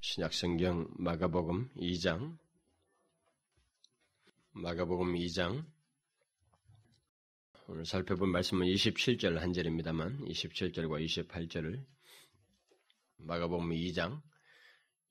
신약성경 0.00 0.96
마가복음 0.98 1.70
2장 1.78 2.36
마가복음 4.52 5.14
2장 5.14 5.64
오늘 7.66 7.86
살펴본 7.86 8.28
말씀은 8.28 8.66
27절 8.66 9.38
한 9.38 9.54
절입니다만 9.54 10.26
27절과 10.26 11.26
28절을 11.26 11.82
마가복음 13.16 13.70
2장 13.70 14.20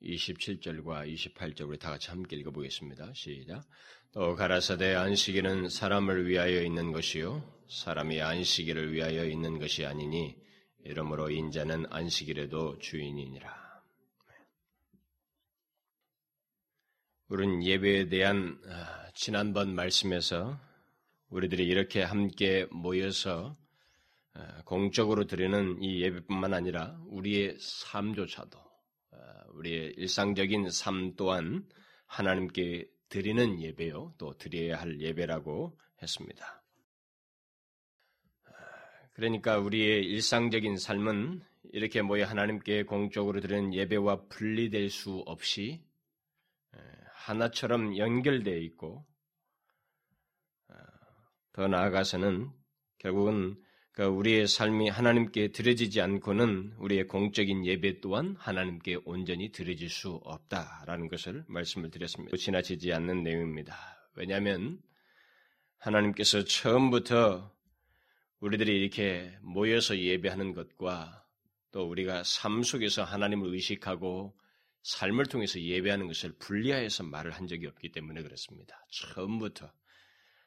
27절과 0.04 1.11
28절 1.11 1.68
우리 1.68 1.80
다 1.80 1.89
같이 1.89 2.11
함께 2.11 2.36
읽어보겠습니다. 2.36 3.14
시작. 3.16 3.68
또 4.11 4.36
가라사대 4.36 4.93
안식일은 4.93 5.70
사람을 5.70 6.27
위하여 6.27 6.61
있는 6.61 6.91
것이요 6.91 7.66
사람이 7.68 8.21
안식일을 8.21 8.93
위하여 8.93 9.25
있는 9.25 9.57
것이 9.57 9.88
아니니 9.88 10.38
이러므로 10.86 11.32
인자는 11.32 11.88
안식일에도 11.89 12.77
주인이니라. 12.77 13.62
우리는 17.33 17.63
예배에 17.63 18.09
대한 18.09 18.61
아, 18.69 19.09
지난번 19.15 19.73
말씀에서 19.73 20.59
우리들이 21.29 21.65
이렇게 21.65 22.03
함께 22.03 22.67
모여서 22.69 23.57
아, 24.35 24.61
공적으로 24.65 25.25
드리는 25.25 25.81
이 25.81 26.03
예배뿐만 26.03 26.53
아니라 26.53 26.95
우리의 27.07 27.57
삶조차도 27.59 28.59
아, 28.59 29.17
우리의 29.55 29.95
일상적인 29.97 30.69
삶 30.69 31.15
또한 31.15 31.67
하나님께 32.05 32.85
드리는 33.09 33.59
예배요 33.59 34.13
또 34.20 34.37
드려야 34.37 34.79
할 34.79 35.01
예배라고 35.01 35.75
했습니다. 36.03 36.63
그러니까 39.13 39.57
우리의 39.57 40.05
일상적인 40.05 40.77
삶은 40.77 41.41
이렇게 41.71 42.03
모여 42.03 42.25
하나님께 42.27 42.84
공적으로 42.84 43.41
드리는 43.41 43.73
예배와 43.73 44.27
분리될 44.29 44.91
수 44.91 45.23
없이 45.25 45.84
하나처럼 47.23 47.98
연결되어 47.98 48.57
있고 48.57 49.05
어, 50.70 50.76
더 51.54 51.68
나아가서는 51.68 52.52
결국은 52.99 53.55
그 53.93 54.04
우리의 54.04 54.48
삶이 54.48 54.90
하나님께 54.90 55.52
드려지지 55.52 56.02
않고는 56.02 56.74
우리의 56.80 57.07
공적인 57.07 57.65
예배 57.65 58.02
또한 58.02 58.35
하나님께 58.40 58.98
온전히 59.05 59.52
드려질 59.52 59.90
수 59.90 60.20
없다라는 60.24 61.10
것을 61.10 61.46
말씀을 61.48 61.91
드렸습니다. 61.91 62.35
지나치지 62.35 62.91
않는 62.91 63.24
내용입니다. 63.24 63.76
왜냐하면 64.16 64.80
하나님께서 65.78 66.44
처음부터 66.44 67.53
우리들이 68.40 68.81
이렇게 68.81 69.38
모여서 69.41 69.97
예배하는 69.97 70.53
것과 70.53 71.24
또 71.72 71.88
우리가 71.88 72.24
삶 72.24 72.63
속에서 72.63 73.03
하나님을 73.03 73.53
의식하고 73.53 74.35
삶을 74.84 75.25
통해서 75.28 75.59
예배하는 75.59 76.07
것을 76.07 76.34
분리하여서 76.39 77.03
말을 77.03 77.31
한 77.31 77.47
적이 77.47 77.67
없기 77.67 77.91
때문에 77.91 78.22
그렇습니다. 78.22 78.85
처음부터 78.91 79.72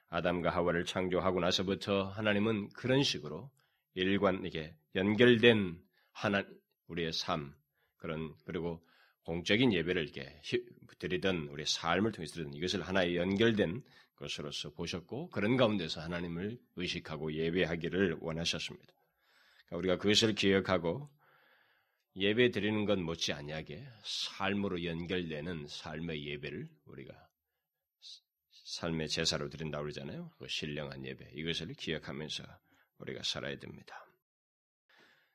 아담과 0.09 0.51
하와를 0.51 0.85
창조하고 0.85 1.41
나서부터 1.41 2.09
하나님은 2.11 2.69
그런 2.71 3.03
식으로 3.03 3.51
일관 3.95 4.45
이게 4.45 4.77
연결된 4.95 5.81
하나 6.13 6.45
우리의 6.87 7.13
삶 7.13 7.55
그런 7.97 8.35
그리고 8.45 8.87
공적인 9.25 9.73
예배를 9.73 10.05
이렇게 10.05 10.41
드리던 10.99 11.49
우리의 11.49 11.67
삶을 11.67 12.13
통해서 12.13 12.35
드리던 12.35 12.55
이것을 12.55 12.83
하나의 12.83 13.17
연결된 13.17 13.83
것으로서 14.17 14.71
보셨고 14.71 15.31
그런 15.31 15.57
가운데서 15.57 16.01
하나님을 16.01 16.59
의식하고 16.77 17.33
예배하기를 17.33 18.19
원하셨습니다. 18.21 18.93
그러니까 19.67 19.77
우리가 19.77 19.99
그것을 19.99 20.35
기억하고 20.35 21.11
예배 22.17 22.51
드리는 22.51 22.85
것 22.87 22.99
못지 22.99 23.33
아니하게 23.33 23.87
삶으로 24.05 24.85
연결되는 24.85 25.67
삶의 25.69 26.27
예배를 26.27 26.69
우리가 26.87 27.15
삶의 28.65 29.09
제사로 29.09 29.49
드린다고 29.49 29.83
그러잖아요. 29.83 30.31
그 30.39 30.47
신령한 30.49 31.05
예배. 31.05 31.33
이것을 31.35 31.75
기억하면서 31.75 32.43
우리가 32.99 33.23
살아야 33.23 33.59
됩니다. 33.59 34.03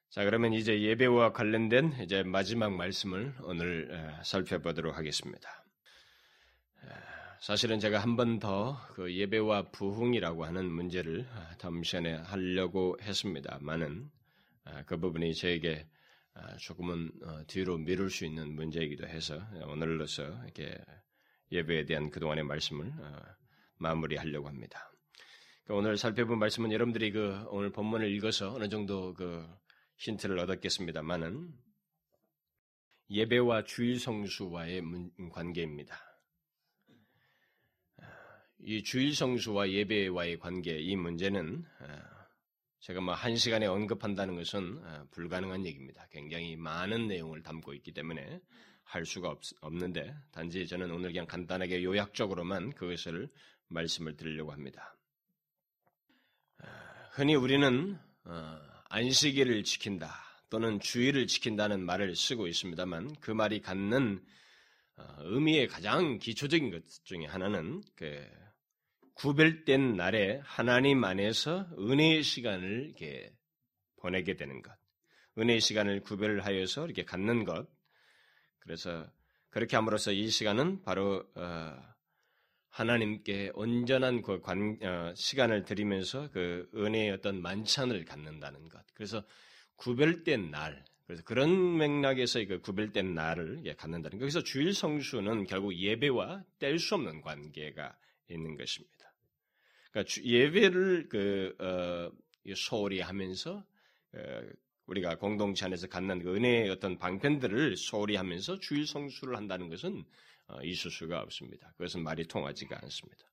자, 0.09 0.25
그러면 0.25 0.53
이제 0.53 0.81
예배와 0.81 1.31
관련된 1.31 1.93
이제 2.03 2.23
마지막 2.23 2.73
말씀을 2.73 3.33
오늘 3.43 4.19
살펴보도록 4.23 4.97
하겠습니다. 4.97 5.63
사실은 7.39 7.79
제가 7.79 7.99
한 7.99 8.15
번 8.17 8.39
더 8.39 8.77
그 8.93 9.15
예배와 9.15 9.69
부흥이라고 9.71 10.45
하는 10.45 10.69
문제를 10.71 11.27
다음 11.57 11.83
시간에 11.83 12.13
하려고 12.15 12.97
했습니다만은 13.01 14.11
그 14.85 14.97
부분이 14.97 15.33
저에게 15.35 15.87
아, 15.87 16.00
조금은 16.59 17.11
어, 17.23 17.43
뒤로 17.47 17.77
미룰 17.77 18.09
수 18.09 18.25
있는 18.25 18.53
문제이기도 18.55 19.07
해서 19.07 19.39
오늘로서 19.67 20.23
이렇게 20.43 20.77
예배에 21.51 21.85
대한 21.85 22.09
그동안의 22.09 22.43
말씀을 22.45 22.87
어, 22.87 23.19
마무리하려고 23.77 24.47
합니다. 24.47 24.91
그러니까 25.63 25.79
오늘 25.79 25.97
살펴본 25.97 26.39
말씀은 26.39 26.71
여러분들이 26.71 27.11
그 27.11 27.45
오늘 27.49 27.71
본문을 27.71 28.11
읽어서 28.11 28.53
어느 28.53 28.69
정도 28.69 29.13
그 29.13 29.47
힌트를 29.97 30.39
얻었겠습니다만은 30.39 31.51
예배와 33.09 33.65
주일 33.65 33.99
성수와의 33.99 34.81
관계입니다. 35.33 35.95
아, 37.97 38.03
이 38.59 38.83
주일 38.83 39.13
성수와 39.13 39.69
예배와의 39.69 40.39
관계 40.39 40.77
이 40.79 40.95
문제는 40.95 41.65
아, 41.79 42.10
제가 42.81 42.99
뭐 42.99 43.13
한 43.13 43.35
시간에 43.35 43.67
언급한다는 43.67 44.35
것은 44.35 44.81
어, 44.83 45.05
불가능한 45.11 45.65
얘기입니다. 45.67 46.07
굉장히 46.09 46.55
많은 46.55 47.07
내용을 47.07 47.43
담고 47.43 47.75
있기 47.75 47.91
때문에 47.91 48.41
할 48.83 49.05
수가 49.05 49.29
없, 49.29 49.39
없는데 49.61 50.15
단지 50.31 50.65
저는 50.65 50.89
오늘 50.89 51.11
그냥 51.11 51.27
간단하게 51.27 51.83
요약적으로만 51.83 52.71
그것을 52.71 53.29
말씀을 53.67 54.17
드리려고 54.17 54.51
합니다. 54.51 54.97
어, 56.63 56.65
흔히 57.11 57.35
우리는 57.35 57.99
어, 58.23 58.59
안식일을 58.89 59.63
지킨다 59.63 60.15
또는 60.49 60.79
주일을 60.79 61.27
지킨다는 61.27 61.85
말을 61.85 62.15
쓰고 62.15 62.47
있습니다만 62.47 63.15
그 63.21 63.31
말이 63.31 63.61
갖는 63.61 64.23
의미의 65.19 65.67
가장 65.67 66.19
기초적인 66.19 66.71
것 66.71 66.83
중에 67.05 67.25
하나는 67.25 67.81
그 67.95 68.27
구별된 69.13 69.95
날에 69.95 70.41
하나님 70.43 71.03
안에서 71.03 71.67
은혜의 71.77 72.23
시간을 72.23 72.85
이렇게 72.87 73.31
보내게 73.97 74.35
되는 74.35 74.61
것. 74.61 74.71
은혜의 75.37 75.61
시간을 75.61 76.01
구별하여서 76.01 76.85
이렇게 76.85 77.03
갖는 77.03 77.45
것. 77.45 77.67
그래서 78.59 79.07
그렇게 79.49 79.75
함으로써 79.75 80.11
이 80.11 80.29
시간은 80.29 80.83
바로 80.83 81.23
어, 81.35 81.77
하나님께 82.69 83.51
온전한 83.53 84.21
그 84.21 84.39
관, 84.39 84.77
어, 84.81 85.13
시간을 85.15 85.65
드리면서 85.65 86.29
그 86.31 86.69
은혜의 86.73 87.11
어떤 87.11 87.41
만찬을 87.41 88.05
갖는다는 88.05 88.69
것. 88.69 88.81
그래서 88.93 89.23
구별된 89.75 90.51
날, 90.51 90.83
그래서 91.05 91.23
그런 91.23 91.77
맥락에서 91.77 92.45
그 92.45 92.61
구별된 92.61 93.13
날을 93.13 93.63
갖는다는 93.77 94.17
것. 94.17 94.19
그래서 94.19 94.41
주일 94.41 94.73
성수는 94.73 95.45
결국 95.45 95.75
예배와 95.75 96.43
뗄 96.59 96.79
수 96.79 96.95
없는 96.95 97.21
관계가 97.21 97.97
있는 98.31 98.55
것입니다. 98.57 99.13
그러니까 99.91 100.13
예배를 100.23 101.09
그 101.09 101.55
어, 101.59 102.11
소홀히 102.55 103.01
하면서 103.01 103.65
어, 104.13 104.41
우리가 104.87 105.17
공동체 105.17 105.65
안에서 105.65 105.87
갖는 105.87 106.23
그 106.23 106.35
은혜의 106.35 106.69
어떤 106.69 106.97
방편들을 106.97 107.77
소홀히 107.77 108.15
하면서 108.15 108.59
주일 108.59 108.85
성수를 108.85 109.37
한다는 109.37 109.69
것은 109.69 110.03
어, 110.47 110.61
있을 110.63 110.91
수가 110.91 111.21
없습니다. 111.21 111.71
그것은 111.77 112.03
말이 112.03 112.25
통하지가 112.27 112.79
않습니다. 112.81 113.23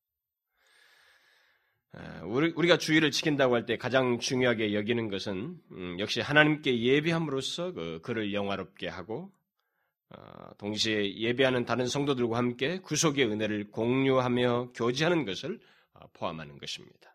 어, 1.95 2.27
우리, 2.27 2.69
가 2.69 2.77
주의를 2.77 3.11
지킨다고 3.11 3.55
할 3.55 3.67
때 3.67 3.77
가장 3.77 4.19
중요하게 4.19 4.75
여기는 4.75 5.09
것은 5.09 5.59
음, 5.73 5.97
역시 5.99 6.21
하나님께 6.21 6.81
예배함으로써 6.81 7.73
그, 7.73 8.01
그를 8.03 8.35
영화롭게 8.35 8.89
하고 8.89 9.33
어, 9.33 9.38
동시에 10.59 11.17
예배하는 11.17 11.65
다른 11.65 11.87
성도들과 11.87 12.37
함께 12.37 12.79
구속의 12.79 13.27
은혜를 13.27 13.71
공유하며 13.71 14.73
교제하는 14.75 15.25
것을 15.25 15.61
어, 15.93 16.07
포함하는 16.15 16.59
것입니다. 16.59 17.15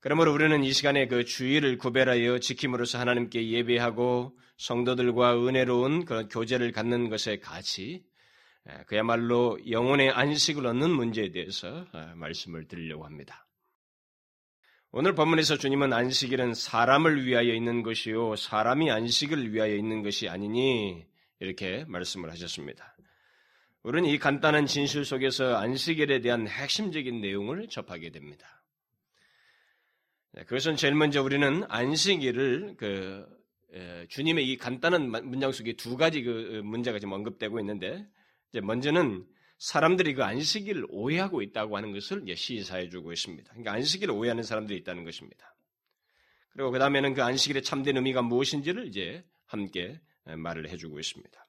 그러므로 0.00 0.32
우리는 0.32 0.64
이 0.64 0.72
시간에 0.72 1.06
그 1.06 1.24
주의를 1.24 1.78
구별하여 1.78 2.38
지킴으로써 2.38 2.98
하나님께 2.98 3.48
예배하고 3.50 4.36
성도들과 4.56 5.36
은혜로운 5.46 6.04
그런 6.04 6.28
교제를 6.28 6.72
갖는 6.72 7.08
것에 7.08 7.38
같이 7.38 8.04
그야말로 8.86 9.58
영혼의 9.70 10.10
안식을 10.10 10.66
얻는 10.66 10.90
문제에 10.90 11.30
대해서 11.30 11.86
어, 11.92 12.12
말씀을 12.16 12.68
드리려고 12.68 13.04
합니다. 13.04 13.46
오늘 14.92 15.14
본문에서 15.14 15.56
주님은 15.56 15.92
안식일은 15.92 16.54
사람을 16.54 17.24
위하여 17.24 17.54
있는 17.54 17.82
것이요 17.82 18.36
사람이 18.36 18.90
안식을 18.90 19.52
위하여 19.52 19.74
있는 19.74 20.02
것이 20.02 20.28
아니니 20.28 21.06
이렇게 21.42 21.84
말씀을 21.88 22.30
하셨습니다. 22.30 22.96
우리는 23.82 24.08
이 24.08 24.16
간단한 24.16 24.66
진실 24.66 25.04
속에서 25.04 25.56
안식일에 25.56 26.20
대한 26.20 26.46
핵심적인 26.46 27.20
내용을 27.20 27.68
접하게 27.68 28.10
됩니다. 28.10 28.62
네, 30.34 30.44
그것은 30.44 30.76
제일 30.76 30.94
먼저 30.94 31.20
우리는 31.20 31.64
안식일을 31.68 32.76
그 32.78 33.26
주님의 34.08 34.48
이 34.48 34.56
간단한 34.56 35.10
문장 35.10 35.50
속에 35.50 35.72
두 35.72 35.96
가지 35.96 36.22
그 36.22 36.62
문제가 36.64 37.00
지금 37.00 37.12
언급되고 37.12 37.58
있는데 37.58 38.06
먼저는 38.62 39.26
사람들이 39.58 40.14
그 40.14 40.22
안식일을 40.22 40.86
오해하고 40.90 41.42
있다고 41.42 41.76
하는 41.76 41.92
것을 41.92 42.24
시사해 42.36 42.88
주고 42.88 43.12
있습니다. 43.12 43.50
그러니까 43.50 43.72
안식일을 43.72 44.14
오해하는 44.14 44.44
사람들이 44.44 44.78
있다는 44.78 45.02
것입니다. 45.02 45.56
그리고 46.50 46.70
그 46.70 46.78
다음에는 46.78 47.14
그 47.14 47.24
안식일의 47.24 47.62
참된 47.64 47.96
의미가 47.96 48.22
무엇인지를 48.22 48.86
이제 48.86 49.24
함께 49.46 50.00
말을 50.24 50.68
해주고 50.68 50.98
있습니다. 50.98 51.46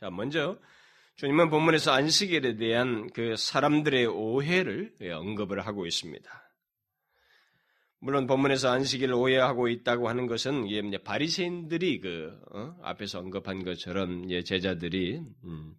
자, 0.00 0.10
먼저 0.10 0.58
주님은 1.16 1.48
본문에서 1.48 1.92
안식일에 1.92 2.56
대한 2.56 3.08
그 3.12 3.36
사람들의 3.36 4.06
오해를 4.06 4.94
언급을 5.00 5.66
하고 5.66 5.86
있습니다. 5.86 6.46
물론 8.00 8.26
본문에서 8.26 8.70
안식일을 8.70 9.14
오해하고 9.14 9.68
있다고 9.68 10.08
하는 10.08 10.26
것은 10.26 10.66
이제 10.66 10.98
바리새인들이 10.98 12.00
그 12.00 12.38
어? 12.52 12.76
앞에서 12.82 13.20
언급한 13.20 13.64
것처럼 13.64 14.28
제자들이 14.44 15.22
음, 15.44 15.74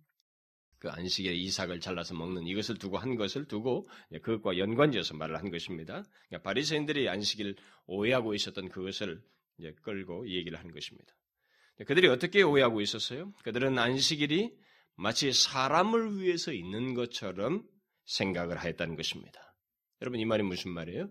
그 0.79 0.89
안식일에 0.89 1.35
이삭을 1.35 1.79
잘라서 1.79 2.15
먹는 2.15 2.47
이것을 2.47 2.79
두고 2.79 2.97
한 2.97 3.15
것을 3.15 3.47
두고 3.47 3.87
그것과 4.23 4.57
연관지어서 4.57 5.15
말을 5.15 5.37
한 5.37 5.51
것입니다. 5.51 6.03
그러니까 6.27 6.43
바리새인들이 6.43 7.07
안식일 7.09 7.55
오해하고 7.85 8.33
있었던 8.33 8.69
그것을 8.69 9.21
이제 9.59 9.73
끌고 9.83 10.27
얘기를 10.29 10.59
한 10.59 10.71
것입니다. 10.71 11.13
그들이 11.85 12.07
어떻게 12.07 12.41
오해하고 12.41 12.81
있었어요? 12.81 13.33
그들은 13.43 13.77
안식일이 13.77 14.51
마치 14.95 15.31
사람을 15.31 16.19
위해서 16.19 16.51
있는 16.51 16.95
것처럼 16.95 17.63
생각을 18.05 18.57
하였다는 18.57 18.95
것입니다. 18.95 19.55
여러분 20.01 20.19
이 20.19 20.25
말이 20.25 20.43
무슨 20.43 20.71
말이에요? 20.71 21.09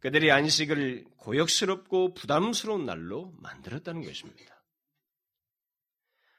그들이 0.00 0.30
안식을 0.30 1.04
고역스럽고 1.18 2.14
부담스러운 2.14 2.84
날로 2.84 3.32
만들었다는 3.38 4.02
것입니다. 4.02 4.64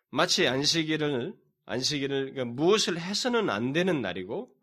마치 0.09 0.47
안식일을 0.47 1.33
안식일을 1.65 2.33
그러니까 2.33 2.45
무엇을 2.45 2.99
해서는 2.99 3.49
안 3.49 3.73
되는 3.73 4.01
날이고 4.01 4.55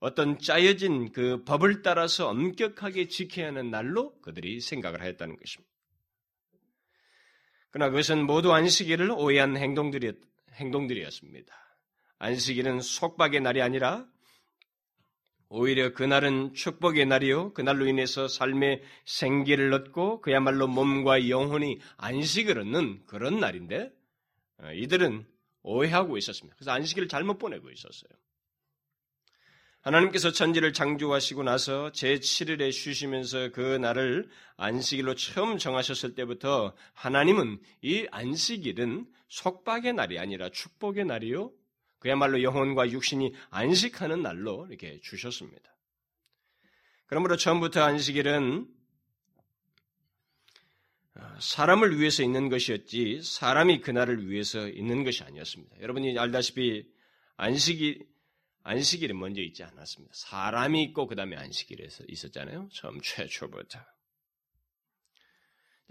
어떤 0.00 0.38
짜여진 0.38 1.12
그 1.12 1.44
법을 1.44 1.82
따라서 1.82 2.28
엄격하게 2.28 3.08
지켜야 3.08 3.48
하는 3.48 3.70
날로 3.70 4.20
그들이 4.20 4.60
생각을 4.60 5.00
하였다는 5.00 5.36
것입니다. 5.36 5.73
그러나 7.74 7.90
그것은 7.90 8.24
모두 8.24 8.52
안식일을 8.52 9.10
오해한 9.10 9.56
행동들이, 9.56 10.12
행동들이었습니다. 10.52 11.52
안식일은 12.20 12.80
속박의 12.80 13.40
날이 13.40 13.62
아니라 13.62 14.06
오히려 15.48 15.92
그날은 15.92 16.54
축복의 16.54 17.06
날이요. 17.06 17.52
그날로 17.52 17.88
인해서 17.88 18.28
삶의 18.28 18.80
생기를 19.06 19.72
얻고 19.74 20.20
그야말로 20.20 20.68
몸과 20.68 21.28
영혼이 21.28 21.80
안식을 21.96 22.60
얻는 22.60 23.06
그런 23.06 23.40
날인데 23.40 23.90
어, 24.58 24.70
이들은 24.72 25.26
오해하고 25.62 26.16
있었습니다. 26.16 26.54
그래서 26.54 26.70
안식일을 26.70 27.08
잘못 27.08 27.38
보내고 27.38 27.72
있었어요. 27.72 28.12
하나님께서 29.84 30.32
천지를 30.32 30.72
창조하시고 30.72 31.42
나서 31.42 31.90
제7일에 31.92 32.72
쉬시면서 32.72 33.50
그 33.50 33.60
날을 33.60 34.30
안식일로 34.56 35.14
처음 35.14 35.58
정하셨을 35.58 36.14
때부터 36.14 36.74
하나님은 36.94 37.60
이 37.82 38.06
안식일은 38.10 39.06
속박의 39.28 39.92
날이 39.92 40.18
아니라 40.18 40.48
축복의 40.48 41.04
날이요. 41.04 41.52
그야말로 41.98 42.42
영혼과 42.42 42.90
육신이 42.90 43.34
안식하는 43.50 44.22
날로 44.22 44.66
이렇게 44.68 45.00
주셨습니다. 45.02 45.74
그러므로 47.06 47.36
처음부터 47.36 47.82
안식일은 47.82 48.66
사람을 51.40 51.98
위해서 51.98 52.22
있는 52.22 52.48
것이었지 52.48 53.20
사람이 53.22 53.82
그날을 53.82 54.28
위해서 54.30 54.66
있는 54.66 55.04
것이 55.04 55.22
아니었습니다. 55.24 55.80
여러분이 55.82 56.18
알다시피 56.18 56.86
안식일 57.36 58.13
안식일이 58.64 59.12
먼저 59.12 59.42
있지 59.42 59.62
않았습니다. 59.62 60.12
사람이 60.14 60.82
있고 60.84 61.06
그 61.06 61.14
다음에 61.14 61.36
안식일에 61.36 61.86
있었잖아요. 62.08 62.68
처음 62.72 63.00
최초부터. 63.00 63.78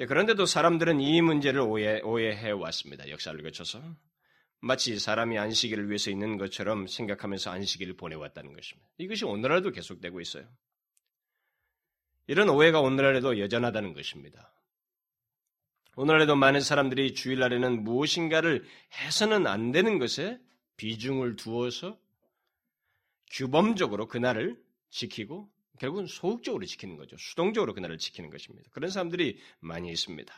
그런데도 0.08 0.48
사람들은 0.48 1.00
이 1.00 1.22
문제를 1.22 1.62
오해, 1.62 2.02
오해해 2.02 2.50
왔습니다. 2.50 3.08
역사를 3.10 3.42
거쳐서. 3.42 3.82
마치 4.60 4.98
사람이 4.98 5.38
안식일을 5.38 5.90
위해서 5.90 6.10
있는 6.10 6.38
것처럼 6.38 6.88
생각하면서 6.88 7.52
안식일을 7.52 7.96
보내왔다는 7.96 8.54
것입니다. 8.54 8.90
이것이 8.98 9.26
오늘날도 9.26 9.72
계속되고 9.72 10.20
있어요. 10.22 10.50
이런 12.26 12.50
오해가 12.50 12.80
오늘날에도 12.80 13.38
여전하다는 13.40 13.94
것입니다. 13.94 14.52
오늘날에도 15.96 16.36
많은 16.36 16.62
사람들이 16.62 17.14
주일날에는 17.14 17.84
무엇인가를 17.84 18.66
해서는 18.94 19.46
안 19.46 19.72
되는 19.72 20.00
것에 20.00 20.40
비중을 20.78 21.36
두어서 21.36 22.00
규범적으로 23.34 24.08
그날을 24.08 24.58
지키고 24.90 25.50
결국은 25.80 26.06
소극적으로 26.06 26.66
지키는 26.66 26.98
거죠. 26.98 27.18
수동적으로 27.18 27.74
그날을 27.74 27.98
지키는 27.98 28.30
것입니다. 28.30 28.70
그런 28.72 28.90
사람들이 28.90 29.40
많이 29.60 29.92
있습니다. 29.92 30.34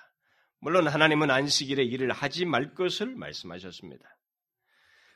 물론 0.59 0.87
하나님은 0.87 1.29
안식일에 1.29 1.83
일을 1.83 2.11
하지 2.11 2.45
말 2.45 2.73
것을 2.73 3.15
말씀하셨습니다. 3.15 4.17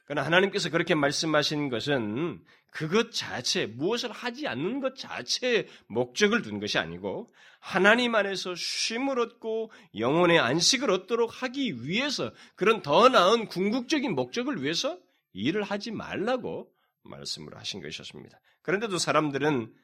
그러나 0.06 0.26
하나님께서 0.26 0.70
그렇게 0.70 0.94
말씀하신 0.96 1.70
것은 1.70 2.44
그것 2.72 3.12
자체, 3.12 3.66
무엇을 3.68 4.12
하지 4.12 4.48
않는 4.48 4.82
것 4.82 4.96
자체에 4.96 5.68
목적을 5.88 6.42
둔 6.42 6.60
것이 6.60 6.78
아니고 6.78 7.34
하나님 7.60 8.16
안에서 8.16 8.56
쉼을 8.56 9.20
얻고 9.20 9.72
영혼의 9.98 10.40
안식을 10.40 10.92
얻도록 10.92 11.44
하기 11.44 11.86
위해서 11.86 12.34
그런 12.56 12.82
더 12.82 13.10
나은 13.10 13.48
궁극적인 13.48 14.14
목적을 14.16 14.64
위해서 14.64 15.00
일을 15.34 15.64
하지 15.64 15.92
말라고 15.92 16.72
말씀을 17.04 17.58
하신 17.58 17.82
것이었습니다. 17.82 18.40
그런데도 18.62 18.98
사람들은 18.98 19.76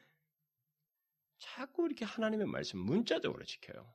자꾸 1.38 1.86
이렇게 1.86 2.04
하나님의 2.04 2.46
말씀 2.46 2.78
문자적으로 2.78 3.44
지켜요. 3.44 3.94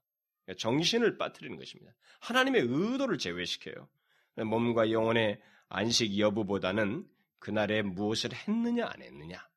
정신을 0.57 1.17
빠뜨리는 1.17 1.57
것입니다. 1.57 1.93
하나님의 2.19 2.61
의도를 2.67 3.17
제외시켜요. 3.17 3.89
몸과 4.35 4.91
영혼의 4.91 5.41
안식 5.69 6.17
여부보다는 6.19 7.07
그날에 7.39 7.81
무엇을 7.81 8.33
했느냐 8.33 8.87
안 8.87 9.01
했느냐. 9.01 9.49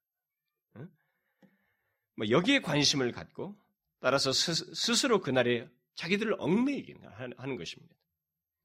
뭐 2.17 2.28
여기에 2.28 2.60
관심을 2.60 3.12
갖고 3.12 3.58
따라서 3.99 4.32
스스로 4.32 5.20
그날에 5.20 5.69
자기들을 5.96 6.37
얽매이게 6.38 6.94
하는 7.37 7.56
것입니다. 7.56 7.94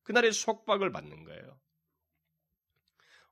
그날에 0.04 0.32
속박을 0.32 0.92
받는 0.92 1.24
거예요. 1.24 1.60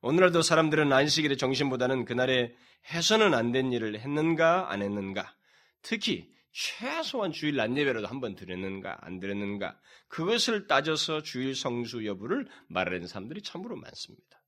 오늘날도 0.02 0.42
사람들은 0.42 0.94
안식일의 0.94 1.38
정신보다는 1.38 2.06
그날에 2.06 2.56
해서는 2.94 3.34
안 3.34 3.52
된 3.52 3.72
일을 3.72 4.00
했는가 4.00 4.72
안 4.72 4.82
했는가, 4.82 5.36
특히 5.82 6.32
최소한 6.52 7.32
주일 7.32 7.56
낮 7.56 7.76
예배라도 7.76 8.08
한 8.08 8.20
번 8.20 8.36
드렸는가 8.36 8.98
안 9.02 9.20
드렸는가 9.20 9.80
그것을 10.08 10.68
따져서 10.68 11.22
주일 11.22 11.56
성수 11.56 12.06
여부를 12.06 12.48
말하는 12.68 13.08
사람들이 13.08 13.42
참으로 13.42 13.76
많습니다. 13.76 14.44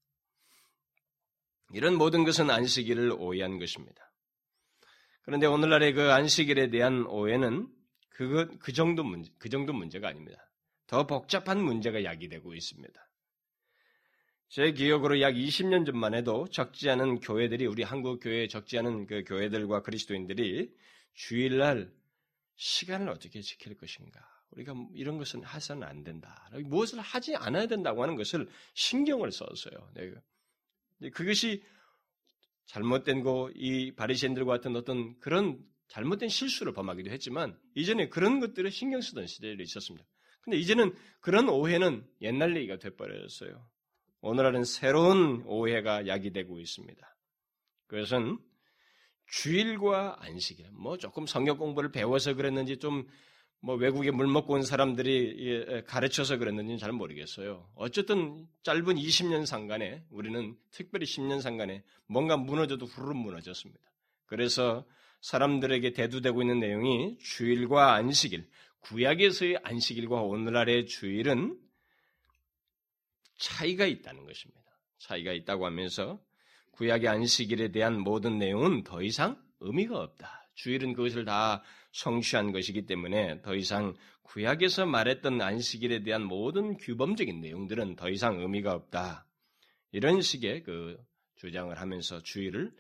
이런 1.74 1.96
모든 1.96 2.24
것은 2.24 2.50
안식일을 2.50 3.12
오해한 3.12 3.60
것입니다. 3.60 4.12
그런데 5.22 5.46
오늘날의 5.46 5.94
그 5.94 6.12
안식일에 6.12 6.70
대한 6.72 7.06
오해는 7.06 7.68
그것 8.10 8.58
그 8.60 8.74
정도 8.74 9.04
문제 9.04 9.32
그 9.38 9.50
정도 9.50 9.72
문제가 9.74 10.08
아닙니다. 10.08 10.50
더 10.88 11.06
복잡한 11.06 11.62
문제가 11.62 12.04
야기되고 12.04 12.56
있습니다. 12.56 13.09
제 14.50 14.72
기억으로 14.72 15.22
약 15.22 15.36
20년 15.36 15.86
전만 15.86 16.16
해도 16.16 16.48
적지 16.48 16.90
않은 16.90 17.20
교회들이 17.20 17.68
우리 17.68 17.84
한국 17.84 18.20
교회에 18.20 18.48
적지 18.48 18.80
않은 18.80 19.06
그 19.06 19.24
교회들과 19.24 19.84
그리스도인들이 19.84 20.76
주일날 21.14 21.94
시간을 22.56 23.10
어떻게 23.10 23.42
지킬 23.42 23.78
것인가? 23.78 24.20
우리가 24.50 24.74
이런 24.96 25.20
것은 25.20 25.46
해서는 25.46 25.88
안 25.88 26.04
된다. 26.04 26.50
무엇을 26.66 27.00
하지 27.00 27.36
않아야 27.36 27.68
된다고 27.68 28.02
하는 28.02 28.16
것을 28.16 28.50
신경을 28.74 29.32
썼어요. 29.32 29.92
네. 29.94 31.10
그것이 31.12 31.64
잘못된 32.66 33.22
거, 33.22 33.52
이 33.54 33.92
바리새인들과 33.92 34.52
같은 34.52 34.76
어떤 34.76 35.20
그런 35.20 35.64
잘못된 35.90 36.28
실수를 36.28 36.74
범하기도 36.74 37.12
했지만 37.12 37.56
이전에 37.76 38.10
그런 38.10 38.40
것들을 38.40 38.72
신경 38.72 39.00
쓰던 39.02 39.28
시대도 39.28 39.62
있었습니다. 39.62 40.08
근데 40.42 40.58
이제는 40.58 40.96
그런 41.20 41.50
오해는 41.50 42.04
옛날 42.22 42.58
얘기가 42.58 42.80
돼버렸어요. 42.80 43.70
오늘날은 44.22 44.64
새로운 44.64 45.44
오해가 45.46 46.08
야기되고 46.08 46.60
있습니다. 46.60 47.18
그것은 47.88 48.38
주일과 49.28 50.18
안식일, 50.20 50.72
뭐 50.72 50.98
조금 50.98 51.28
성경 51.28 51.58
공부를 51.58 51.92
배워서 51.92 52.34
그랬는지 52.34 52.78
좀 52.78 53.08
뭐 53.62 53.76
외국에 53.76 54.12
물 54.12 54.28
먹고 54.28 54.54
온 54.54 54.64
사람들이 54.64 55.84
가르쳐서 55.86 56.38
그랬는지는 56.38 56.78
잘 56.78 56.92
모르겠어요. 56.92 57.70
어쨌든 57.76 58.48
짧은 58.64 58.96
20년 58.96 59.46
상간에 59.46 60.04
우리는 60.10 60.56
특별히 60.72 61.06
10년 61.06 61.42
상간에 61.42 61.84
뭔가 62.08 62.38
무너져도 62.38 62.86
후루룩 62.86 63.18
무너졌습니다. 63.18 63.82
그래서 64.28 64.86
사람들에게 65.22 65.92
대두되고 65.92 66.42
있는 66.42 66.60
내용이 66.60 67.18
주일과 67.18 67.96
안식일, 67.96 68.48
구약에서의 68.80 69.60
안식일과 69.64 70.22
오늘날의 70.22 70.86
주일은 70.86 71.60
차이가 73.40 73.86
있다는 73.86 74.26
것입니다. 74.26 74.62
차이가 75.00 75.34
있다고 75.34 75.66
하면서 75.66 76.22
구약의 76.74 77.08
안식일에 77.08 77.72
대한 77.72 78.00
모든 78.00 78.38
내용은 78.38 78.84
더 78.84 79.02
이상 79.02 79.42
의미가 79.60 80.00
없다. 80.00 80.50
주일은 80.54 80.94
그것을 80.94 81.26
다 81.26 81.64
성취한 81.94 82.52
것이기 82.52 82.86
때문에 82.86 83.42
더 83.42 83.56
이상 83.56 83.96
구약에서 84.24 84.86
말했던 84.86 85.42
안식일에 85.42 86.04
대한 86.04 86.24
모든 86.24 86.78
규범적인 86.78 87.42
내용들은 87.42 87.96
더 87.96 88.10
이상 88.10 88.40
의미가 88.40 88.74
없다. 88.74 89.26
이런 89.92 90.22
식의 90.22 90.64
그 90.64 90.98
주장을 91.36 91.76
하면서 91.76 92.22
주일을 92.22 92.72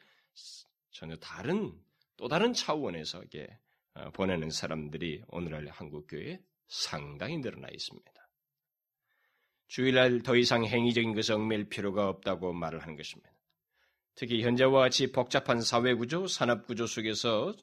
전혀 0.91 1.15
다른 1.17 1.73
또 2.17 2.27
다른 2.27 2.53
차원에서 2.53 3.23
이게 3.23 3.47
어, 3.93 4.11
보내는 4.11 4.49
사람들이 4.49 5.23
오늘날 5.29 5.67
한국 5.69 6.05
교회에 6.07 6.39
상당히 6.67 7.37
늘어나 7.39 7.67
있습니다. 7.71 8.18
주일날 9.69 10.23
더 10.23 10.35
이상 10.35 10.65
행위적인 10.65 11.13
것에 11.13 11.33
얽매일 11.33 11.69
필요가 11.69 12.09
없다고 12.09 12.53
말을 12.53 12.81
하는 12.81 12.97
것입니다. 12.97 13.31
특히 14.15 14.41
현재와 14.41 14.81
같이 14.81 15.11
복잡한 15.11 15.61
사회구조, 15.61 16.27
산업구조 16.27 16.87
속에서 16.87 17.55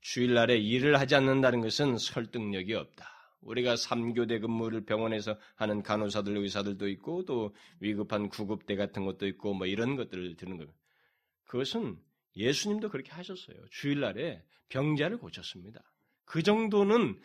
주일날에 0.00 0.58
일을 0.58 1.00
하지 1.00 1.16
않는다는 1.16 1.62
것은 1.62 1.96
설득력이 1.96 2.74
없다. 2.74 3.08
우리가 3.40 3.74
3교대 3.74 4.40
근무를 4.40 4.84
병원에서 4.84 5.38
하는 5.54 5.82
간호사들, 5.82 6.36
의사들도 6.36 6.86
있고 6.88 7.24
또 7.24 7.54
위급한 7.80 8.28
구급대 8.28 8.76
같은 8.76 9.06
것도 9.06 9.26
있고 9.26 9.54
뭐 9.54 9.66
이런 9.66 9.96
것들을 9.96 10.36
드는 10.36 10.58
거예요. 10.58 10.70
그것은 11.44 11.98
예수님도 12.36 12.90
그렇게 12.90 13.10
하셨어요. 13.12 13.56
주일날에 13.70 14.44
병자를 14.68 15.16
고쳤습니다. 15.16 15.82
그 16.26 16.42
정도는 16.42 17.18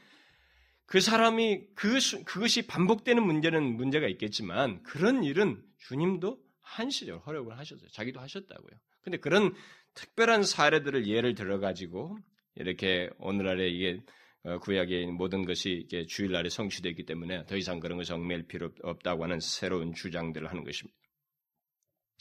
그 0.93 1.01
사람이 1.01 1.69
그, 1.73 1.97
그것이 2.23 2.67
반복되는 2.67 3.25
문제는 3.25 3.77
문제가 3.77 4.07
있겠지만 4.09 4.83
그런 4.83 5.23
일은 5.23 5.59
주님도 5.79 6.39
한시적으로 6.61 7.23
허락을 7.23 7.57
하셨어요. 7.57 7.89
자기도 7.89 8.19
하셨다고요. 8.19 8.77
근데 9.01 9.17
그런 9.17 9.55
특별한 9.95 10.43
사례들을 10.43 11.07
예를 11.07 11.33
들어가지고 11.33 12.19
이렇게 12.53 13.09
오늘날에 13.17 13.69
이게 13.69 14.01
어, 14.43 14.59
구약의 14.59 15.07
모든 15.07 15.45
것이 15.45 15.71
이게 15.71 16.05
주일날에 16.05 16.49
성취되기 16.49 17.07
때문에 17.07 17.47
더 17.47 17.57
이상 17.57 17.79
그런 17.79 17.97
것을 17.97 18.13
얽매일 18.13 18.43
필요 18.45 18.69
없다고 18.83 19.23
하는 19.23 19.39
새로운 19.39 19.95
주장들을 19.95 20.47
하는 20.47 20.63
것입니다. 20.63 20.95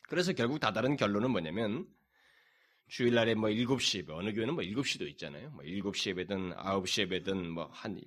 그래서 0.09 0.33
결국 0.33 0.61
다다른 0.61 0.97
결론은 0.97 1.31
뭐냐면 1.31 1.85
주일날에 2.93 3.35
뭐 3.35 3.49
7시, 3.49 4.07
어느 4.11 4.35
교회는 4.35 4.53
뭐 4.53 4.63
7시도 4.63 5.09
있잖아요. 5.13 5.49
뭐 5.53 5.65
7시 5.65 6.11
예배든 6.11 6.51
9시 6.51 7.01
예배든 7.01 7.51
뭐한 7.53 7.99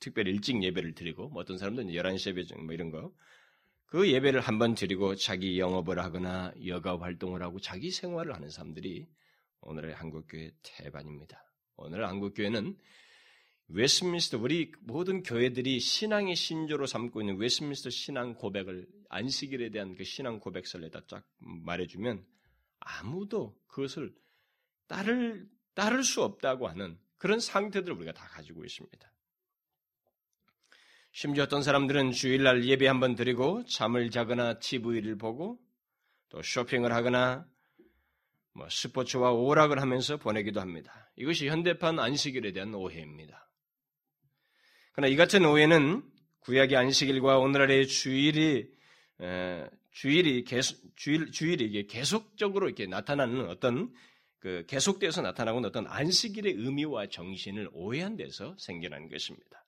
특별히 0.00 0.30
일찍 0.30 0.62
예배를 0.62 0.94
드리고 0.94 1.28
뭐 1.28 1.42
어떤 1.42 1.58
사람들은 1.58 1.90
11시 1.90 2.30
예배 2.30 2.44
뭐 2.62 2.72
이런 2.72 2.90
거. 2.90 3.12
그 3.84 4.10
예배를 4.10 4.40
한 4.40 4.58
번 4.58 4.74
드리고 4.74 5.16
자기 5.16 5.58
영업을 5.58 5.98
하거나 5.98 6.50
여가 6.66 6.98
활동을 6.98 7.42
하고 7.42 7.60
자기 7.60 7.90
생활을 7.90 8.34
하는 8.34 8.48
사람들이 8.48 9.06
오늘의 9.60 9.94
한국교회 9.96 10.50
태반입니다. 10.62 11.44
오늘 11.76 12.08
한국교회는 12.08 12.74
웨스민스터 13.68 14.38
우리 14.38 14.72
모든 14.80 15.22
교회들이 15.22 15.78
신앙의 15.78 16.36
신조로 16.36 16.86
삼고 16.86 17.20
있는 17.20 17.36
웨스민스터 17.36 17.90
신앙 17.90 18.34
고백을 18.34 18.86
안식일에 19.10 19.68
대한 19.68 19.94
그 19.94 20.04
신앙 20.04 20.40
고백서에다 20.40 21.02
쫙 21.06 21.22
말해주면 21.36 22.24
아무도 22.84 23.58
그것을 23.66 24.14
따를, 24.86 25.48
따를 25.74 26.04
수 26.04 26.22
없다고 26.22 26.68
하는 26.68 26.98
그런 27.18 27.40
상태들을 27.40 27.96
우리가 27.96 28.12
다 28.12 28.26
가지고 28.28 28.64
있습니다. 28.64 29.12
심지어 31.12 31.44
어떤 31.44 31.62
사람들은 31.62 32.12
주일날 32.12 32.64
예배 32.64 32.86
한번 32.86 33.14
드리고 33.14 33.64
잠을 33.66 34.10
자거나 34.10 34.58
TV를 34.58 35.18
보고 35.18 35.60
또 36.30 36.42
쇼핑을 36.42 36.92
하거나 36.92 37.46
뭐 38.54 38.68
스포츠와 38.68 39.30
오락을 39.32 39.80
하면서 39.80 40.16
보내기도 40.16 40.60
합니다. 40.60 41.10
이것이 41.16 41.48
현대판 41.48 41.98
안식일에 41.98 42.52
대한 42.52 42.74
오해입니다. 42.74 43.50
그러나 44.92 45.12
이 45.12 45.16
같은 45.16 45.44
오해는 45.44 46.02
구약의 46.40 46.76
안식일과 46.76 47.38
오늘날의 47.38 47.86
주일이 47.86 48.70
에, 49.20 49.66
주일이 49.92 50.44
계속 50.44 50.78
주일 50.96 51.30
주일이 51.30 51.86
계속적으로 51.86 52.66
이렇게 52.66 52.86
나타나는 52.86 53.48
어떤 53.48 53.92
그 54.38 54.64
계속돼서 54.66 55.22
나타나고 55.22 55.60
어떤 55.60 55.86
안식일의 55.86 56.54
의미와 56.54 57.06
정신을 57.06 57.70
오해한 57.72 58.16
데서 58.16 58.56
생겨난 58.58 59.08
것입니다. 59.08 59.64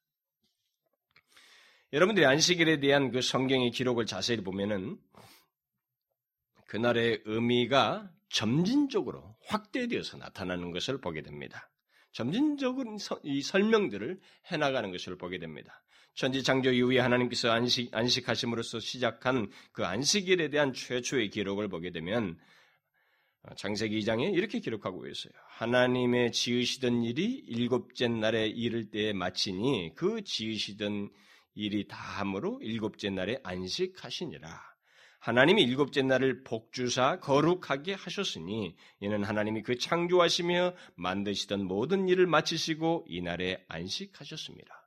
여러분들이 1.93 2.27
안식일에 2.27 2.81
대한 2.81 3.13
그 3.13 3.23
성경의 3.23 3.71
기록을 3.71 4.07
자세히 4.07 4.39
보면은 4.39 4.99
그날의 6.67 7.23
의미가 7.25 8.11
점진적으로 8.31 9.37
확대되어서 9.47 10.17
나타나는 10.17 10.73
것을 10.73 11.01
보게 11.01 11.23
됩니다. 11.23 11.71
점진적인 12.11 12.99
이 13.23 13.43
설명들을 13.43 14.19
해나가는 14.47 14.91
것을 14.91 15.17
보게 15.17 15.39
됩니다. 15.39 15.84
천지창조 16.15 16.73
이후에 16.73 17.01
하나님께서 17.01 17.51
안식, 17.51 17.95
안식하심으로써 17.95 18.81
시작한 18.81 19.51
그 19.73 19.85
안식일에 19.85 20.49
대한 20.49 20.73
최초의 20.73 21.31
기록을 21.31 21.69
보게 21.69 21.91
되면 21.91 22.39
어, 23.43 23.55
장세기 23.57 23.99
2장에 24.01 24.33
이렇게 24.33 24.61
기록하고 24.61 25.07
있어요. 25.07 25.33
하나님의 25.49 26.33
지으시던 26.33 27.03
일이 27.03 27.25
일곱째 27.25 28.09
날에 28.09 28.47
이를 28.47 28.91
때에 28.91 29.13
마치니 29.13 29.93
그 29.95 30.23
지으시던 30.23 31.11
일이 31.55 31.87
다 31.87 31.97
함으로 31.97 32.59
일곱째 32.63 33.11
날에 33.11 33.39
안식하시니라. 33.43 34.75
하나님이 35.19 35.63
일곱째 35.63 36.03
날을 36.03 36.45
복주사 36.45 37.19
거룩하게 37.21 37.95
하셨으니 37.95 38.77
이는 39.01 39.25
하나님이 39.25 39.63
그 39.63 39.79
창조하시며 39.79 40.75
만드시던 40.97 41.65
모든 41.65 42.09
일을 42.09 42.27
마치시고 42.27 43.07
이 43.09 43.23
날에 43.23 43.65
안식하셨습니다. 43.69 44.84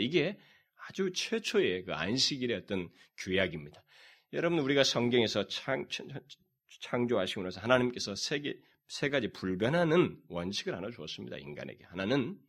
이게 0.00 0.38
아주 0.88 1.12
최초의 1.12 1.84
그 1.84 1.94
안식일의 1.94 2.56
어떤 2.56 2.88
규약입니다. 3.18 3.82
여러분 4.32 4.58
우리가 4.60 4.84
성경에서 4.84 5.46
창, 5.48 5.86
창조하시고 6.80 7.50
서 7.50 7.60
하나님께서 7.60 8.14
세, 8.14 8.40
개, 8.40 8.54
세 8.86 9.08
가지 9.08 9.32
불변하는 9.32 10.20
원칙을 10.28 10.74
하나 10.74 10.90
주었습니다. 10.90 11.38
인간에게. 11.38 11.84
하나는 11.84 12.40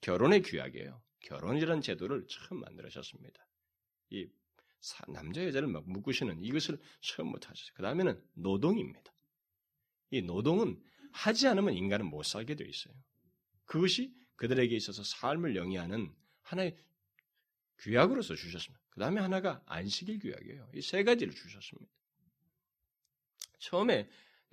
결혼의 0.00 0.42
규약이에요. 0.42 1.02
결혼이라는 1.20 1.80
제도를 1.80 2.26
처음 2.28 2.60
만들으셨습니다. 2.60 3.46
이 4.10 4.28
남자 5.08 5.42
여자를 5.44 5.68
막 5.68 5.88
묶으시는 5.88 6.42
이것을 6.42 6.78
처음부터 7.00 7.48
하셨어요. 7.48 7.72
그 7.74 7.82
다음에는 7.82 8.22
노동입니다. 8.34 9.14
이 10.10 10.20
노동은 10.20 10.78
하지 11.12 11.48
않으면 11.48 11.74
인간은 11.74 12.06
못 12.06 12.24
살게 12.24 12.54
되어 12.54 12.66
있어요. 12.66 12.94
그것이 13.64 14.14
그들에게 14.36 14.76
있어서 14.76 15.02
삶을 15.02 15.56
영위하는 15.56 16.14
하나의 16.44 16.76
규약으로서 17.78 18.34
주셨습니다. 18.34 18.82
그 18.90 19.00
다음에 19.00 19.20
하나가 19.20 19.60
안식일 19.66 20.20
규약이에요. 20.20 20.70
이 20.74 20.80
세 20.80 21.02
가지를 21.02 21.34
주셨습니다. 21.34 21.90
처음에 23.58 24.08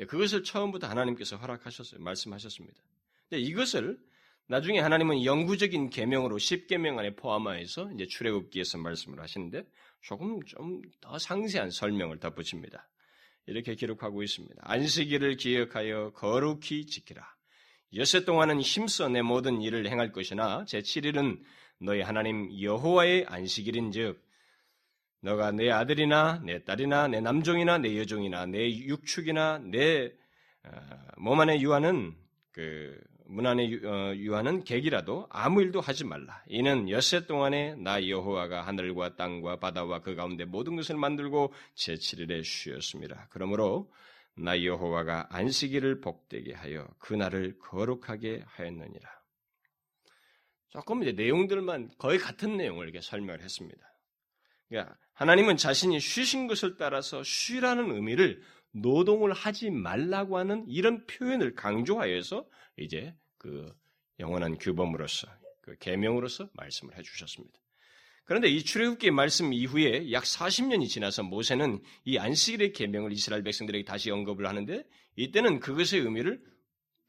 그것을 0.08 0.44
처음부터 0.44 0.88
하나님께서 0.88 1.38
허락하셨어요. 1.38 2.02
말씀하셨습니다. 2.02 2.82
근데 3.30 3.42
이것을 3.42 4.00
나중에 4.48 4.80
하나님은 4.80 5.24
영구적인 5.24 5.90
계명으로 5.92 6.38
10계명 6.38 6.98
안에 6.98 7.16
포함하여서 7.16 7.92
이제 7.94 8.06
출애굽기에서 8.08 8.80
말씀을 8.80 9.20
하시는데 9.22 9.64
조금 10.02 10.42
좀 10.44 10.82
더 11.02 11.18
상세한 11.20 11.70
설명을 11.72 12.20
덧붙입니다. 12.20 12.90
이렇게 13.48 13.76
기록하고 13.76 14.24
있습니다. 14.24 14.56
안식일을 14.66 15.38
기억하여 15.38 16.12
거룩히 16.14 16.86
지키라. 16.86 17.24
여세 17.96 18.24
동안은 18.24 18.62
힘써 18.62 19.10
내 19.10 19.22
모든 19.22 19.62
일을 19.62 19.88
행할 19.90 20.12
것이나 20.12 20.64
제 20.66 20.80
7일은 20.80 21.42
너희 21.82 22.02
하나님 22.02 22.50
여호와의 22.62 23.26
안식일인즉 23.28 24.22
너가 25.22 25.52
내 25.52 25.70
아들이나 25.70 26.42
내 26.44 26.64
딸이나 26.64 27.08
내 27.08 27.22
남종이나 27.22 27.78
내 27.78 27.98
여종이나 27.98 28.46
내 28.46 28.70
육축이나 28.70 29.60
내 29.60 30.14
몸 31.18 31.40
안에 31.40 31.62
유하는 31.62 32.16
그 32.52 33.12
문 33.32 33.46
안에 33.46 33.64
어, 33.86 34.14
유하는 34.16 34.66
객이라도 34.66 35.28
아무 35.30 35.62
일도 35.62 35.80
하지 35.80 36.04
말라. 36.04 36.44
이는 36.48 36.90
엿새 36.90 37.26
동안에 37.26 37.76
나 37.76 38.06
여호와가 38.06 38.68
하늘과 38.68 39.16
땅과 39.16 39.58
바다와 39.60 40.02
그 40.02 40.16
가운데 40.16 40.44
모든 40.44 40.76
것을 40.76 40.98
만들고 40.98 41.54
제 41.74 41.94
7일에 41.94 42.44
쉬었습니다. 42.44 43.28
그러므로 43.30 43.90
나 44.36 44.62
여호와가 44.62 45.28
안식일을 45.30 46.02
복되게 46.02 46.54
하여 46.54 46.86
그날을 47.00 47.58
거룩하게 47.58 48.44
하였느니라. 48.48 49.21
조금 50.72 51.04
이제 51.04 51.12
내용들만 51.12 51.92
거의 51.98 52.18
같은 52.18 52.58
내용을 52.58 52.86
이렇게 52.86 53.02
설명을 53.02 53.42
했습니다. 53.42 53.82
그러니까 54.68 54.98
하나님은 55.14 55.58
자신이 55.58 56.00
쉬신 56.00 56.48
것을 56.48 56.78
따라서 56.78 57.24
쉬라는 57.24 57.92
의미를 57.92 58.42
노동을 58.72 59.34
하지 59.34 59.70
말라고 59.70 60.38
하는 60.38 60.66
이런 60.68 61.06
표현을 61.06 61.56
강조하여서 61.56 62.48
이제 62.78 63.14
그 63.38 63.74
영원한 64.20 64.58
규범으로서 64.58 65.28
그 65.62 65.76
계명으로서 65.78 66.50
말씀을 66.54 66.98
해 66.98 67.02
주셨습니다. 67.02 67.60
그런데 68.24 68.48
이 68.48 68.64
출애굽기 68.64 69.12
말씀 69.12 69.52
이후에 69.52 70.12
약 70.14 70.24
40년이 70.24 70.88
지나서 70.88 71.24
모세는 71.24 71.82
이 72.06 72.18
안식일의 72.18 72.72
계명을 72.72 73.12
이스라엘 73.12 73.44
백성들에게 73.44 73.84
다시 73.84 74.10
언급을 74.10 74.48
하는데 74.48 74.86
이때는 75.18 75.60
그것의 75.60 76.02
의미를 76.02 76.42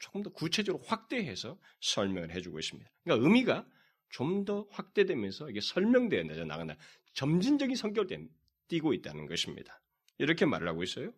조금 0.03 0.23
더 0.25 0.31
구체적으로 0.31 0.83
확대해서 0.85 1.57
설명을 1.81 2.33
해주고 2.35 2.59
있습니다. 2.59 2.91
그러니까 3.05 3.25
의미가 3.25 3.67
좀 4.11 4.45
더 4.45 4.67
확대되면서 4.71 5.49
이게 5.49 5.61
설명되어 5.63 6.25
나간다. 6.45 6.77
점진적인 7.15 7.77
성격을 7.77 8.29
띄고 8.69 8.93
있다는 8.95 9.27
것입니다. 9.27 9.81
이렇게 10.19 10.45
말을 10.45 10.67
하고 10.69 10.83
있어요. 10.83 11.13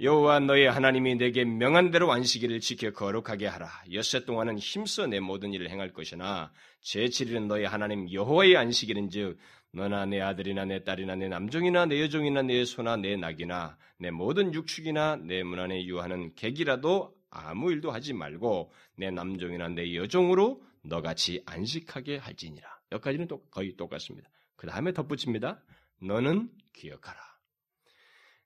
여호와 0.00 0.40
너의 0.40 0.70
하나님이 0.70 1.16
내게 1.16 1.44
명한 1.44 1.90
대로 1.90 2.10
안식일을 2.10 2.60
지켜 2.60 2.92
거룩하게 2.92 3.46
하라. 3.46 3.68
엿새 3.92 4.24
동안은 4.24 4.58
힘써 4.58 5.06
내 5.06 5.20
모든 5.20 5.52
일을 5.52 5.68
행할 5.70 5.92
것이나 5.92 6.52
제7일은 6.82 7.46
너의 7.46 7.66
하나님 7.68 8.10
여호와의 8.10 8.56
안식일인즉 8.56 9.38
너나 9.72 10.06
내 10.06 10.20
아들이나 10.20 10.64
내 10.64 10.82
딸이나 10.82 11.14
내 11.16 11.28
남종이나 11.28 11.86
내 11.86 12.00
여종이나 12.00 12.42
내 12.42 12.64
소나 12.64 12.96
내 12.96 13.16
낙이나 13.16 13.76
내 13.98 14.10
모든 14.10 14.54
육축이나 14.54 15.16
내 15.16 15.42
문 15.42 15.58
안에 15.60 15.84
유하는 15.84 16.34
객이라도 16.34 17.17
아무 17.30 17.70
일도 17.72 17.90
하지 17.90 18.12
말고 18.12 18.72
내 18.96 19.10
남종이나 19.10 19.68
내 19.68 19.94
여종으로 19.94 20.62
너같이 20.82 21.42
안식하게 21.46 22.18
할지니라. 22.18 22.68
여기까지는 22.92 23.28
거의 23.50 23.76
똑같습니다. 23.76 24.28
그 24.56 24.66
다음에 24.66 24.92
덧붙입니다. 24.92 25.62
너는 26.00 26.50
기억하라. 26.72 27.18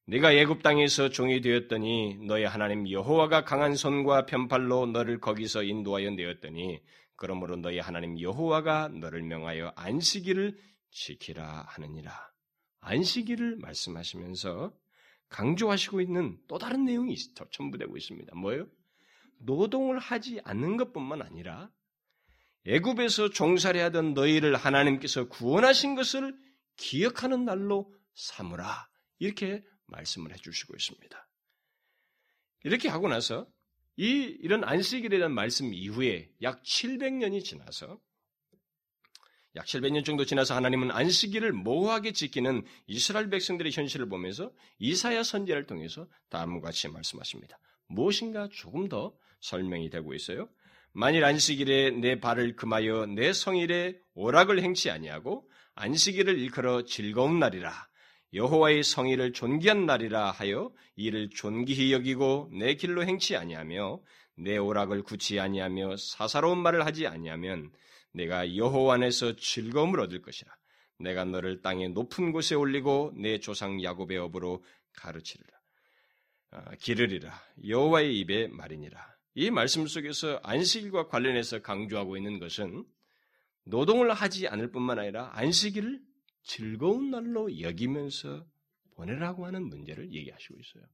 네가 0.06 0.34
예굽 0.34 0.62
땅에서 0.62 1.10
종이 1.10 1.40
되었더니 1.40 2.16
너의 2.26 2.48
하나님 2.48 2.90
여호와가 2.90 3.44
강한 3.44 3.76
손과 3.76 4.26
편팔로 4.26 4.86
너를 4.86 5.20
거기서 5.20 5.62
인도하여 5.62 6.10
내었더니 6.10 6.80
그러므로 7.14 7.56
너의 7.56 7.78
하나님 7.78 8.20
여호와가 8.20 8.88
너를 8.88 9.22
명하여 9.22 9.72
안식일을 9.76 10.58
지키라 10.90 11.66
하느니라. 11.68 12.12
안식일을 12.80 13.58
말씀하시면서 13.58 14.72
강조하시고 15.32 16.00
있는 16.00 16.38
또 16.46 16.58
다른 16.58 16.84
내용이 16.84 17.16
첨부되고 17.50 17.96
있습니다. 17.96 18.34
뭐예요? 18.36 18.68
노동을 19.38 19.98
하지 19.98 20.40
않는 20.44 20.76
것뿐만 20.76 21.22
아니라 21.22 21.70
애굽에서 22.66 23.30
종살이 23.30 23.80
하던 23.80 24.14
너희를 24.14 24.54
하나님께서 24.54 25.28
구원하신 25.28 25.96
것을 25.96 26.38
기억하는 26.76 27.44
날로 27.44 27.92
삼으라. 28.14 28.88
이렇게 29.18 29.64
말씀을 29.86 30.32
해 30.32 30.36
주시고 30.36 30.74
있습니다. 30.76 31.28
이렇게 32.64 32.88
하고 32.88 33.08
나서 33.08 33.48
이 33.96 34.36
이런 34.40 34.64
안식일에 34.64 35.16
대한 35.16 35.32
말씀 35.32 35.74
이후에 35.74 36.30
약 36.42 36.62
700년이 36.62 37.42
지나서 37.44 38.00
약 39.54 39.66
700년 39.66 40.04
정도 40.04 40.24
지나서 40.24 40.54
하나님은 40.54 40.90
안식일을 40.90 41.52
모호하게 41.52 42.12
지키는 42.12 42.64
이스라엘 42.86 43.28
백성들의 43.28 43.70
현실을 43.72 44.08
보면서 44.08 44.50
이사야 44.78 45.22
선지를 45.22 45.66
통해서 45.66 46.06
다음과 46.30 46.68
같이 46.68 46.88
말씀하십니다. 46.88 47.58
무엇인가 47.86 48.48
조금 48.50 48.88
더 48.88 49.14
설명이 49.40 49.90
되고 49.90 50.14
있어요. 50.14 50.48
만일 50.92 51.24
안식일에 51.24 51.90
내 51.90 52.20
발을 52.20 52.56
금하여 52.56 53.06
내 53.06 53.32
성일에 53.32 53.98
오락을 54.14 54.62
행치 54.62 54.90
아니하고 54.90 55.48
안식일을 55.74 56.38
일컬어 56.38 56.84
즐거운 56.84 57.38
날이라 57.38 57.72
여호와의 58.34 58.82
성일을 58.82 59.32
존귀한 59.32 59.84
날이라 59.84 60.30
하여 60.30 60.70
이를 60.96 61.28
존귀히 61.30 61.92
여기고 61.92 62.50
내 62.52 62.74
길로 62.74 63.04
행치 63.04 63.36
아니하며 63.36 64.00
내 64.36 64.56
오락을 64.56 65.02
굳이 65.02 65.40
아니하며 65.40 65.96
사사로운 65.96 66.58
말을 66.58 66.86
하지 66.86 67.06
아니하면 67.06 67.70
내가 68.12 68.56
여호와 68.56 68.94
안에서 68.94 69.36
즐거움을 69.36 70.00
얻을 70.00 70.22
것이라. 70.22 70.54
내가 70.98 71.24
너를 71.24 71.62
땅의 71.62 71.90
높은 71.90 72.32
곳에 72.32 72.54
올리고 72.54 73.12
내 73.16 73.40
조상 73.40 73.82
야곱의 73.82 74.18
업으로 74.18 74.64
가르치리라. 74.94 75.50
아, 76.50 76.74
기르리라. 76.76 77.32
여호와의 77.66 78.18
입에 78.20 78.48
말이니라. 78.48 79.12
이 79.34 79.50
말씀 79.50 79.86
속에서 79.86 80.40
안식일과 80.42 81.08
관련해서 81.08 81.62
강조하고 81.62 82.16
있는 82.16 82.38
것은 82.38 82.84
노동을 83.64 84.12
하지 84.12 84.48
않을 84.48 84.70
뿐만 84.70 84.98
아니라 84.98 85.30
안식일을 85.34 86.00
즐거운 86.42 87.10
날로 87.10 87.60
여기면서 87.60 88.44
보내라고 88.96 89.46
하는 89.46 89.68
문제를 89.68 90.12
얘기하시고 90.12 90.58
있어요. 90.58 90.84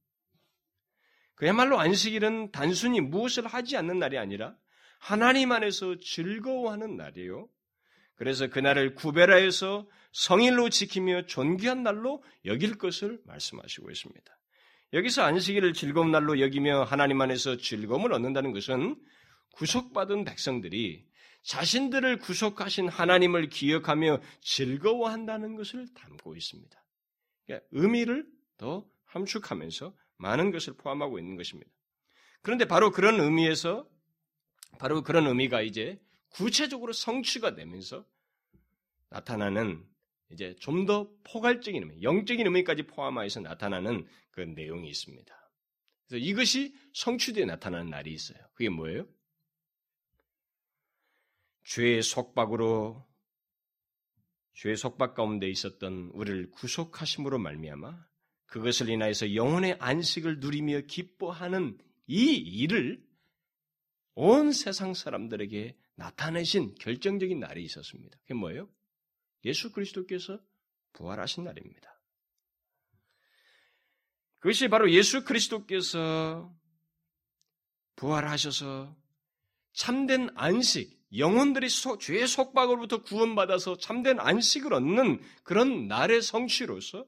그야말로 1.35 1.79
안식일은 1.79 2.51
단순히 2.51 3.01
무엇을 3.01 3.47
하지 3.47 3.77
않는 3.77 3.99
날이 3.99 4.17
아니라 4.17 4.55
하나님 4.99 5.51
안에서 5.51 5.95
즐거워하는 5.97 6.95
날이에요. 6.95 7.49
그래서 8.15 8.47
그날을 8.47 8.95
구별하여서 8.95 9.87
성일로 10.11 10.69
지키며 10.69 11.25
존귀한 11.25 11.83
날로 11.83 12.23
여길 12.45 12.77
것을 12.77 13.19
말씀하시고 13.25 13.89
있습니다. 13.89 14.39
여기서 14.93 15.23
안식일을 15.23 15.73
즐거운 15.73 16.11
날로 16.11 16.39
여기며 16.39 16.83
하나님 16.83 17.21
안에서 17.21 17.57
즐거움을 17.57 18.11
얻는다는 18.11 18.51
것은 18.51 18.95
구속받은 19.53 20.25
백성들이 20.25 21.07
자신들을 21.43 22.17
구속하신 22.19 22.89
하나님을 22.89 23.49
기억하며 23.49 24.19
즐거워한다는 24.41 25.55
것을 25.55 25.87
담고 25.93 26.35
있습니다. 26.35 26.83
그러니까 27.45 27.67
의미를 27.71 28.25
더 28.57 28.85
함축하면서 29.05 29.95
많은 30.17 30.51
것을 30.51 30.73
포함하고 30.73 31.19
있는 31.19 31.37
것입니다. 31.37 31.71
그런데 32.41 32.65
바로 32.65 32.91
그런 32.91 33.19
의미에서 33.19 33.87
바로 34.79 35.03
그런 35.03 35.27
의미가 35.27 35.61
이제 35.61 36.01
구체적으로 36.29 36.93
성취가 36.93 37.53
되면서 37.53 38.07
나타나는 39.09 39.85
이제 40.31 40.55
좀 40.55 40.85
더 40.85 41.11
포괄적인 41.23 41.83
의미, 41.83 42.01
영적인 42.01 42.45
의미까지 42.45 42.83
포함하여서 42.83 43.41
나타나는 43.41 44.07
그 44.31 44.41
내용이 44.41 44.89
있습니다. 44.89 45.51
그래서 46.07 46.25
이것이 46.25 46.73
성취되어 46.93 47.45
나타나는 47.45 47.89
날이 47.89 48.13
있어요. 48.13 48.39
그게 48.53 48.69
뭐예요? 48.69 49.05
죄의 51.65 52.01
속박으로 52.01 53.05
죄의 54.53 54.77
속박 54.77 55.13
가운데 55.13 55.49
있었던 55.49 56.11
우리를 56.13 56.51
구속하심으로 56.51 57.37
말미암아 57.37 58.05
그것을 58.45 58.89
인하여서 58.89 59.35
영혼의 59.35 59.77
안식을 59.79 60.39
누리며 60.39 60.81
기뻐하는 60.81 61.77
이 62.07 62.33
일을 62.35 63.08
온 64.21 64.51
세상 64.51 64.93
사람들에게 64.93 65.77
나타내신 65.95 66.75
결정적인 66.75 67.39
날이 67.39 67.63
있었습니다. 67.63 68.17
그게 68.19 68.33
뭐예요? 68.33 68.69
예수 69.45 69.71
그리스도께서 69.71 70.41
부활하신 70.91 71.45
날입니다. 71.45 71.97
그것이 74.39 74.67
바로 74.67 74.91
예수 74.91 75.23
그리스도께서 75.23 76.53
부활하셔서 77.95 78.93
참된 79.71 80.29
안식, 80.35 81.01
영혼들이 81.17 81.69
죄의 81.69 82.27
속박으로부터 82.27 83.01
구원받아서 83.03 83.77
참된 83.77 84.19
안식을 84.19 84.73
얻는 84.73 85.21
그런 85.43 85.87
날의 85.87 86.21
성취로서 86.21 87.07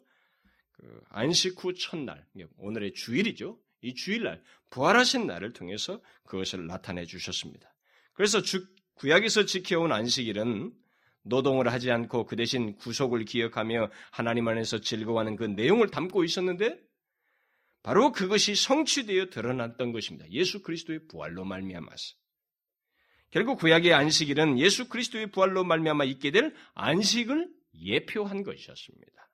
그 0.71 1.04
안식 1.10 1.62
후 1.62 1.74
첫날, 1.74 2.26
오늘의 2.56 2.93
주일이죠. 2.93 3.60
이 3.82 3.94
주일날, 3.94 4.41
부활하신 4.70 5.28
날을 5.28 5.54
통해서 5.54 6.02
그것을 6.26 6.67
나타내 6.67 7.06
주셨습니다. 7.06 7.74
그래서 8.13 8.41
주, 8.41 8.67
구약에서 8.96 9.46
지켜온 9.46 9.91
안식일은 9.91 10.74
노동을 11.24 11.72
하지 11.72 11.91
않고 11.91 12.26
그 12.26 12.36
대신 12.36 12.76
구속을 12.78 13.26
기억하며 13.26 13.89
하나님 14.12 14.48
안에서 14.48 14.80
즐거워하는 14.80 15.36
그 15.36 15.44
내용을 15.46 15.89
담고 15.89 16.24
있었는데 16.24 16.80
바로 17.84 18.12
그것이 18.12 18.56
성취되어 18.56 19.30
드러났던 19.30 19.91
것입니다. 19.91 20.30
예수 20.32 20.62
그리스도의 20.62 21.08
부활로 21.08 21.46
말미암아서. 21.46 22.15
결국 23.32 23.60
구약의 23.60 23.94
안식일은 23.94 24.60
예수 24.60 24.88
그리스도의 24.88 25.32
부활로 25.32 25.63
말미암아 25.63 26.04
있게 26.06 26.32
될 26.32 26.54
안식을 26.74 27.50
예표한 27.76 28.44
것이었습니다. 28.44 29.30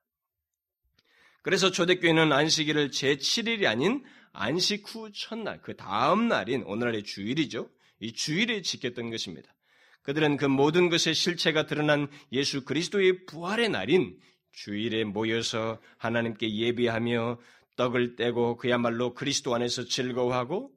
그래서 1.42 1.70
초대교회는 1.70 2.32
안식일을 2.32 2.90
제7일이 2.90 3.66
아닌 3.66 4.04
안식 4.40 4.84
후 4.86 5.10
첫날, 5.10 5.60
그 5.62 5.74
다음 5.74 6.28
날인 6.28 6.62
오늘날의 6.62 7.02
주일이죠. 7.02 7.68
이 7.98 8.12
주일에 8.12 8.62
지켰던 8.62 9.10
것입니다. 9.10 9.52
그들은 10.02 10.36
그 10.36 10.44
모든 10.44 10.88
것의 10.88 11.14
실체가 11.14 11.66
드러난 11.66 12.08
예수 12.30 12.64
그리스도의 12.64 13.26
부활의 13.26 13.68
날인 13.68 14.16
주일에 14.52 15.02
모여서 15.02 15.80
하나님께 15.96 16.54
예비하며 16.54 17.40
떡을 17.76 18.14
떼고 18.14 18.56
그야말로 18.56 19.12
그리스도 19.12 19.56
안에서 19.56 19.84
즐거워하고 19.84 20.72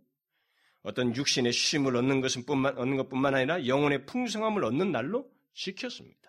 어떤 0.82 1.16
육신의 1.16 1.54
쉼을 1.54 1.96
얻는 1.96 2.22
것은 2.22 2.48
뿐만, 2.48 2.80
얻는 2.80 2.98
것뿐만 2.98 3.36
아니라 3.36 3.68
영혼의 3.68 4.08
풍성함을 4.08 4.66
얻는 4.66 4.92
날로 4.92 5.30
지켰습니다. 5.54 6.20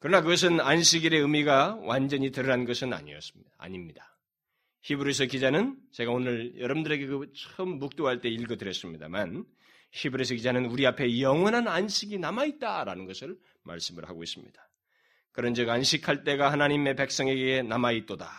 그러나 0.00 0.22
그것은 0.22 0.60
안식일의 0.60 1.20
의미가 1.20 1.76
완전히 1.82 2.32
드러난 2.32 2.64
것은 2.64 2.92
아니었습니다. 2.92 3.52
아닙니다. 3.58 4.13
히브리서 4.84 5.24
기자는 5.26 5.78
제가 5.92 6.12
오늘 6.12 6.60
여러분들에게 6.60 7.06
그 7.06 7.32
처음 7.32 7.78
묵도할 7.78 8.20
때 8.20 8.28
읽어드렸습니다만 8.28 9.46
히브리서 9.92 10.34
기자는 10.34 10.66
우리 10.66 10.86
앞에 10.86 11.20
영원한 11.20 11.68
안식이 11.68 12.18
남아있다라는 12.18 13.06
것을 13.06 13.38
말씀을 13.62 14.06
하고 14.06 14.22
있습니다. 14.22 14.70
그런즉 15.32 15.70
안식할 15.70 16.24
때가 16.24 16.52
하나님의 16.52 16.96
백성에게 16.96 17.62
남아있도다. 17.62 18.30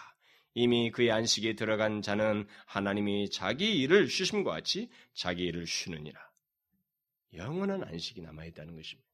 이미 0.54 0.92
그의 0.92 1.12
안식에 1.12 1.56
들어간 1.56 2.04
자는 2.04 2.48
하나님이 2.68 3.32
자기 3.32 3.80
일을 3.80 4.08
쉬심과 4.08 4.52
같이 4.52 4.92
자기 5.16 5.46
일을 5.46 5.66
쉬느니라. 5.66 6.20
영원한 7.34 7.84
안식이 7.84 8.22
남아있다는 8.22 8.76
것입니다. 8.76 9.10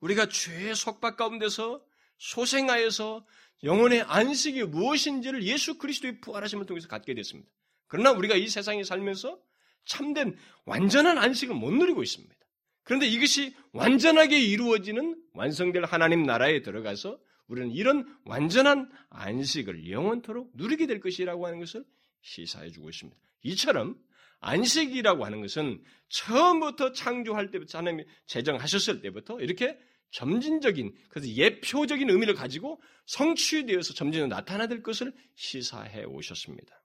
우리가 0.00 0.26
죄의 0.26 0.74
속박 0.74 1.18
가운데서 1.18 1.84
소생하여서 2.18 3.26
영혼의 3.62 4.02
안식이 4.02 4.64
무엇인지를 4.64 5.44
예수 5.44 5.78
그리스도의 5.78 6.20
부활하심을 6.20 6.66
통해서 6.66 6.88
갖게 6.88 7.14
됐습니다. 7.14 7.50
그러나 7.86 8.12
우리가 8.12 8.36
이 8.36 8.48
세상에 8.48 8.84
살면서 8.84 9.38
참된 9.86 10.36
완전한 10.64 11.18
안식을 11.18 11.54
못 11.54 11.72
누리고 11.72 12.02
있습니다. 12.02 12.34
그런데 12.82 13.06
이것이 13.06 13.54
완전하게 13.72 14.40
이루어지는 14.40 15.16
완성될 15.32 15.84
하나님 15.84 16.22
나라에 16.24 16.62
들어가서 16.62 17.18
우리는 17.46 17.70
이런 17.70 18.06
완전한 18.24 18.90
안식을 19.10 19.90
영원토록 19.90 20.52
누리게 20.54 20.86
될 20.86 21.00
것이라고 21.00 21.46
하는 21.46 21.60
것을 21.60 21.84
시사해 22.22 22.70
주고 22.70 22.90
있습니다. 22.90 23.18
이처럼 23.42 23.96
안식이라고 24.40 25.24
하는 25.24 25.40
것은 25.40 25.82
처음부터 26.08 26.92
창조할 26.92 27.50
때부터 27.50 27.78
하나님이 27.78 28.04
제정하셨을 28.26 29.00
때부터 29.00 29.40
이렇게 29.40 29.78
점진적인 30.10 30.94
그래서 31.08 31.28
예표적인 31.28 32.08
의미를 32.08 32.34
가지고 32.34 32.80
성취되어서 33.06 33.94
점진적으로 33.94 34.34
나타나될 34.34 34.82
것을 34.82 35.12
시사해 35.34 36.04
오셨습니다. 36.04 36.82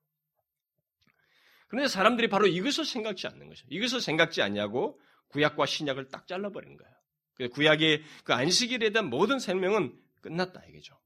그런데 1.67 1.88
사람들이 1.88 2.29
바로 2.29 2.47
이것을 2.47 2.84
생각지 2.84 3.27
않는 3.27 3.47
거죠. 3.47 3.65
이것을 3.69 4.01
생각지 4.01 4.41
않냐고 4.41 4.99
구약과 5.27 5.65
신약을 5.67 6.10
딱 6.10 6.27
잘라버리는 6.27 6.75
거예요. 6.75 7.51
구약의 7.51 8.03
그 8.23 8.34
안식일에 8.34 8.89
대한 8.89 9.10
모든 9.10 9.39
설명은 9.39 9.97
끝났다 10.21 10.65
이거죠. 10.65 10.99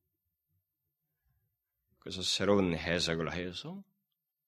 그래서 1.99 2.21
새로운 2.21 2.75
해석을 2.75 3.31
하여서 3.31 3.83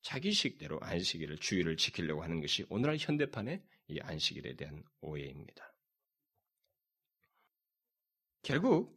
자기 0.01 0.31
식대로 0.31 0.79
안식일을 0.81 1.37
주의를 1.37 1.77
지키려고 1.77 2.23
하는 2.23 2.41
것이 2.41 2.65
오늘날 2.69 2.97
현대판의 2.99 3.61
이 3.89 3.99
안식일에 3.99 4.55
대한 4.55 4.83
오해입니다. 5.01 5.74
결국 8.45 8.95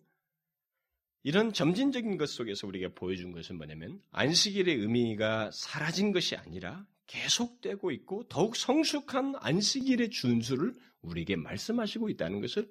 이런 1.23 1.55
점진적인 1.55 2.19
것 2.19 2.29
속에서 2.29 2.67
우리가 2.67 2.91
보여준 2.95 3.33
것은 3.33 3.57
뭐냐면 3.57 4.01
안식일의 4.13 4.77
의미가 4.77 5.51
사라진 5.53 6.13
것이 6.13 6.37
아니라 6.37 6.87
계속되고 7.07 7.91
있고 7.93 8.29
더욱 8.29 8.57
성숙한 8.57 9.37
안식일의 9.39 10.11
준수를 10.11 10.77
우리에게 11.01 11.37
말씀하시고 11.37 12.11
있다는 12.11 12.43
것을 12.43 12.71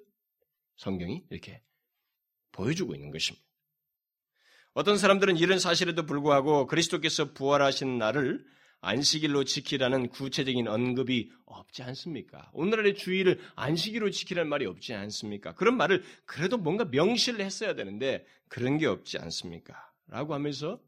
성경이 0.76 1.26
이렇게 1.30 1.62
보여주고 2.52 2.94
있는 2.94 3.10
것입니다. 3.10 3.44
어떤 4.72 4.98
사람들은 4.98 5.36
이런 5.36 5.58
사실에도 5.58 6.06
불구하고 6.06 6.68
그리스도께서 6.68 7.32
부활하신 7.32 7.98
날을 7.98 8.46
안식일로 8.80 9.44
지키라는 9.44 10.08
구체적인 10.08 10.68
언급이 10.68 11.30
없지 11.46 11.82
않습니까? 11.82 12.50
오늘날의 12.52 12.94
주의를 12.94 13.40
안식일로 13.56 14.10
지키라는 14.10 14.48
말이 14.48 14.66
없지 14.66 14.94
않습니까? 14.94 15.54
그런 15.54 15.76
말을 15.76 16.02
그래도 16.24 16.56
뭔가 16.56 16.84
명시를 16.84 17.44
했어야 17.44 17.74
되는데 17.74 18.24
그런 18.48 18.78
게 18.78 18.86
없지 18.86 19.18
않습니까? 19.18 19.74
라고 20.06 20.34
하면서 20.34 20.80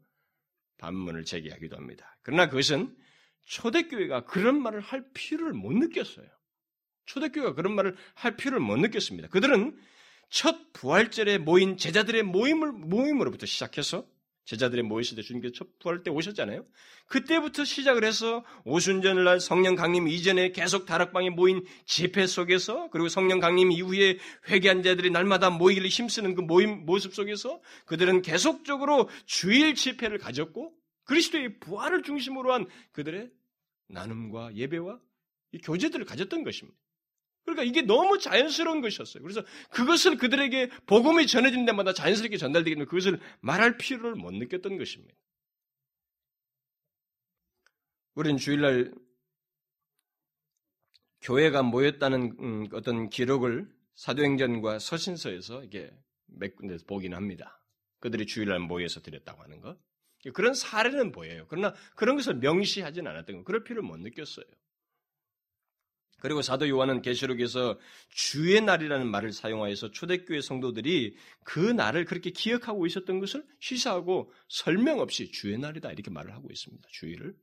반문을 0.77 1.25
제기하기도 1.25 1.75
합니다. 1.75 2.17
그러나 2.23 2.47
그것은 2.47 2.95
초대교회가 3.45 4.25
그런 4.25 4.61
말을 4.61 4.79
할 4.79 5.05
필요를 5.13 5.53
못 5.53 5.73
느꼈어요. 5.73 6.27
초대교회가 7.05 7.53
그런 7.55 7.75
말을 7.75 7.95
할 8.13 8.37
필요를 8.37 8.59
못 8.65 8.77
느꼈습니다. 8.77 9.27
그들은 9.29 9.77
첫 10.29 10.71
부활절에 10.71 11.39
모인 11.39 11.75
제자들의 11.75 12.23
모임을, 12.23 12.71
모임으로부터 12.71 13.45
시작해서 13.45 14.07
제자들의 14.45 14.83
모였을 14.83 15.15
때 15.15 15.21
주님께서 15.21 15.53
첫 15.53 15.79
부활 15.79 16.03
때 16.03 16.09
오셨잖아요. 16.09 16.65
그때부터 17.07 17.63
시작을 17.63 18.03
해서 18.03 18.43
오순절날 18.65 19.23
날 19.23 19.39
성령 19.39 19.75
강림 19.75 20.07
이전에 20.07 20.51
계속 20.51 20.85
다락방에 20.85 21.29
모인 21.29 21.63
집회 21.85 22.25
속에서 22.25 22.89
그리고 22.89 23.07
성령 23.07 23.39
강림 23.39 23.71
이후에 23.71 24.17
회개한 24.49 24.83
자들이 24.83 25.11
날마다 25.11 25.49
모이기를 25.49 25.87
힘쓰는 25.89 26.35
그 26.35 26.41
모임 26.41 26.85
모습 26.85 27.13
속에서 27.13 27.61
그들은 27.85 28.21
계속적으로 28.21 29.09
주일 29.25 29.75
집회를 29.75 30.17
가졌고 30.17 30.73
그리스도의 31.03 31.59
부활을 31.59 32.03
중심으로 32.03 32.53
한 32.53 32.67
그들의 32.93 33.29
나눔과 33.89 34.55
예배와 34.55 34.99
교제들을 35.63 36.05
가졌던 36.05 36.43
것입니다. 36.43 36.77
그러니까 37.43 37.63
이게 37.63 37.81
너무 37.81 38.19
자연스러운 38.19 38.81
것이었어요. 38.81 39.23
그래서 39.23 39.43
그것을 39.71 40.17
그들에게 40.17 40.69
복음이 40.85 41.27
전해진 41.27 41.65
데마다 41.65 41.93
자연스럽게 41.93 42.37
전달되기 42.37 42.75
때문에 42.75 42.85
그것을 42.85 43.19
말할 43.41 43.77
필요를 43.77 44.15
못 44.15 44.31
느꼈던 44.33 44.77
것입니다. 44.77 45.15
우리는 48.13 48.37
주일날 48.37 48.93
교회가 51.21 51.63
모였다는 51.63 52.35
음, 52.39 52.67
어떤 52.73 53.09
기록을 53.09 53.67
사도행전과 53.95 54.79
서신서에서 54.79 55.63
이게 55.63 55.91
몇 56.25 56.55
군데서 56.55 56.85
보긴 56.85 57.13
합니다. 57.13 57.61
그들이 57.99 58.25
주일날 58.25 58.59
모여서 58.59 59.01
드렸다고 59.01 59.43
하는 59.43 59.61
것. 59.61 59.77
그런 60.33 60.53
사례는 60.53 61.11
보여요. 61.11 61.45
그러나 61.49 61.73
그런 61.95 62.15
것을 62.15 62.35
명시하진 62.35 63.07
않았던 63.07 63.37
거. 63.37 63.43
그럴 63.43 63.63
필요를 63.63 63.87
못 63.87 63.97
느꼈어요. 63.97 64.45
그리고 66.21 66.41
사도 66.41 66.69
요한은 66.69 67.01
계시록에서 67.01 67.77
주의 68.09 68.61
날이라는 68.61 69.07
말을 69.07 69.33
사용하여서 69.33 69.91
초대교회 69.91 70.41
성도들이 70.41 71.15
그 71.43 71.59
날을 71.59 72.05
그렇게 72.05 72.29
기억하고 72.29 72.85
있었던 72.85 73.19
것을 73.19 73.43
시사하고 73.59 74.31
설명 74.47 74.99
없이 74.99 75.31
주의 75.31 75.57
날이다 75.57 75.91
이렇게 75.91 76.11
말을 76.11 76.33
하고 76.33 76.47
있습니다. 76.49 76.87
주의를. 76.91 77.35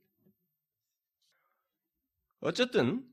어쨌든 2.39 3.03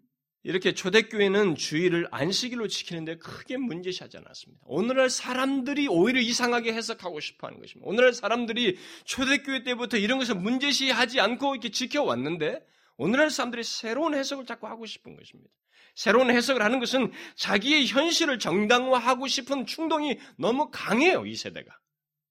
이렇게 0.44 0.72
초대교회는 0.72 1.56
주의를 1.56 2.06
안식일로 2.12 2.68
지키는데 2.68 3.16
크게 3.18 3.56
문제시하지 3.56 4.18
않았습니다. 4.18 4.62
오늘날 4.66 5.10
사람들이 5.10 5.88
오히려 5.88 6.20
이상하게 6.20 6.72
해석하고 6.72 7.18
싶어 7.18 7.48
하는 7.48 7.58
것입니다. 7.58 7.90
오늘날 7.90 8.12
사람들이 8.12 8.78
초대교회 9.04 9.64
때부터 9.64 9.96
이런 9.96 10.20
것을 10.20 10.36
문제시하지 10.36 11.18
않고 11.18 11.56
이렇게 11.56 11.70
지켜왔는데 11.70 12.64
오늘날 12.96 13.30
사람들이 13.30 13.62
새로운 13.64 14.14
해석을 14.14 14.46
자꾸 14.46 14.66
하고 14.66 14.86
싶은 14.86 15.16
것입니다. 15.16 15.50
새로운 15.94 16.30
해석을 16.30 16.62
하는 16.62 16.78
것은 16.78 17.10
자기의 17.36 17.86
현실을 17.86 18.38
정당화하고 18.38 19.26
싶은 19.26 19.66
충동이 19.66 20.18
너무 20.36 20.70
강해요, 20.70 21.24
이 21.24 21.34
세대가. 21.34 21.78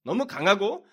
너무 0.03 0.27
강하고 0.27 0.85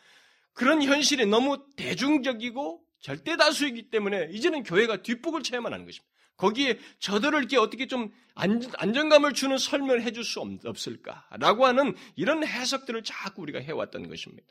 그런 0.55 0.83
현실이 0.83 1.27
너무 1.27 1.67
대중적이고 1.77 2.83
절대 3.01 3.37
다수이기 3.37 3.91
때문에 3.91 4.29
이제는 4.31 4.63
교회가 4.63 5.03
뒷북을 5.03 5.43
쳐야만 5.43 5.73
하는 5.73 5.85
것입니다. 5.85 6.11
거기에 6.37 6.79
저들을 6.99 7.39
이렇게 7.39 7.59
어떻게 7.59 7.87
좀 7.87 8.11
안정감을 8.35 9.35
주는 9.35 9.59
설명을 9.59 10.03
해줄 10.03 10.25
수 10.25 10.41
없을까라고 10.41 11.67
하는 11.67 11.95
이런 12.17 12.45
해석들을 12.45 13.05
자꾸 13.05 13.43
우리가 13.43 13.61
해왔던 13.61 14.09
것입니다. 14.09 14.49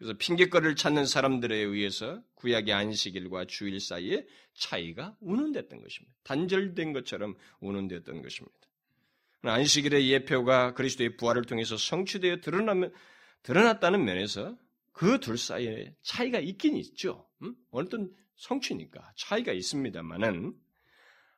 그래서 0.00 0.14
핑계거리를 0.16 0.76
찾는 0.76 1.04
사람들에 1.04 1.54
의해서 1.54 2.22
구약의 2.36 2.72
안식일과 2.72 3.44
주일 3.44 3.80
사이에 3.80 4.26
차이가 4.54 5.14
운운됐던 5.20 5.82
것입니다. 5.82 6.16
단절된 6.22 6.94
것처럼 6.94 7.36
운운됐던 7.60 8.22
것입니다. 8.22 8.56
안식일의 9.42 10.10
예표가 10.10 10.72
그리스도의 10.72 11.18
부활을 11.18 11.44
통해서 11.44 11.76
성취되어 11.76 12.40
드러나면, 12.40 12.94
드러났다는 13.42 14.02
면에서 14.02 14.56
그 14.92 15.20
둘 15.20 15.36
사이에 15.36 15.94
차이가 16.00 16.38
있긴 16.38 16.76
있죠. 16.76 17.28
음? 17.42 17.54
어떤 17.70 18.10
성취니까 18.36 19.12
차이가 19.18 19.52
있습니다만은 19.52 20.54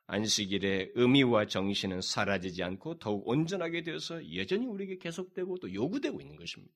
안식일의 0.07 0.93
의미와 0.95 1.47
정신은 1.47 1.99
사라지지 1.99 2.63
않고 2.63 2.99
더욱 2.99 3.27
온전하게 3.27 3.83
되어서 3.83 4.21
여전히 4.37 4.67
우리에게 4.67 4.99
계속되고 4.99 5.57
또 5.57 5.73
요구되고 5.73 6.21
있는 6.21 6.37
것입니다. 6.37 6.73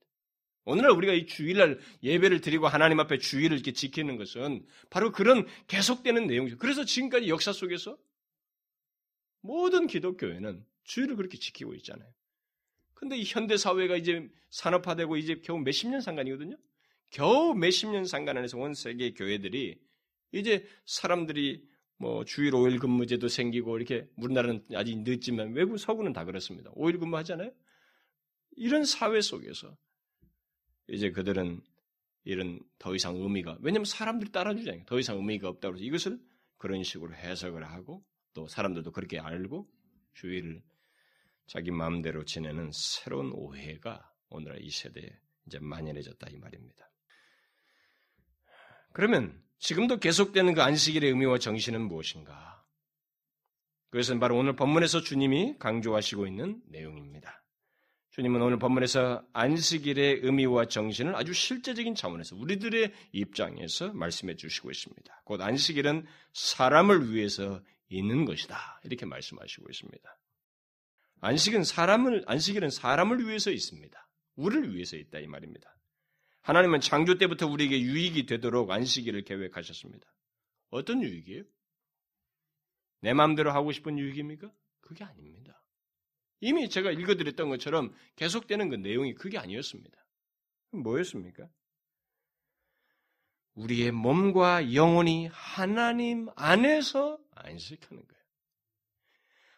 오늘날 0.68 0.92
우리가 0.92 1.14
이 1.14 1.26
주일날 1.26 1.80
예배를 2.04 2.42
드리고 2.42 2.68
하나님 2.68 3.00
앞에 3.00 3.20
주일을 3.20 3.56
이렇게 3.56 3.72
지키는 3.72 4.18
것은 4.18 4.66
바로 4.90 5.14
그런 5.14 5.48
계속되는 5.68 6.28
내용이죠. 6.28 6.58
그래서 6.58 6.84
지금까지 6.84 7.30
역사 7.30 7.54
속에서 7.54 7.98
모든 9.40 9.88
기독교회는 9.88 10.66
주일을 10.84 11.16
그렇게 11.16 11.38
지키고 11.38 11.74
있잖아요. 11.76 12.10
근데 12.96 13.16
이 13.16 13.24
현대 13.24 13.56
사회가 13.56 13.96
이제 13.96 14.28
산업화되고 14.50 15.16
이제 15.16 15.40
겨우 15.42 15.58
몇십 15.58 15.90
년 15.90 16.02
상간이거든요. 16.02 16.58
겨우 17.12 17.54
몇십 17.54 17.90
년 17.90 18.04
상간 18.04 18.38
안에서 18.38 18.58
온 18.58 18.74
세계 18.74 19.14
교회들이 19.14 19.80
이제 20.34 20.68
사람들이 20.86 21.64
뭐 21.96 22.26
주일 22.26 22.52
5일 22.52 22.82
근무제도 22.82 23.30
생기고 23.30 23.78
이렇게 23.78 24.06
우리나라는 24.18 24.66
아직 24.76 24.98
늦지만 25.00 25.54
외국 25.54 25.78
서구는 25.78 26.12
다 26.12 26.26
그렇습니다. 26.26 26.72
5일 26.72 27.00
근무하잖아요. 27.00 27.54
이런 28.58 28.84
사회 28.84 29.22
속에서 29.22 29.78
이제 30.88 31.12
그들은 31.12 31.62
이런 32.24 32.60
더 32.78 32.94
이상 32.96 33.16
의미가 33.16 33.58
왜냐하면 33.62 33.86
사람들이 33.86 34.32
따라주잖아요. 34.32 34.84
더 34.86 35.00
이상 35.00 35.18
의미가 35.18 35.48
없다고 35.50 35.76
해서 35.76 35.84
이것을 35.84 36.20
그런 36.58 36.84
식으로 36.84 37.14
해석을 37.16 37.64
하고 37.64 38.06
또 38.34 38.48
사람들도 38.48 38.92
그렇게 38.92 39.20
알고 39.20 39.68
주의를 40.14 40.62
자기 41.48 41.72
마음대로 41.72 42.26
지내는 42.26 42.72
새로운 42.74 43.32
오해가 43.34 44.12
오늘날 44.30 44.62
이 44.62 44.70
세대에 44.70 45.10
이제 45.46 45.60
만연해졌다 45.60 46.28
이 46.30 46.38
말입니다. 46.38 46.92
그러면 48.92 49.42
지금도 49.60 50.00
계속되는 50.00 50.54
그 50.54 50.62
안식일의 50.62 51.10
의미와 51.10 51.40
정신은 51.40 51.82
무엇인가? 51.88 52.66
그것은 53.90 54.20
바로 54.20 54.38
오늘 54.38 54.56
본문에서 54.56 55.02
주님이 55.02 55.58
강조하시고 55.60 56.28
있는 56.28 56.62
내용입니다. 56.68 57.44
주님은 58.18 58.42
오늘 58.42 58.58
본문에서 58.58 59.24
안식일의 59.34 60.22
의미와 60.24 60.66
정신을 60.66 61.16
아주 61.16 61.34
실제적인 61.34 61.94
차원에서 61.94 62.36
우리들의 62.36 62.92
입장에서 63.12 63.94
말씀해 63.94 64.36
주시고 64.38 64.72
있습니다. 64.72 65.22
곧 65.24 65.40
안식일은 65.40 66.04
사람을 66.34 67.14
위해서 67.14 67.62
있는 67.90 68.26
것이다. 68.26 68.82
이렇게 68.86 69.06
말씀하시고 69.06 69.70
있습니다. 69.70 70.20
안식은 71.22 71.64
사람을 71.64 72.24
안식일은 72.26 72.72
사람을 72.72 73.28
위해서 73.28 73.52
있습니다. 73.52 74.10
우리를 74.36 74.74
위해서 74.74 74.98
있다 74.98 75.20
이 75.20 75.28
말입니다. 75.28 75.78
하나님은 76.42 76.80
창조 76.80 77.20
때부터 77.20 77.46
우리에게 77.46 77.80
유익이 77.80 78.26
되도록 78.26 78.72
안식일을 78.72 79.26
계획하셨습니다. 79.26 80.08
어떤 80.72 81.04
유익이에요? 81.04 81.44
내 83.02 83.14
마음대로 83.14 83.52
하고 83.52 83.72
싶은 83.72 84.00
유익입니까? 84.00 84.52
그게 84.82 85.04
아닙니다. 85.04 85.62
이미 86.40 86.70
제가 86.70 86.92
읽어드렸던 86.92 87.50
것처럼 87.50 87.94
계속되는 88.16 88.70
그 88.70 88.76
내용이 88.76 89.14
그게 89.14 89.38
아니었습니다. 89.38 89.98
뭐였습니까? 90.72 91.48
우리의 93.56 93.92
몸과 93.92 94.74
영혼이 94.74 95.30
하나님 95.32 96.28
안에서 96.36 97.18
안식하는 97.34 98.06
거예요. 98.06 98.24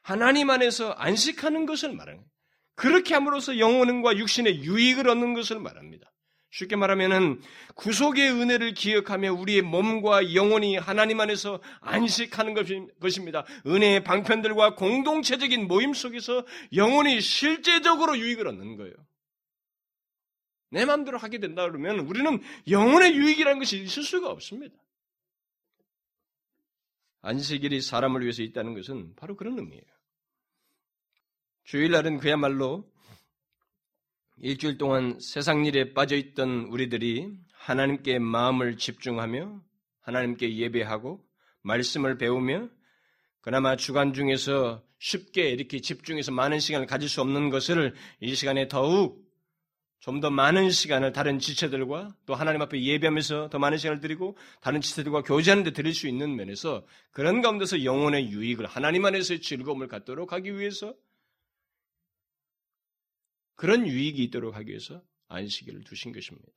하나님 0.02 0.50
안에서 0.50 0.92
안식하는 0.92 1.66
것을 1.66 1.94
말하는 1.94 2.20
거예요. 2.20 2.32
그렇게 2.76 3.14
함으로써 3.14 3.60
영혼과 3.60 4.18
육신의 4.18 4.64
유익을 4.64 5.10
얻는 5.10 5.34
것을 5.34 5.60
말합니다. 5.60 6.10
쉽게 6.52 6.76
말하면은 6.76 7.42
구속의 7.76 8.32
은혜를 8.32 8.74
기억하며 8.74 9.34
우리의 9.34 9.62
몸과 9.62 10.34
영혼이 10.34 10.78
하나님 10.78 11.20
안에서 11.20 11.62
안식하는 11.82 12.56
것입니다. 13.00 13.46
은혜의 13.68 14.04
방편들과 14.04 14.76
공동체적인 14.76 15.68
모임 15.68 15.94
속에서 15.94 16.46
영혼이 16.74 17.22
실제적으로 17.22 18.18
유익을 18.18 18.48
얻는 18.48 18.78
거예요. 18.78 18.94
내 20.72 20.86
마음대로 20.86 21.18
하게 21.18 21.40
된다 21.40 21.64
그러면 21.68 22.00
우리는 22.00 22.42
영혼의 22.68 23.16
유익이라는 23.16 23.60
것이 23.60 23.82
있을 23.82 24.04
수가 24.04 24.30
없습니다. 24.30 24.76
안식일이 27.22 27.82
사람을 27.82 28.22
위해서 28.22 28.42
있다는 28.42 28.74
것은 28.74 29.14
바로 29.16 29.36
그런 29.36 29.58
의미예요. 29.60 29.84
주일날은 31.66 32.18
그야말로 32.18 32.90
일주일 34.42 34.78
동안 34.78 35.18
세상 35.20 35.66
일에 35.66 35.94
빠져 35.94 36.16
있던 36.16 36.68
우리들이 36.70 37.30
하나님께 37.52 38.20
마음을 38.20 38.78
집중하며 38.78 39.62
하나님께 40.02 40.56
예배하고 40.56 41.22
말씀을 41.62 42.18
배우며 42.18 42.70
그나마 43.42 43.76
주간 43.76 44.14
중에서 44.14 44.84
쉽게 45.00 45.50
이렇게 45.50 45.80
집중해서 45.80 46.32
많은 46.32 46.60
시간을 46.60 46.88
가질 46.88 47.10
수 47.10 47.22
없는 47.22 47.50
것을 47.50 47.94
이 48.22 48.34
시간에 48.36 48.68
더욱 48.68 49.30
좀 50.00 50.22
더 50.22 50.30
많은 50.30 50.72
시간을 50.72 51.12
다른 51.12 51.40
지체들과 51.40 52.16
또 52.26 52.34
하나님 52.34 52.62
앞에 52.62 52.82
예배하면서 52.82 53.50
더 53.50 53.60
많은 53.60 53.78
시간을 53.78 54.00
드리고 54.00 54.38
다른 54.62 54.80
지체들과 54.80 55.24
교제하는 55.24 55.64
데 55.64 55.72
드릴 55.72 55.94
수 55.94 56.08
있는 56.08 56.38
면에서 56.38 56.86
그런 57.12 57.42
가운데서 57.42 57.84
영혼의 57.84 58.30
유익을 58.30 58.66
하나님 58.66 59.04
안에서의 59.06 59.42
즐거움을 59.42 59.90
갖도록 59.90 60.32
하기 60.32 60.58
위해서 60.58 60.96
그런 63.60 63.86
유익이 63.86 64.24
있도록 64.24 64.56
하기 64.56 64.70
위해서 64.70 65.04
안식일을 65.28 65.84
두신 65.84 66.14
것입니다. 66.14 66.50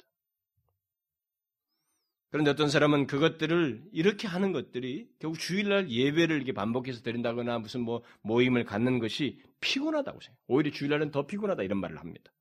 그런데 2.31 2.53
어떤 2.53 2.69
사람은 2.69 3.09
그것들을 3.09 3.91
이렇게 3.91 4.29
하는 4.29 4.53
것들이 4.53 5.13
결국 5.19 5.37
주일날 5.37 5.91
예배를 5.91 6.37
이렇게 6.37 6.53
반복해서 6.53 7.03
드린다거나 7.03 7.59
무슨 7.59 7.81
뭐 7.81 8.05
모임을 8.23 8.65
갖는 8.65 9.01
것이 9.01 9.43
피곤하다고 9.61 10.21
생각해요. 10.21 10.45
오히려 10.47 10.71
주일날은 10.71 11.11
더 11.11 11.27
피곤하다 11.27 11.65
이런 11.65 11.81
말을 11.81 11.99
합니다. 11.99 12.33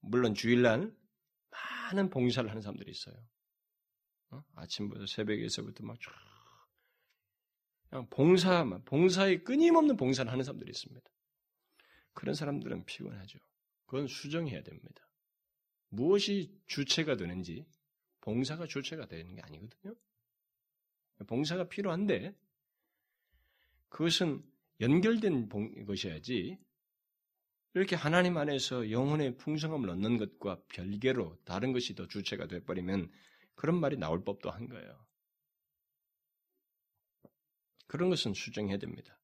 물론 0.00 0.34
주일날 0.34 0.92
많은 1.92 2.10
봉사를 2.10 2.50
하는 2.50 2.60
사람들이 2.60 2.90
있어요. 2.90 3.14
어? 4.30 4.42
아침부터 4.56 5.06
새벽에서부터 5.06 5.84
막 5.84 5.96
그냥 7.88 8.08
봉사, 8.10 8.64
봉사에 8.84 9.44
끊임없는 9.44 9.96
봉사를 9.96 10.30
하는 10.30 10.42
사람들이 10.42 10.70
있습니다. 10.70 11.08
그런 12.14 12.34
사람들은 12.34 12.84
피곤하죠. 12.84 13.38
그건 13.86 14.06
수정해야 14.06 14.62
됩니다. 14.62 15.08
무엇이 15.88 16.58
주체가 16.66 17.16
되는지 17.16 17.66
봉사가 18.20 18.66
주체가 18.66 19.06
되는 19.06 19.34
게 19.34 19.42
아니거든요. 19.42 19.94
봉사가 21.26 21.68
필요한데 21.68 22.34
그것은 23.88 24.42
연결된 24.80 25.48
것이어야지 25.86 26.58
이렇게 27.74 27.96
하나님 27.96 28.36
안에서 28.36 28.90
영혼의 28.90 29.38
풍성함을 29.38 29.88
얻는 29.90 30.18
것과 30.18 30.62
별개로 30.68 31.38
다른 31.44 31.72
것이 31.72 31.94
더 31.94 32.06
주체가 32.06 32.46
돼버리면 32.46 33.10
그런 33.54 33.78
말이 33.80 33.96
나올 33.96 34.24
법도 34.24 34.50
한 34.50 34.68
거예요. 34.68 35.06
그런 37.86 38.08
것은 38.08 38.34
수정해야 38.34 38.78
됩니다. 38.78 39.18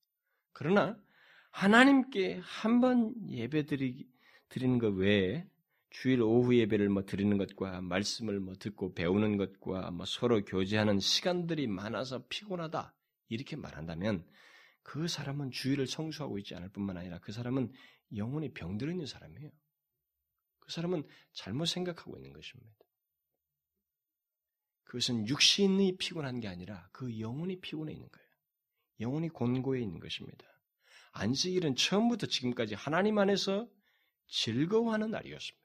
그러나 0.52 1.02
하나님께 1.50 2.40
한 2.42 2.80
번 2.80 3.14
예배 3.30 3.66
드리, 3.66 4.06
드리는 4.48 4.78
것 4.78 4.88
외에 4.88 5.44
주일 5.90 6.22
오후 6.22 6.56
예배를 6.56 6.88
뭐 6.88 7.04
드리는 7.04 7.36
것과 7.38 7.80
말씀을 7.80 8.40
뭐 8.40 8.54
듣고 8.54 8.94
배우는 8.94 9.36
것과 9.36 9.90
뭐 9.90 10.04
서로 10.06 10.44
교제하는 10.44 11.00
시간들이 11.00 11.66
많아서 11.66 12.24
피곤하다 12.28 12.94
이렇게 13.28 13.56
말한다면 13.56 14.24
그 14.82 15.08
사람은 15.08 15.50
주일을 15.50 15.86
성수하고 15.86 16.38
있지 16.38 16.54
않을 16.54 16.70
뿐만 16.70 16.96
아니라 16.96 17.18
그 17.18 17.32
사람은 17.32 17.72
영혼이 18.14 18.52
병들어 18.52 18.90
있는 18.90 19.06
사람이에요. 19.06 19.50
그 20.60 20.72
사람은 20.72 21.06
잘못 21.32 21.66
생각하고 21.66 22.16
있는 22.16 22.32
것입니다. 22.32 22.72
그것은 24.84 25.28
육신이 25.28 25.98
피곤한 25.98 26.40
게 26.40 26.48
아니라 26.48 26.88
그 26.92 27.18
영혼이 27.18 27.60
피곤해 27.60 27.92
있는 27.92 28.08
거예요. 28.08 28.28
영혼이 29.00 29.28
곤고해 29.28 29.80
있는 29.82 30.00
것입니다. 30.00 30.46
안식일은 31.12 31.76
처음부터 31.76 32.26
지금까지 32.26 32.74
하나님 32.74 33.18
안에서 33.18 33.68
즐거워하는 34.28 35.10
날이었습니다. 35.10 35.58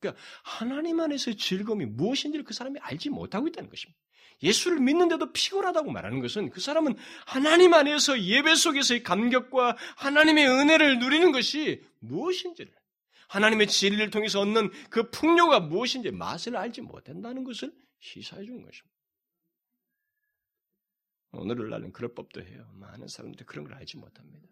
그러니까 0.00 0.22
하나님 0.42 1.00
안에서의 1.00 1.36
즐거움이 1.36 1.86
무엇인지를 1.86 2.44
그 2.44 2.54
사람이 2.54 2.78
알지 2.80 3.10
못하고 3.10 3.48
있다는 3.48 3.70
것입니다. 3.70 3.98
예수를 4.42 4.80
믿는데도 4.80 5.32
피곤하다고 5.32 5.92
말하는 5.92 6.20
것은 6.20 6.50
그 6.50 6.60
사람은 6.60 6.96
하나님 7.26 7.74
안에서 7.74 8.20
예배 8.20 8.56
속에서의 8.56 9.04
감격과 9.04 9.76
하나님의 9.96 10.48
은혜를 10.48 10.98
누리는 10.98 11.30
것이 11.30 11.82
무엇인지를 12.00 12.72
하나님의 13.28 13.68
진리를 13.68 14.10
통해서 14.10 14.40
얻는 14.40 14.70
그 14.90 15.10
풍요가 15.10 15.60
무엇인지 15.60 16.10
맛을 16.10 16.56
알지 16.56 16.82
못한다는 16.82 17.44
것을 17.44 17.72
시사해 18.00 18.44
주는 18.44 18.62
것입니다. 18.62 18.91
오늘날은 21.32 21.92
그럴 21.92 22.14
법도 22.14 22.42
해요. 22.42 22.70
많은 22.74 23.08
사람들이 23.08 23.44
그런 23.44 23.64
걸 23.64 23.74
알지 23.76 23.96
못합니다. 23.96 24.46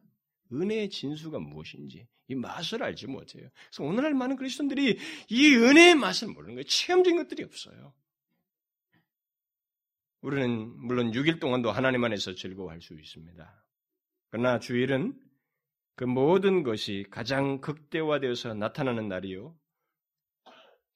은혜의 0.53 0.90
진수가 0.90 1.38
무엇인지 1.38 2.09
이 2.29 2.35
맛을 2.35 2.83
알지 2.83 3.07
못해요. 3.07 3.49
그래서 3.69 3.85
오늘날 3.85 4.14
많은 4.14 4.37
그리스도인들이 4.37 4.99
이 5.29 5.55
은혜의 5.55 5.95
맛을 5.95 6.29
모르는 6.29 6.55
거예요. 6.55 6.64
체험적인 6.64 7.16
것들이 7.19 7.45
없어요. 7.45 7.93
우리는 10.23 10.77
물론 10.77 11.12
6일 11.12 11.40
동안도 11.40 11.71
하나님 11.71 12.05
안에서 12.05 12.35
즐거워할 12.35 12.81
수 12.81 12.95
있습니다. 12.95 13.64
그러나 14.31 14.59
주일은 14.59 15.19
그 15.97 16.05
모든 16.05 16.62
것이 16.62 17.05
가장 17.11 17.61
극대화되어서 17.61 18.55
나타나는 18.55 19.09
날이요. 19.09 19.57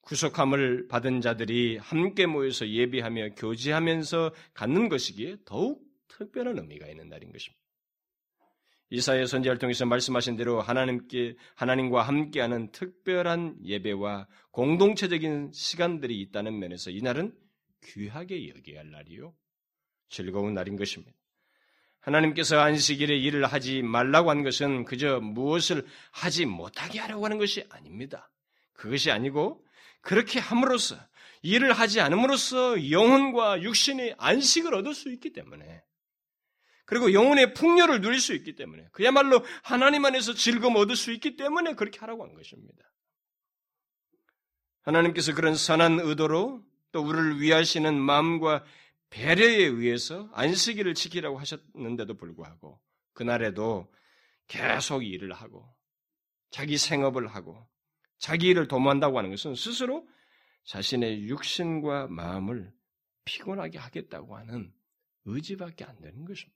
구속함을 0.05 0.87
받은 0.87 1.21
자들이 1.21 1.77
함께 1.77 2.25
모여서 2.27 2.67
예비하며 2.67 3.29
교제하면서 3.35 4.33
갖는 4.53 4.87
것이기에 4.87 5.37
더욱 5.45 5.83
특별한 6.07 6.57
의미가 6.59 6.87
있는 6.87 7.09
날인 7.09 7.31
것입니다. 7.31 7.65
이사의 8.91 9.25
선지자를 9.27 9.57
통해서 9.57 9.85
말씀하신 9.85 10.37
대로 10.37 10.61
하나님께 10.61 11.35
하나님과 11.55 12.03
함께하는 12.03 12.71
특별한 12.71 13.57
예배와 13.65 14.27
공동체적인 14.51 15.51
시간들이 15.53 16.21
있다는 16.21 16.59
면에서 16.59 16.91
이 16.91 17.01
날은 17.01 17.35
귀하게 17.83 18.49
여겨야 18.49 18.79
할 18.79 18.91
날이요 18.91 19.33
즐거운 20.09 20.53
날인 20.53 20.75
것입니다. 20.75 21.17
하나님께서 21.99 22.59
안식일에 22.59 23.17
일을 23.17 23.45
하지 23.45 23.81
말라고 23.81 24.29
한 24.29 24.43
것은 24.43 24.85
그저 24.85 25.19
무엇을 25.19 25.83
하지 26.11 26.45
못하게 26.45 26.99
하려고 26.99 27.25
하는 27.25 27.39
것이 27.39 27.65
아닙니다. 27.71 28.31
그것이 28.73 29.09
아니고 29.09 29.64
그렇게 30.05 30.39
함으로써 30.39 30.95
일을 31.41 31.73
하지 31.73 31.99
않음으로써 31.99 32.91
영혼과 32.91 33.61
육신의 33.63 34.15
안식을 34.19 34.75
얻을 34.75 34.93
수 34.93 35.11
있기 35.11 35.33
때문에 35.33 35.83
그리고 36.85 37.11
영혼의 37.11 37.55
풍요를 37.55 38.01
누릴 38.01 38.19
수 38.19 38.35
있기 38.35 38.55
때문에 38.55 38.87
그야말로 38.91 39.43
하나님 39.63 40.05
안에서 40.05 40.35
즐거움 40.35 40.75
얻을 40.75 40.95
수 40.95 41.11
있기 41.11 41.35
때문에 41.35 41.73
그렇게 41.73 41.99
하라고 41.99 42.23
한 42.23 42.35
것입니다. 42.35 42.83
하나님께서 44.83 45.33
그런 45.33 45.55
선한 45.55 45.99
의도로 45.99 46.63
또 46.91 47.01
우리를 47.01 47.41
위하시는 47.41 47.99
마음과 47.99 48.63
배려에 49.09 49.63
의해서 49.63 50.29
안식일을 50.33 50.93
지키라고 50.93 51.39
하셨는데도 51.39 52.15
불구하고 52.15 52.79
그날에도 53.13 53.91
계속 54.47 55.03
일을 55.03 55.33
하고 55.33 55.67
자기 56.51 56.77
생업을 56.77 57.27
하고 57.27 57.67
자기 58.17 58.47
일을 58.47 58.67
도모한다고 58.67 59.17
하는 59.17 59.29
것은 59.29 59.55
스스로 59.55 60.07
자신의 60.63 61.27
육신과 61.27 62.07
마음을 62.07 62.73
피곤하게 63.25 63.77
하겠다고 63.77 64.35
하는 64.35 64.73
의지밖에 65.25 65.83
안 65.83 65.99
되는 66.01 66.25
것입니다. 66.25 66.55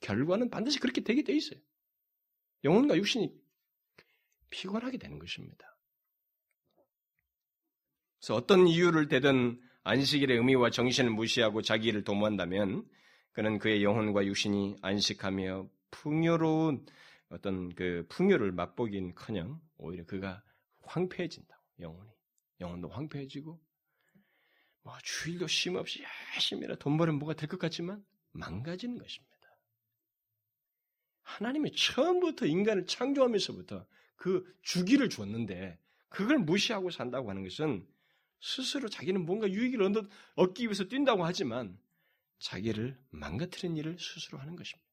결과는 0.00 0.50
반드시 0.50 0.78
그렇게 0.78 1.02
되게 1.02 1.22
돼 1.22 1.34
있어요. 1.34 1.60
영혼과 2.64 2.96
육신이 2.96 3.32
피곤하게 4.50 4.98
되는 4.98 5.18
것입니다. 5.18 5.76
그래서 8.18 8.34
어떤 8.34 8.66
이유를 8.66 9.08
대든 9.08 9.60
안식일의 9.84 10.36
의미와 10.38 10.70
정신을 10.70 11.10
무시하고 11.10 11.62
자기 11.62 11.88
일을 11.88 12.02
도모한다면 12.04 12.88
그는 13.32 13.58
그의 13.58 13.84
영혼과 13.84 14.26
육신이 14.26 14.76
안식하며 14.82 15.68
풍요로운 15.90 16.86
어떤 17.28 17.74
그 17.74 18.06
풍요를 18.08 18.52
맛보긴 18.52 19.14
커녕 19.14 19.60
오히려 19.76 20.04
그가 20.04 20.42
황폐해진다. 20.86 21.60
영혼이 21.80 22.10
영혼도 22.60 22.88
황폐해지고 22.88 23.60
뭐 24.82 24.98
주일도 25.02 25.46
쉼 25.46 25.76
없이 25.76 26.02
열심히 26.34 26.66
돈 26.78 26.96
벌면 26.96 27.18
뭐가 27.18 27.34
될 27.34 27.48
것 27.48 27.58
같지만 27.58 28.04
망가지는 28.32 28.98
것입니다. 28.98 29.36
하나님이 31.22 31.72
처음부터 31.72 32.46
인간을 32.46 32.86
창조하면서부터 32.86 33.86
그 34.16 34.56
주기를 34.62 35.10
줬는데 35.10 35.78
그걸 36.08 36.38
무시하고 36.38 36.90
산다고 36.90 37.30
하는 37.30 37.42
것은 37.42 37.86
스스로 38.40 38.88
자기는 38.88 39.26
뭔가 39.26 39.50
유익을 39.50 40.08
얻기 40.36 40.64
위해서 40.64 40.84
뛴다고 40.84 41.24
하지만 41.24 41.78
자기를 42.38 42.98
망가뜨린 43.10 43.76
일을 43.76 43.98
스스로 43.98 44.38
하는 44.38 44.56
것입니다. 44.56 44.86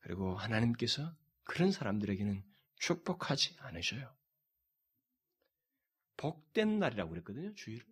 그리고 0.00 0.36
하나님께서 0.36 1.16
그런 1.46 1.72
사람들에게는 1.72 2.44
축복하지 2.76 3.56
않으셔요. 3.60 4.14
복된 6.18 6.78
날이라고 6.78 7.10
그랬거든요, 7.10 7.54
주일을. 7.54 7.86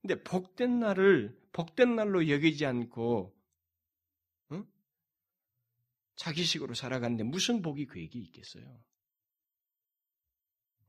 근데 0.00 0.22
복된 0.22 0.78
날을 0.78 1.36
복된 1.52 1.96
날로 1.96 2.28
여기지 2.28 2.64
않고 2.66 3.36
응? 4.52 4.66
자기식으로 6.16 6.74
살아가는데 6.74 7.24
무슨 7.24 7.62
복이 7.62 7.86
그에게 7.86 8.18
있겠어요? 8.20 8.84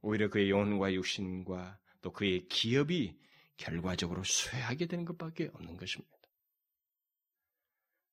오히려 0.01 0.29
그의 0.29 0.51
영혼과 0.51 0.93
육신과 0.93 1.79
또 2.01 2.11
그의 2.11 2.47
기업이 2.47 3.19
결과적으로 3.55 4.23
쇠하게 4.23 4.85
되는 4.85 5.05
것밖에 5.05 5.49
없는 5.53 5.77
것입니다. 5.77 6.15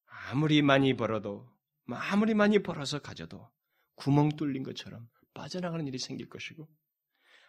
아무리 0.07 0.63
많이 0.63 0.97
벌어도 0.97 1.47
아무리 1.89 2.33
많이 2.33 2.61
벌어서 2.61 3.01
가져도 3.01 3.51
구멍 3.95 4.31
뚫린 4.31 4.63
것처럼 4.63 5.09
빠져나가는 5.35 5.87
일이 5.87 5.99
생길 5.99 6.29
것이고 6.29 6.69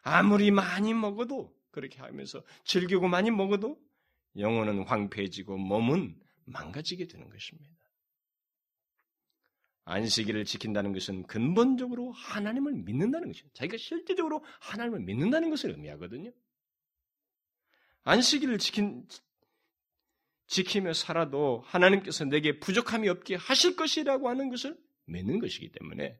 아무리 0.02 0.52
많이 0.52 0.94
먹어도 0.94 1.56
그렇게 1.72 2.00
하면서 2.00 2.44
즐기고 2.64 3.08
많이 3.08 3.32
먹어도 3.32 3.80
영혼은 4.38 4.84
황폐해지고 4.84 5.58
몸은 5.58 6.20
망가지게 6.46 7.08
되는 7.08 7.30
것입니다. 7.30 7.76
안식일을 9.86 10.46
지킨다는 10.46 10.94
것은 10.94 11.24
근본적으로 11.28 12.12
하나님을 12.12 12.74
믿는다는 12.74 13.28
것이죠. 13.28 13.48
자기가 13.54 13.78
실제적으로 13.78 14.44
하나님을 14.60 15.02
믿는다는 15.02 15.50
것을 15.52 15.72
의미하거든요. 15.72 16.32
안식일을 18.04 18.58
지킨, 18.58 19.08
지키며 20.48 20.94
살아도 20.94 21.62
하나님께서 21.66 22.26
내게 22.26 22.60
부족함이 22.60 23.10
없게 23.10 23.36
하실 23.36 23.76
것이라고 23.76 24.30
하는 24.30 24.50
것을 24.50 24.76
믿는 25.06 25.40
것이기 25.40 25.72
때문에 25.72 26.20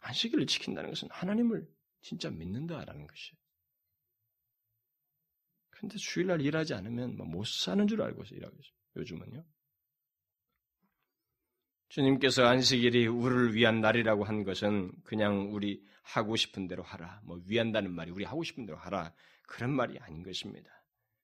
안식일을 0.00 0.46
지킨다는 0.46 0.90
것은 0.90 1.08
하나님을 1.10 1.68
진짜 2.02 2.30
믿는다라는 2.30 3.06
것이에요. 3.06 3.40
근데 5.70 5.96
주일날 5.96 6.40
일하지 6.40 6.74
않으면 6.74 7.16
뭐못 7.16 7.46
사는 7.46 7.86
줄 7.86 8.02
알고서 8.02 8.34
일하고 8.34 8.54
있어요. 8.54 8.74
요즘은요. 8.96 9.44
주님께서 11.88 12.44
안식일이 12.44 13.06
우리를 13.06 13.54
위한 13.54 13.80
날이라고 13.80 14.24
한 14.24 14.44
것은 14.44 14.92
그냥 15.02 15.52
우리 15.52 15.84
하고 16.02 16.36
싶은 16.36 16.68
대로 16.68 16.82
하라. 16.82 17.20
뭐 17.24 17.40
위한다는 17.46 17.92
말이 17.92 18.10
우리 18.10 18.24
하고 18.24 18.42
싶은 18.42 18.66
대로 18.66 18.78
하라. 18.78 19.12
그런 19.46 19.70
말이 19.70 19.98
아닌 19.98 20.22
것입니다. 20.22 20.70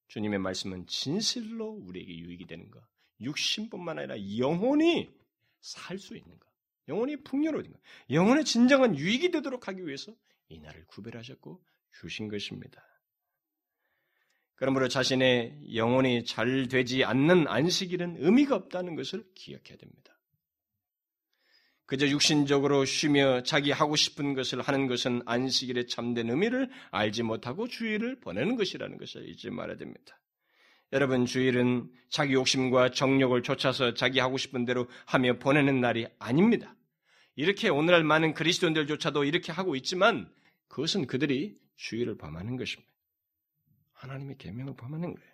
주님의 0.08 0.38
말씀은 0.40 0.86
진실로 0.86 1.68
우리에게 1.70 2.16
유익이 2.18 2.46
되는 2.46 2.70
것. 2.70 2.82
육신뿐만 3.20 3.98
아니라 3.98 4.16
영혼이 4.38 5.14
살 5.60 5.98
수 5.98 6.16
있는 6.16 6.38
것. 6.38 6.48
영혼이 6.88 7.22
풍요로운 7.22 7.70
것. 7.70 7.80
영혼의 8.10 8.44
진정한 8.44 8.96
유익이 8.96 9.30
되도록 9.30 9.68
하기 9.68 9.86
위해서 9.86 10.14
이 10.48 10.60
날을 10.60 10.84
구별하셨고 10.86 11.62
주신 12.00 12.28
것입니다. 12.28 12.82
그러므로 14.54 14.88
자신의 14.88 15.74
영혼이 15.74 16.24
잘 16.24 16.68
되지 16.68 17.04
않는 17.04 17.46
안식일은 17.46 18.16
의미가 18.18 18.56
없다는 18.56 18.94
것을 18.94 19.24
기억해야 19.34 19.76
됩니다. 19.76 20.18
그저 21.84 22.08
육신적으로 22.08 22.84
쉬며 22.84 23.42
자기 23.44 23.70
하고 23.70 23.94
싶은 23.94 24.34
것을 24.34 24.60
하는 24.60 24.88
것은 24.88 25.22
안식일의 25.24 25.86
참된 25.86 26.30
의미를 26.30 26.68
알지 26.90 27.22
못하고 27.22 27.68
주일을 27.68 28.18
보내는 28.18 28.56
것이라는 28.56 28.96
것을 28.98 29.28
잊지 29.28 29.50
말아야 29.50 29.76
됩니다. 29.76 30.18
여러분, 30.92 31.26
주일은 31.26 31.90
자기 32.08 32.34
욕심과 32.34 32.90
정욕을 32.90 33.42
쫓아서 33.42 33.94
자기 33.94 34.20
하고 34.20 34.38
싶은 34.38 34.64
대로 34.64 34.86
하며 35.04 35.38
보내는 35.38 35.80
날이 35.80 36.06
아닙니다. 36.18 36.74
이렇게 37.34 37.68
오늘날 37.68 38.04
많은 38.04 38.34
그리스도인들조차도 38.34 39.24
이렇게 39.24 39.52
하고 39.52 39.76
있지만 39.76 40.30
그것은 40.68 41.06
그들이 41.06 41.58
주일을 41.76 42.16
범하는 42.16 42.56
것입니다. 42.56 42.90
하나님의 43.92 44.38
계명을 44.38 44.76
범하는 44.76 45.14
거예요. 45.14 45.30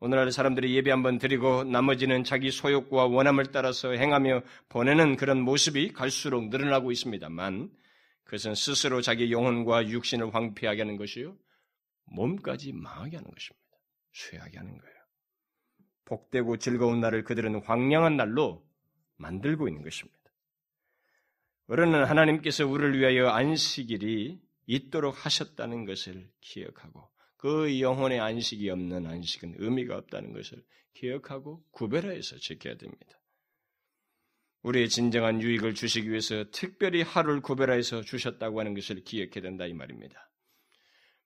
오늘날 0.00 0.32
사람들이 0.32 0.74
예배 0.74 0.90
한번 0.90 1.18
드리고 1.18 1.64
나머지는 1.64 2.24
자기 2.24 2.50
소욕과 2.50 3.06
원함을 3.06 3.52
따라서 3.52 3.92
행하며 3.92 4.42
보내는 4.68 5.16
그런 5.16 5.40
모습이 5.40 5.92
갈수록 5.92 6.48
늘어나고 6.48 6.90
있습니다만 6.90 7.70
그것은 8.24 8.54
스스로 8.54 9.00
자기 9.00 9.30
영혼과 9.30 9.88
육신을 9.88 10.34
황폐하게 10.34 10.82
하는 10.82 10.96
것이요. 10.96 11.36
몸까지 12.06 12.72
망하게 12.72 13.18
하는 13.18 13.30
것입니다. 13.30 13.61
쇠하게 14.12 14.58
하는 14.58 14.78
거예요. 14.78 14.94
복되고 16.04 16.58
즐거운 16.58 17.00
날을 17.00 17.24
그들은 17.24 17.62
황량한 17.62 18.16
날로 18.16 18.66
만들고 19.16 19.68
있는 19.68 19.82
것입니다. 19.82 20.18
우리는 21.66 22.04
하나님께서 22.04 22.66
우리를 22.66 22.98
위하여 22.98 23.28
안식일이 23.28 24.40
있도록 24.66 25.24
하셨다는 25.24 25.86
것을 25.86 26.30
기억하고 26.40 27.10
그 27.36 27.80
영혼의 27.80 28.20
안식이 28.20 28.68
없는 28.68 29.06
안식은 29.06 29.54
의미가 29.58 29.96
없다는 29.96 30.32
것을 30.32 30.62
기억하고 30.94 31.64
구별해서 31.70 32.36
지켜야 32.36 32.76
됩니다. 32.76 33.18
우리의 34.62 34.88
진정한 34.88 35.42
유익을 35.42 35.74
주시기 35.74 36.10
위해서 36.10 36.44
특별히 36.52 37.02
하루를 37.02 37.40
구별해서 37.40 38.02
주셨다고 38.02 38.60
하는 38.60 38.74
것을 38.74 39.02
기억해야 39.02 39.42
된다 39.42 39.66
이 39.66 39.72
말입니다. 39.72 40.30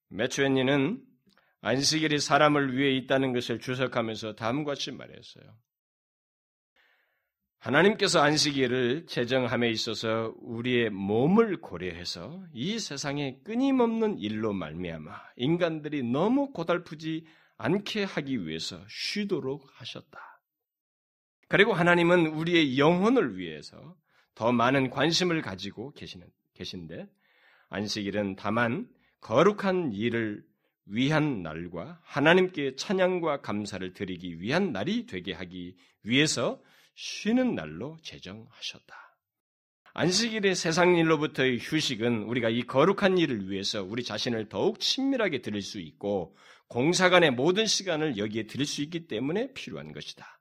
매추엔니는 0.09 1.03
안식일이 1.67 2.21
사람을 2.21 2.77
위해 2.77 2.93
있다는 2.93 3.33
것을 3.33 3.59
주석하면서 3.59 4.37
다음과 4.37 4.75
같이 4.75 4.93
말했어요. 4.93 5.45
하나님께서 7.59 8.21
안식일을 8.21 9.07
제정함에 9.07 9.69
있어서 9.71 10.33
우리의 10.39 10.91
몸을 10.91 11.61
고려해서 11.61 12.45
이 12.53 12.79
세상에 12.79 13.41
끊임없는 13.43 14.21
일로 14.21 14.53
말미암아 14.53 15.13
인간들이 15.35 16.05
너무 16.05 16.53
고달프지 16.53 17.27
않게 17.57 18.05
하기 18.05 18.47
위해서 18.47 18.81
쉬도록 18.89 19.67
하셨다. 19.73 20.41
그리고 21.49 21.73
하나님은 21.73 22.29
우리의 22.29 22.79
영혼을 22.79 23.39
위해서 23.39 23.97
더 24.37 24.53
많은 24.53 24.91
관심을 24.91 25.43
가지고 25.43 25.93
계시는, 25.95 26.29
계신데 26.55 27.09
안식일은 27.71 28.37
다만 28.37 28.89
거룩한 29.21 29.93
일을 29.93 30.45
위한 30.87 31.43
날과 31.43 32.01
하나님께 32.03 32.77
찬양과 32.77 33.41
감사를 33.43 33.93
드리기 33.93 34.41
위한 34.41 34.73
날이 34.73 35.07
되게 35.07 35.33
하기 35.33 35.77
위해서 36.05 36.61
쉬는 36.95 37.55
날로 37.55 37.97
제정하셨다. 38.03 39.07
안식일의 39.95 40.55
세상 40.55 40.97
일로부터의 40.97 41.59
휴식은 41.59 42.25
우리가 42.25 42.51
이 42.51 42.63
거룩한 42.63 43.19
일을 43.19 43.51
위해서 43.51 43.83
우리 43.83 44.05
자신을 44.05 44.49
더욱 44.49 44.79
친밀하게 44.79 45.41
드릴 45.41 45.63
수 45.63 45.81
있고 45.81 46.37
공사간의 46.69 47.31
모든 47.31 47.67
시간을 47.67 48.19
여기에 48.19 48.47
드릴 48.47 48.67
수 48.67 48.83
있기 48.83 49.07
때문에 49.07 49.53
필요한 49.55 49.93
것이다. 49.93 50.41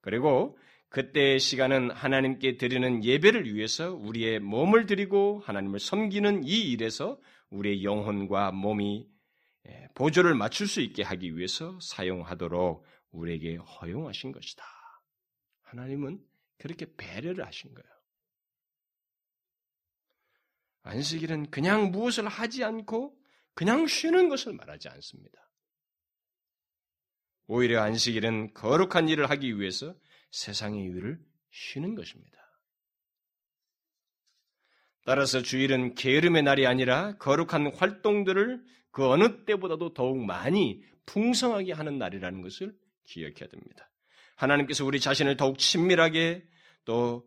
그리고 0.00 0.58
그때의 0.88 1.38
시간은 1.38 1.92
하나님께 1.92 2.56
드리는 2.56 3.04
예배를 3.04 3.54
위해서 3.54 3.94
우리의 3.94 4.40
몸을 4.40 4.86
드리고 4.86 5.42
하나님을 5.44 5.78
섬기는 5.78 6.42
이 6.44 6.72
일에서 6.72 7.18
우리의 7.50 7.84
영혼과 7.84 8.50
몸이 8.50 9.06
예, 9.06 9.19
보조를 9.94 10.34
맞출 10.34 10.66
수 10.66 10.80
있게 10.80 11.02
하기 11.02 11.36
위해서 11.36 11.78
사용하도록 11.80 12.84
우리에게 13.10 13.56
허용하신 13.56 14.32
것이다. 14.32 14.64
하나님은 15.62 16.24
그렇게 16.58 16.86
배려를 16.96 17.46
하신 17.46 17.74
거예요. 17.74 17.90
안식일은 20.82 21.50
그냥 21.50 21.90
무엇을 21.90 22.28
하지 22.28 22.64
않고 22.64 23.16
그냥 23.54 23.86
쉬는 23.86 24.28
것을 24.28 24.54
말하지 24.54 24.88
않습니다. 24.88 25.50
오히려 27.46 27.82
안식일은 27.82 28.54
거룩한 28.54 29.08
일을 29.08 29.28
하기 29.30 29.58
위해서 29.58 29.94
세상의 30.30 30.84
이유를 30.84 31.20
쉬는 31.50 31.94
것입니다. 31.94 32.38
따라서 35.04 35.42
주일은 35.42 35.94
게으름의 35.94 36.42
날이 36.42 36.66
아니라 36.66 37.16
거룩한 37.16 37.74
활동들을 37.74 38.62
그 38.90 39.06
어느 39.08 39.44
때보다도 39.44 39.94
더욱 39.94 40.18
많이 40.18 40.82
풍성하게 41.06 41.72
하는 41.72 41.98
날이라는 41.98 42.42
것을 42.42 42.74
기억해야 43.04 43.48
됩니다. 43.48 43.90
하나님께서 44.36 44.84
우리 44.84 45.00
자신을 45.00 45.36
더욱 45.36 45.58
친밀하게 45.58 46.44
또 46.84 47.24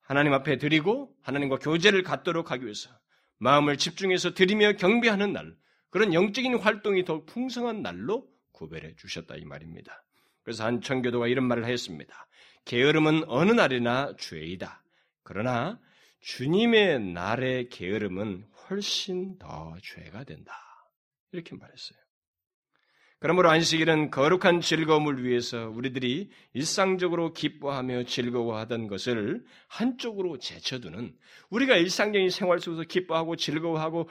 하나님 0.00 0.32
앞에 0.32 0.58
드리고 0.58 1.14
하나님과 1.22 1.56
교제를 1.58 2.02
갖도록 2.02 2.50
하기 2.50 2.64
위해서 2.64 2.90
마음을 3.38 3.76
집중해서 3.76 4.34
드리며 4.34 4.74
경배하는 4.74 5.32
날, 5.32 5.54
그런 5.90 6.14
영적인 6.14 6.58
활동이 6.58 7.04
더욱 7.04 7.26
풍성한 7.26 7.82
날로 7.82 8.26
구별해 8.52 8.94
주셨다 8.96 9.36
이 9.36 9.44
말입니다. 9.44 10.04
그래서 10.42 10.64
한 10.64 10.80
청교도가 10.80 11.26
이런 11.28 11.46
말을 11.46 11.64
했습니다. 11.66 12.26
게으름은 12.64 13.24
어느 13.28 13.52
날이나 13.52 14.14
죄이다. 14.18 14.82
그러나 15.22 15.78
주님의 16.20 17.00
날의 17.00 17.68
게으름은 17.68 18.46
훨씬 18.68 19.38
더 19.38 19.74
죄가 19.82 20.24
된다. 20.24 20.63
이렇게 21.34 21.54
말했어요. 21.56 21.98
그러므로 23.18 23.50
안식일은 23.50 24.10
거룩한 24.10 24.60
즐거움을 24.60 25.24
위해서 25.24 25.70
우리들이 25.70 26.30
일상적으로 26.52 27.32
기뻐하며 27.32 28.04
즐거워하던 28.04 28.86
것을 28.86 29.44
한쪽으로 29.66 30.38
제쳐두는 30.38 31.16
우리가 31.48 31.76
일상적인 31.76 32.28
생활 32.28 32.60
속에서 32.60 32.82
기뻐하고 32.82 33.36
즐거워하고 33.36 34.10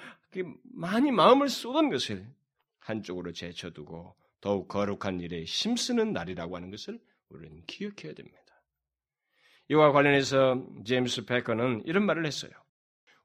많이 0.64 1.12
마음을 1.12 1.48
쏟은 1.48 1.92
것을 1.92 2.28
한쪽으로 2.80 3.34
제쳐두고 3.34 4.16
더욱 4.42 4.68
거룩한 4.68 5.20
일에 5.20 5.44
힘쓰는 5.44 6.12
날이라고 6.12 6.56
하는 6.56 6.72
것을 6.72 7.00
우리는 7.30 7.62
기억해야 7.68 8.14
됩니다. 8.14 8.40
이와 9.70 9.92
관련해서 9.92 10.66
제임스 10.86 11.26
베커는 11.26 11.84
이런 11.86 12.06
말을 12.06 12.26
했어요. 12.26 12.52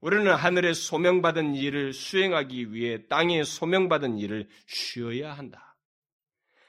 우리는 0.00 0.32
하늘에 0.32 0.74
소명받은 0.74 1.54
일을 1.54 1.92
수행하기 1.92 2.72
위해 2.72 3.06
땅에 3.08 3.42
소명받은 3.42 4.18
일을 4.18 4.48
쉬어야 4.66 5.32
한다. 5.36 5.76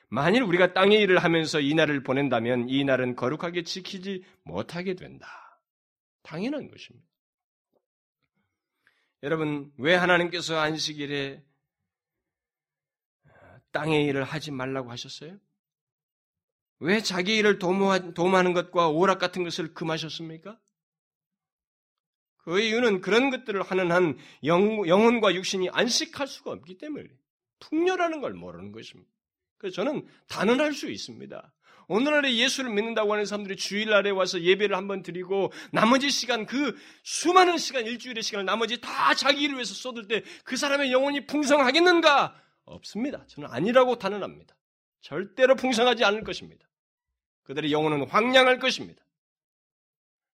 만일 0.07 0.41
우리가 0.41 0.73
땅의 0.73 0.99
일을 1.01 1.19
하면서 1.19 1.59
이 1.59 1.75
날을 1.75 2.01
보낸다면 2.01 2.69
이 2.69 2.83
날은 2.83 3.15
거룩하게 3.15 3.63
지키지 3.63 4.25
못하게 4.43 4.95
된다. 4.95 5.27
당연한 6.23 6.69
것입니다. 6.71 7.07
여러분, 9.21 9.71
왜 9.77 9.93
하나님께서 9.95 10.57
안식일에 10.57 11.43
땅의 13.71 14.05
일을 14.05 14.23
하지 14.23 14.49
말라고 14.49 14.89
하셨어요? 14.89 15.37
왜 16.79 17.01
자기 17.01 17.35
일을 17.37 17.59
도모하는 17.59 18.53
것과 18.53 18.89
오락 18.89 19.19
같은 19.19 19.43
것을 19.43 19.73
금하셨습니까? 19.75 20.59
그 22.49 22.59
이유는 22.59 23.01
그런 23.01 23.29
것들을 23.29 23.61
하는 23.61 23.91
한 23.91 24.17
영, 24.43 24.87
영혼과 24.87 25.35
육신이 25.35 25.69
안식할 25.69 26.25
수가 26.25 26.49
없기 26.49 26.79
때문에 26.79 27.05
풍요라는 27.59 28.21
걸 28.21 28.33
모르는 28.33 28.71
것입니다. 28.71 29.07
그래서 29.59 29.75
저는 29.75 30.07
단언할 30.29 30.73
수 30.73 30.89
있습니다. 30.89 31.53
오늘날에 31.89 32.33
예수를 32.33 32.71
믿는다고 32.71 33.13
하는 33.13 33.25
사람들이 33.25 33.55
주일날에 33.55 34.09
와서 34.09 34.41
예배를 34.41 34.75
한번 34.75 35.03
드리고 35.03 35.51
나머지 35.71 36.09
시간 36.09 36.47
그 36.47 36.75
수많은 37.03 37.59
시간 37.59 37.85
일주일의 37.85 38.23
시간을 38.23 38.45
나머지 38.47 38.81
다 38.81 39.13
자기 39.13 39.43
일을 39.43 39.53
위해서 39.53 39.75
쏟을 39.75 40.07
때 40.07 40.23
그 40.43 40.57
사람의 40.57 40.91
영혼이 40.91 41.27
풍성하겠는가? 41.27 42.35
없습니다. 42.65 43.27
저는 43.27 43.47
아니라고 43.51 43.99
단언합니다. 43.99 44.55
절대로 45.01 45.55
풍성하지 45.55 46.03
않을 46.03 46.23
것입니다. 46.23 46.67
그들의 47.43 47.71
영혼은 47.71 48.07
황량할 48.07 48.57
것입니다. 48.57 49.03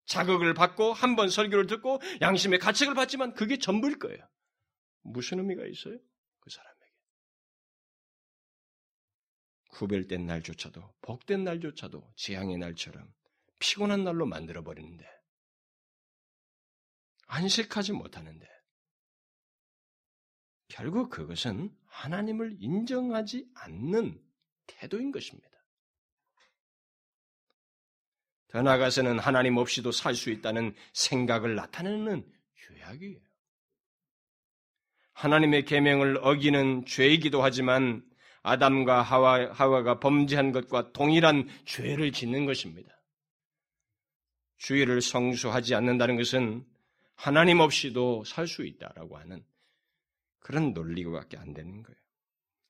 자극을 0.07 0.55
받고 0.55 0.93
한 0.93 1.17
번 1.17 1.29
설교를 1.31 1.67
듣고 1.67 2.01
양심의 2.21 2.59
가책을 2.59 2.95
받지만 2.95 3.35
그게 3.35 3.59
전부일 3.59 3.99
거예요. 3.99 4.19
무슨 5.03 5.39
의미가 5.39 5.65
있어요? 5.67 5.99
그 6.41 6.51
사람에게. 6.51 6.75
구별된 9.71 10.27
날조차도 10.27 10.95
복된 11.03 11.45
날조차도 11.45 12.13
재앙의 12.17 12.59
날처럼 12.59 13.13
피곤한 13.61 14.05
날로 14.05 14.27
만들어 14.27 14.63
버리는데 14.63 15.05
안식하지 17.27 17.93
못하는데 17.93 18.47
결국 20.69 21.11
그것은 21.11 21.77
하나님을 21.87 22.57
인정하지 22.61 23.49
않는 23.55 24.21
태도인 24.67 25.13
것입니다. 25.13 25.49
더 28.55 28.63
나아가서는 28.63 29.19
하나님 29.19 29.57
없이도 29.57 29.91
살 29.91 30.15
수 30.15 30.31
있다는 30.31 30.77
생각을 30.93 31.57
나타내는 31.57 32.25
죄악이에요. 32.55 33.19
하나님의 35.13 35.65
계명을 35.65 36.19
어기는 36.23 36.87
죄이기도 36.87 37.43
하지만 37.43 38.09
아담과 38.43 39.03
하와, 39.03 39.51
하와가 39.53 39.99
범죄한 39.99 40.53
것과 40.53 40.93
동일한 40.93 41.49
죄를 41.65 42.13
짓는 42.13 42.47
것입니다. 42.47 43.03
주의를 44.59 45.01
성수하지 45.01 45.75
않는다는 45.75 46.17
것은 46.17 46.65
하나님 47.17 47.59
없이도 47.59 48.23
살 48.23 48.47
수 48.47 48.65
있다라고 48.65 49.19
하는 49.19 49.45
그런 50.39 50.73
논리가밖에 50.75 51.39
안 51.39 51.55
되는 51.55 51.83
거예요. 51.83 51.99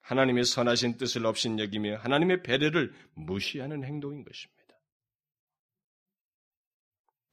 하나님의 0.00 0.44
선하신 0.44 0.96
뜻을 0.96 1.26
없인 1.26 1.58
여기며 1.58 1.98
하나님의 1.98 2.42
배려를 2.42 2.94
무시하는 3.12 3.84
행동인 3.84 4.24
것입니다. 4.24 4.63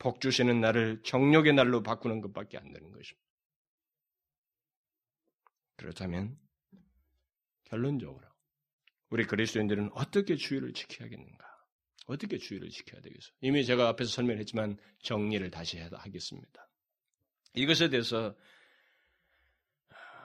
복 0.02 0.20
주시는 0.20 0.60
날을 0.62 1.04
정욕의 1.04 1.54
날로 1.54 1.84
바꾸는 1.84 2.22
것밖에 2.22 2.58
안 2.58 2.74
되는 2.74 2.91
것입니다. 2.91 3.30
그렇다면 5.76 6.39
결론적으로 7.66 8.26
우리 9.12 9.26
그리스도인들은 9.26 9.91
어떻게 9.93 10.36
주의를 10.38 10.74
지켜야겠는가? 10.74 11.45
어떻게 12.08 12.39
주의를 12.39 12.72
지켜야 12.72 12.99
되겠어? 12.99 13.32
이미 13.41 13.64
제가 13.64 13.89
앞에서 13.89 14.10
설명했지만 14.10 14.80
정리를 15.04 15.52
다시 15.52 15.78
하겠습니다. 15.78 16.68
이것에 17.54 17.89
대해서 17.89 18.36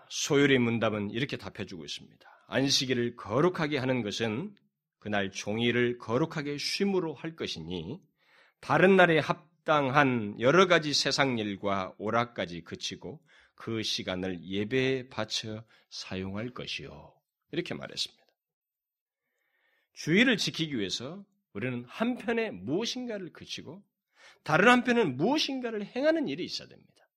소율의 0.08 0.58
문답은 0.58 1.10
이렇게 1.10 1.36
답해주고 1.36 1.84
있습니다. 1.84 2.46
안식일을 2.46 3.16
거룩하게 3.16 3.76
하는 3.76 4.00
것은 4.00 4.56
그날 5.00 5.30
종일을 5.30 5.98
거룩하게 5.98 6.56
쉼으로 6.56 7.12
할 7.12 7.36
것이니 7.36 8.00
다른 8.60 8.96
날에 8.96 9.18
합 9.18 9.54
합당한 9.66 10.36
여러 10.38 10.68
가지 10.68 10.94
세상 10.94 11.38
일과 11.38 11.92
오락까지 11.98 12.62
그치고 12.62 13.20
그 13.56 13.82
시간을 13.82 14.44
예배에 14.44 15.08
바쳐 15.08 15.64
사용할 15.90 16.50
것이요. 16.50 17.12
이렇게 17.50 17.74
말했습니다. 17.74 18.24
주의를 19.94 20.36
지키기 20.36 20.78
위해서 20.78 21.24
우리는 21.52 21.84
한편에 21.88 22.52
무엇인가를 22.52 23.32
그치고 23.32 23.82
다른 24.44 24.68
한편은 24.68 25.16
무엇인가를 25.16 25.84
행하는 25.84 26.28
일이 26.28 26.44
있어야 26.44 26.68
됩니다. 26.68 27.08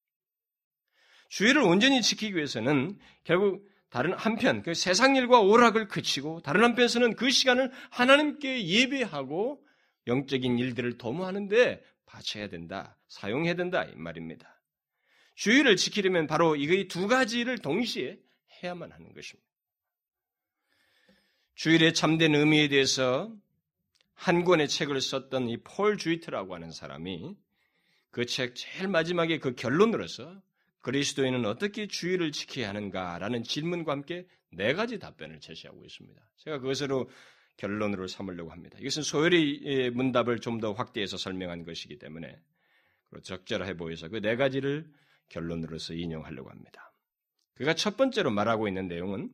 주의를 1.30 1.62
온전히 1.62 2.02
지키기 2.02 2.36
위해서는 2.36 2.98
결국 3.26 3.70
다른 3.92 4.14
한편, 4.14 4.64
그 4.64 4.74
세상 4.74 5.16
일과 5.16 5.40
오락을 5.40 5.88
그치고 5.88 6.42
다른 6.42 6.64
한편에서는 6.64 7.16
그 7.16 7.30
시간을 7.30 7.72
하나님께 7.92 8.66
예배하고 8.66 9.64
영적인 10.08 10.58
일들을 10.58 10.98
도모하는데 10.98 11.84
바쳐야 12.10 12.50
된다, 12.50 12.98
사용해야 13.08 13.54
된다 13.54 13.84
이 13.86 13.96
말입니다. 13.96 14.60
주의를 15.36 15.76
지키려면 15.78 16.28
바로 16.28 16.56
이의 16.56 16.88
두 16.88 17.08
가지를 17.08 17.60
동시에 17.60 18.20
해야만 18.62 18.92
하는 18.92 19.14
것입니다. 19.14 19.48
주일의 21.56 21.94
참된 21.94 22.36
의미에 22.36 22.68
대해서 22.68 23.34
한 24.14 24.44
권의 24.44 24.68
책을 24.68 25.00
썼던 25.02 25.50
이 25.50 25.58
폴 25.64 25.98
주이트라고 25.98 26.56
하는 26.56 26.72
사람이 26.72 27.36
그 28.12 28.26
책 28.26 28.56
제일 28.56 28.88
마지막에 28.88 29.38
그 29.38 29.56
결론으로서 29.56 30.42
그리스도인은 30.82 31.46
어떻게 31.46 31.88
주의를 31.88 32.32
지켜야 32.32 32.70
하는가라는 32.70 33.44
질문과 33.44 33.92
함께 33.92 34.26
네 34.52 34.74
가지 34.74 34.98
답변을 34.98 35.40
제시하고 35.42 35.86
있습니다. 35.86 36.22
제가 36.38 36.60
그것으로 36.60 37.10
결론으로 37.60 38.08
삼으려고 38.08 38.52
합니다. 38.52 38.78
이것은 38.80 39.04
소열의 39.04 39.92
문답을 39.92 40.40
좀 40.40 40.60
더 40.62 40.72
확대해서 40.74 41.18
설명한 41.18 41.64
것이기 41.66 42.00
때문에 42.00 42.42
적절해 43.24 43.76
보여서 43.76 44.08
그 44.08 44.22
네 44.22 44.36
가지를 44.38 44.90
결론으로서 45.28 45.94
인용하려고 45.94 46.50
합니다. 46.50 46.94
그가 47.56 47.76
첫 47.76 47.98
번째로 47.98 48.32
말하고 48.32 48.68
있는 48.68 48.88
내용은 48.88 49.32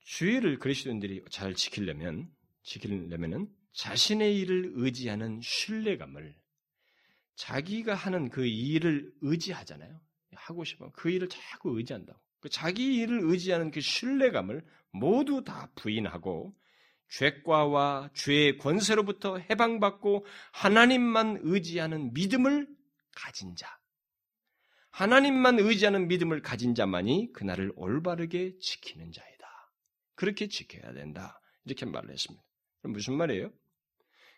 주의를 0.00 0.58
그리스도인들이 0.58 1.24
잘 1.30 1.54
지키려면 1.54 2.30
지키려면은 2.62 3.48
자신의 3.74 4.38
일을 4.40 4.72
의지하는 4.74 5.40
신뢰감을 5.42 6.34
자기가 7.36 7.94
하는 7.94 8.30
그 8.30 8.46
일을 8.46 9.12
의지하잖아요. 9.20 10.00
하고 10.34 10.64
싶으면 10.64 10.90
그 10.92 11.10
일을 11.10 11.28
자꾸 11.28 11.76
의지한다고. 11.78 12.18
그 12.40 12.48
자기 12.48 12.96
일을 12.96 13.20
의지하는 13.22 13.70
그 13.70 13.80
신뢰감을 13.80 14.64
모두 14.92 15.42
다 15.42 15.70
부인하고 15.74 16.54
죄과와 17.08 18.10
죄의 18.14 18.58
권세로부터 18.58 19.38
해방받고 19.38 20.24
하나님만 20.52 21.40
의지하는 21.42 22.12
믿음을 22.14 22.66
가진 23.14 23.54
자. 23.56 23.68
하나님만 24.90 25.58
의지하는 25.58 26.08
믿음을 26.08 26.42
가진 26.42 26.74
자만이 26.74 27.32
그날을 27.32 27.72
올바르게 27.76 28.58
지키는 28.58 29.12
자이다. 29.12 29.72
그렇게 30.14 30.48
지켜야 30.48 30.92
된다. 30.92 31.40
이렇게 31.64 31.86
말을 31.86 32.10
했습니다. 32.10 32.44
무슨 32.82 33.14
말이에요? 33.14 33.50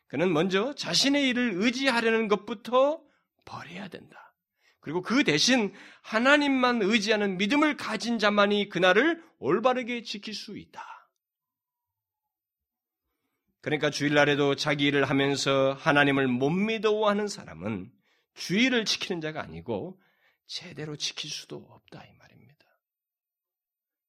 그는 0.07 0.33
먼저 0.33 0.75
자신의 0.75 1.29
일을 1.29 1.55
의지하려는 1.57 2.29
것부터 2.29 3.03
버려야 3.45 3.89
된다. 3.89 4.24
그리고 4.85 5.01
그 5.01 5.25
대신 5.25 5.73
하나님만 6.03 6.83
의지하는 6.83 7.39
믿음을 7.39 7.79
가진 7.79 8.19
자만이 8.19 8.69
그날을 8.69 9.25
올바르게 9.39 10.03
지킬 10.03 10.35
수 10.35 10.59
있다. 10.59 10.85
그러니까 13.63 13.89
주일날에도 13.89 14.55
자기 14.57 14.85
일을 14.85 15.09
하면서 15.09 15.73
하나님을 15.73 16.29
못 16.29 16.51
믿어하는 16.51 17.29
사람은 17.29 17.91
주의를 18.35 18.85
지키는 18.85 19.23
자가 19.23 19.41
아니고 19.41 19.99
제대로 20.47 20.97
지킬 20.97 21.31
수도 21.31 21.57
없다 21.57 22.05
이 22.05 22.13
말입니다. 22.19 22.67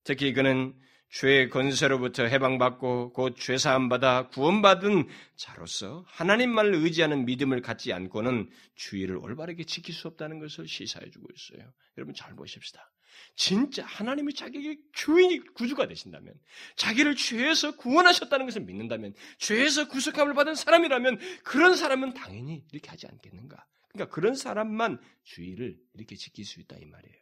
특히 0.03 0.33
그는 0.33 0.77
죄의 1.09 1.49
건세로부터 1.49 2.23
해방받고 2.23 3.13
곧 3.13 3.35
죄사함 3.37 3.89
받아 3.89 4.27
구원받은 4.29 5.07
자로서 5.35 6.03
하나님만을 6.07 6.75
의지하는 6.75 7.25
믿음을 7.25 7.61
갖지 7.61 7.93
않고는 7.93 8.49
주의를 8.75 9.17
올바르게 9.17 9.63
지킬 9.63 9.95
수 9.95 10.07
없다는 10.09 10.39
것을 10.39 10.67
시사해 10.67 11.09
주고 11.11 11.27
있어요. 11.33 11.71
여러분 11.97 12.13
잘 12.13 12.35
보십시다. 12.35 12.91
진짜 13.35 13.85
하나님이 13.85 14.33
자기에게 14.33 14.81
주인이 14.93 15.39
구주가 15.53 15.87
되신다면, 15.87 16.33
자기를 16.75 17.15
죄에서 17.15 17.75
구원하셨다는 17.77 18.45
것을 18.45 18.63
믿는다면, 18.63 19.13
죄에서 19.37 19.87
구속함을 19.87 20.33
받은 20.33 20.55
사람이라면 20.55 21.19
그런 21.43 21.75
사람은 21.75 22.13
당연히 22.13 22.65
이렇게 22.71 22.89
하지 22.89 23.07
않겠는가? 23.07 23.65
그러니까 23.89 24.13
그런 24.13 24.35
사람만 24.35 24.99
주의를 25.23 25.77
이렇게 25.93 26.15
지킬 26.15 26.43
수 26.43 26.59
있다 26.59 26.75
이 26.77 26.85
말이에요. 26.85 27.17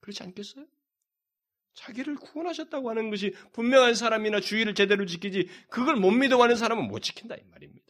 그렇지 0.00 0.22
않겠어요? 0.22 0.66
자기를 1.76 2.16
구원하셨다고 2.16 2.90
하는 2.90 3.10
것이 3.10 3.34
분명한 3.52 3.94
사람이나 3.94 4.40
주의를 4.40 4.74
제대로 4.74 5.04
지키지 5.06 5.48
그걸 5.70 5.96
못 5.96 6.10
믿어하는 6.10 6.56
사람은 6.56 6.88
못 6.88 7.00
지킨다 7.00 7.36
이 7.36 7.44
말입니다. 7.50 7.86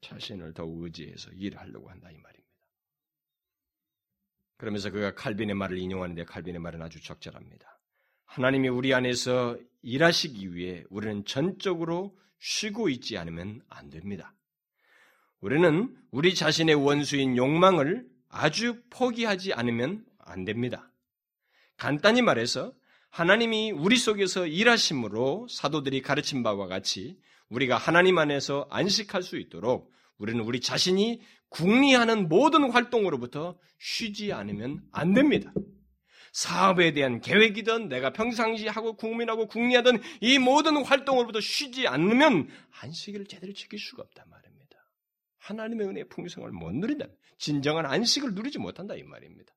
자신을 0.00 0.54
더 0.54 0.64
의지해서 0.64 1.30
일을 1.32 1.58
하려고 1.58 1.90
한다 1.90 2.10
이 2.10 2.18
말입니다. 2.18 2.46
그러면서 4.58 4.90
그가 4.90 5.14
칼빈의 5.14 5.54
말을 5.54 5.76
인용하는데 5.78 6.24
칼빈의 6.24 6.60
말은 6.60 6.80
아주 6.80 7.02
적절합니다. 7.02 7.80
하나님이 8.24 8.68
우리 8.68 8.94
안에서 8.94 9.58
일하시기 9.82 10.54
위해 10.54 10.84
우리는 10.88 11.24
전적으로 11.24 12.16
쉬고 12.38 12.88
있지 12.88 13.18
않으면 13.18 13.60
안 13.68 13.90
됩니다. 13.90 14.34
우리는 15.40 15.96
우리 16.10 16.34
자신의 16.34 16.76
원수인 16.76 17.36
욕망을 17.36 18.08
아주 18.28 18.82
포기하지 18.90 19.52
않으면 19.52 20.06
안 20.18 20.44
됩니다. 20.44 20.90
간단히 21.76 22.22
말해서 22.22 22.72
하나님이 23.10 23.72
우리 23.72 23.96
속에서 23.96 24.46
일하심으로 24.46 25.46
사도들이 25.48 26.02
가르친 26.02 26.42
바와 26.42 26.66
같이 26.66 27.18
우리가 27.48 27.76
하나님 27.76 28.18
안에서 28.18 28.66
안식할 28.70 29.22
수 29.22 29.38
있도록 29.38 29.92
우리는 30.18 30.40
우리 30.42 30.60
자신이 30.60 31.20
궁리하는 31.48 32.28
모든 32.28 32.70
활동으로부터 32.70 33.58
쉬지 33.78 34.32
않으면 34.32 34.82
안 34.92 35.14
됩니다. 35.14 35.52
사업에 36.32 36.92
대한 36.92 37.20
계획이든 37.20 37.88
내가 37.88 38.12
평상시 38.12 38.68
하고 38.68 38.94
국민하고 38.94 39.46
궁리하던 39.46 40.02
이 40.20 40.38
모든 40.38 40.76
활동으로부터 40.84 41.40
쉬지 41.40 41.86
않으면 41.86 42.48
안식일을 42.82 43.26
제대로 43.26 43.54
지킬 43.54 43.78
수가 43.78 44.02
없단 44.02 44.28
말입니다. 44.28 44.76
하나님의 45.38 45.86
은혜의 45.86 46.08
풍성을 46.08 46.50
못 46.50 46.74
누린다. 46.74 47.06
진정한 47.38 47.86
안식을 47.86 48.34
누리지 48.34 48.58
못한다 48.58 48.94
이 48.94 49.02
말입니다. 49.02 49.54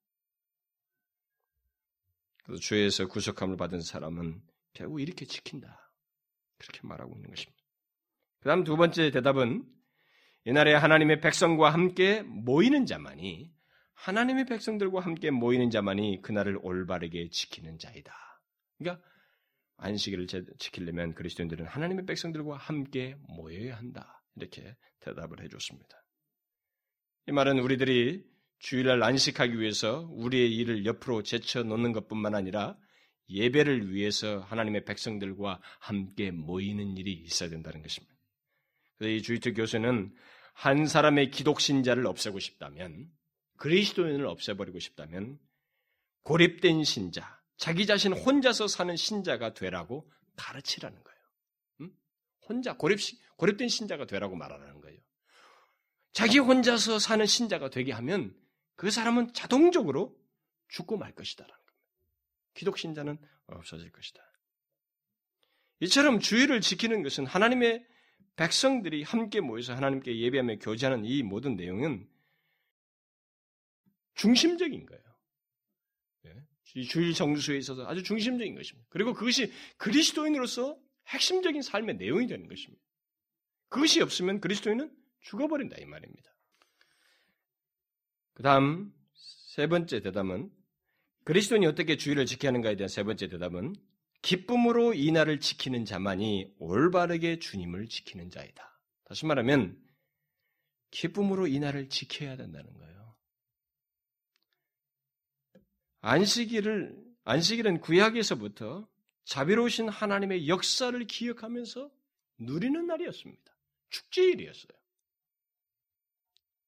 죄에서 2.58 3.08
구속함을 3.08 3.58
받은 3.58 3.82
사람은 3.82 4.41
결국 4.74 5.02
이렇게 5.02 5.26
지킨다. 5.26 5.93
그렇게 6.58 6.80
말하고 6.84 7.16
있는 7.16 7.30
것입니다. 7.30 7.64
그 8.39 8.50
다음 8.50 8.64
두 8.64 8.78
번째 8.78 9.12
대답은 9.12 9.66
이날에 10.45 10.74
하나님의 10.74 11.22
백성과 11.22 11.72
함께 11.72 12.22
모이는 12.24 12.86
자만이 12.86 13.52
하나님의 13.93 14.45
백성들과 14.45 15.02
함께 15.02 15.30
모이는 15.30 15.70
자만이 15.70 16.22
그날을 16.22 16.58
올바르게 16.62 17.30
지키는 17.30 17.78
자이다. 17.78 18.14
그러니까 18.78 19.06
안식일을 19.78 20.28
지키려면 20.58 21.14
그리스도인들은 21.16 21.66
하나님의 21.66 22.06
백성들과 22.06 22.58
함께 22.58 23.16
모여야 23.28 23.78
한다. 23.78 24.24
이렇게 24.36 24.76
대답을 25.02 25.43
해줬습니다. 25.43 26.04
이 27.28 27.32
말은 27.32 27.60
우리들이 27.60 28.24
주일날 28.60 29.01
안식하기 29.01 29.60
위해서 29.60 30.07
우리의 30.12 30.53
일을 30.55 30.86
옆으로 30.86 31.24
제쳐 31.24 31.64
놓는 31.64 31.93
것뿐만 31.93 32.36
아니라 32.36 32.78
예배를 33.30 33.93
위해서 33.93 34.39
하나님의 34.39 34.86
백성들과 34.86 35.62
함께 35.80 36.32
모이는 36.32 36.97
일이 36.97 37.14
있어야 37.14 37.49
된다는 37.49 37.82
것입니다. 37.82 38.14
그래서 38.97 39.14
이 39.14 39.22
주이트 39.22 39.53
교수는 39.53 40.14
한 40.53 40.88
사람의 40.88 41.32
기독신자를 41.32 42.05
없애고 42.05 42.39
싶다면 42.39 43.10
그리스도인을 43.57 44.26
없애버리고 44.26 44.80
싶다면 44.80 45.39
고립된 46.24 46.84
신자, 46.84 47.39
자기 47.55 47.86
자신 47.86 48.14
혼자서 48.14 48.68
사는 48.68 48.95
신자가 48.95 49.53
되라고 49.53 50.10
가르치라는 50.36 51.01
거예요. 51.01 51.20
음? 51.82 51.91
혼자 52.47 52.76
고립 52.76 52.99
고립된 53.38 53.70
신자가 53.70 54.05
되라고 54.05 54.36
말하는 54.36 54.82
거예요. 54.82 54.99
자기 56.12 56.39
혼자서 56.39 56.99
사는 56.99 57.26
신자가 57.26 57.70
되게 57.70 57.93
하면 57.93 58.36
그 58.80 58.91
사람은 58.91 59.34
자동적으로 59.34 60.17
죽고 60.69 60.95
말 60.95 61.13
것이다라는 61.13 61.53
겁니다. 61.53 61.86
기독 62.53 62.77
신자는 62.77 63.17
없어질 63.47 63.91
것이다. 63.91 64.23
이처럼 65.82 66.21
주의를 66.21 66.61
지키는 66.61 67.03
것은 67.03 67.25
하나님의 67.25 67.86
백성들이 68.38 69.03
함께 69.03 69.41
모여서 69.41 69.75
하나님께 69.75 70.17
예배하며 70.17 70.59
교제하는 70.59 71.03
이 71.03 71.23
모든 71.23 71.57
내용은 71.57 72.09
중심적인 74.15 74.86
거예요. 74.86 75.03
예? 76.27 76.36
이 76.75 76.86
주일 76.86 77.13
정수에 77.13 77.57
있어서 77.57 77.86
아주 77.86 78.01
중심적인 78.01 78.55
것입니다. 78.55 78.88
그리고 78.91 79.13
그것이 79.13 79.51
그리스도인으로서 79.75 80.80
핵심적인 81.07 81.63
삶의 81.63 81.97
내용이 81.97 82.27
되는 82.27 82.47
것입니다. 82.47 82.82
그것이 83.67 84.01
없으면 84.01 84.39
그리스도인은 84.39 84.89
죽어버린다 85.19 85.75
이 85.80 85.84
말입니다. 85.84 86.30
그 88.40 88.44
다음 88.44 88.94
세 89.50 89.68
번째 89.68 90.00
대답은 90.00 90.50
그리스도인이 91.26 91.66
어떻게 91.66 91.98
주의를 91.98 92.26
지켜야 92.26 92.52
하는가에 92.52 92.78
대한 92.78 92.88
세 92.88 93.04
번째 93.04 93.28
대답은 93.28 93.76
기쁨으로 94.22 94.94
이 94.94 95.12
날을 95.12 95.42
지키는 95.42 95.84
자만이 95.84 96.56
올바르게 96.58 97.40
주님을 97.40 97.90
지키는 97.90 98.30
자이다. 98.30 98.80
다시 99.04 99.26
말하면 99.26 99.78
기쁨으로 100.90 101.48
이 101.48 101.60
날을 101.60 101.90
지켜야 101.90 102.38
된다는 102.38 102.74
거예요. 102.78 103.18
안식일을 106.00 106.96
안식일은 107.26 107.82
구약에서부터 107.82 108.88
자비로우신 109.26 109.90
하나님의 109.90 110.48
역사를 110.48 110.98
기억하면서 111.06 111.92
누리는 112.38 112.88
날이었습니다. 112.88 113.54
축제일이었어요. 113.90 114.80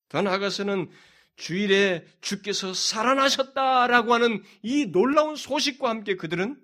더 0.10 0.22
나아가서는 0.22 0.92
주일에 1.36 2.06
주께서 2.22 2.74
살아나셨다라고 2.74 4.14
하는 4.14 4.44
이 4.62 4.88
놀라운 4.88 5.36
소식과 5.36 5.90
함께 5.90 6.16
그들은 6.16 6.62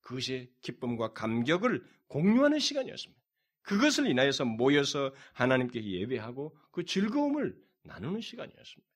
그것의 0.00 0.50
기쁨과 0.60 1.12
감격을 1.12 1.84
공유하는 2.08 2.58
시간이었습니다. 2.58 3.22
그것을 3.62 4.06
인하여서 4.08 4.44
모여서 4.44 5.14
하나님께 5.32 5.82
예배하고 5.82 6.56
그 6.70 6.84
즐거움을 6.84 7.56
나누는 7.84 8.20
시간이었습니다. 8.20 8.92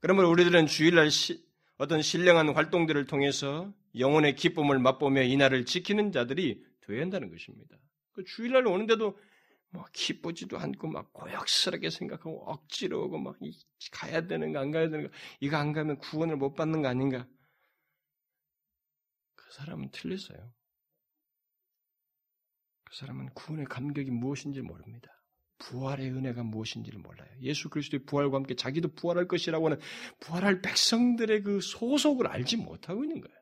그러면 0.00 0.26
우리들은 0.26 0.66
주일날 0.66 1.10
시, 1.10 1.44
어떤 1.76 2.02
신령한 2.02 2.50
활동들을 2.50 3.06
통해서 3.06 3.72
영혼의 3.98 4.36
기쁨을 4.36 4.78
맛보며 4.78 5.22
이날을 5.22 5.66
지키는 5.66 6.12
자들이 6.12 6.62
되어야 6.82 7.02
한다는 7.02 7.30
것입니다. 7.30 7.76
그 8.12 8.24
주일날 8.24 8.66
오는데도 8.66 9.18
뭐 9.74 9.84
기쁘지도 9.92 10.56
않고 10.56 10.86
막 10.86 11.12
고역스럽게 11.12 11.90
생각하고 11.90 12.48
억지로 12.48 13.06
오고 13.06 13.18
막 13.18 13.36
가야 13.90 14.24
되는가 14.28 14.60
안 14.60 14.70
가야 14.70 14.88
되는가 14.88 15.12
이거 15.40 15.56
안 15.56 15.72
가면 15.72 15.98
구원을 15.98 16.36
못 16.36 16.54
받는 16.54 16.82
거 16.82 16.88
아닌가 16.88 17.26
그 19.34 19.52
사람은 19.52 19.90
틀렸어요. 19.90 20.52
그 22.84 22.96
사람은 22.96 23.30
구원의 23.34 23.66
감격이 23.66 24.12
무엇인지 24.12 24.60
모릅니다. 24.62 25.10
부활의 25.58 26.08
은혜가 26.10 26.44
무엇인지를 26.44 27.00
몰라요. 27.00 27.28
예수 27.40 27.68
그리스도의 27.68 28.04
부활과 28.04 28.36
함께 28.36 28.54
자기도 28.54 28.94
부활할 28.94 29.26
것이라고 29.26 29.66
하는 29.66 29.80
부활할 30.20 30.62
백성들의 30.62 31.42
그 31.42 31.60
소속을 31.60 32.28
알지 32.28 32.58
못하고 32.58 33.02
있는 33.02 33.20
거예요. 33.20 33.36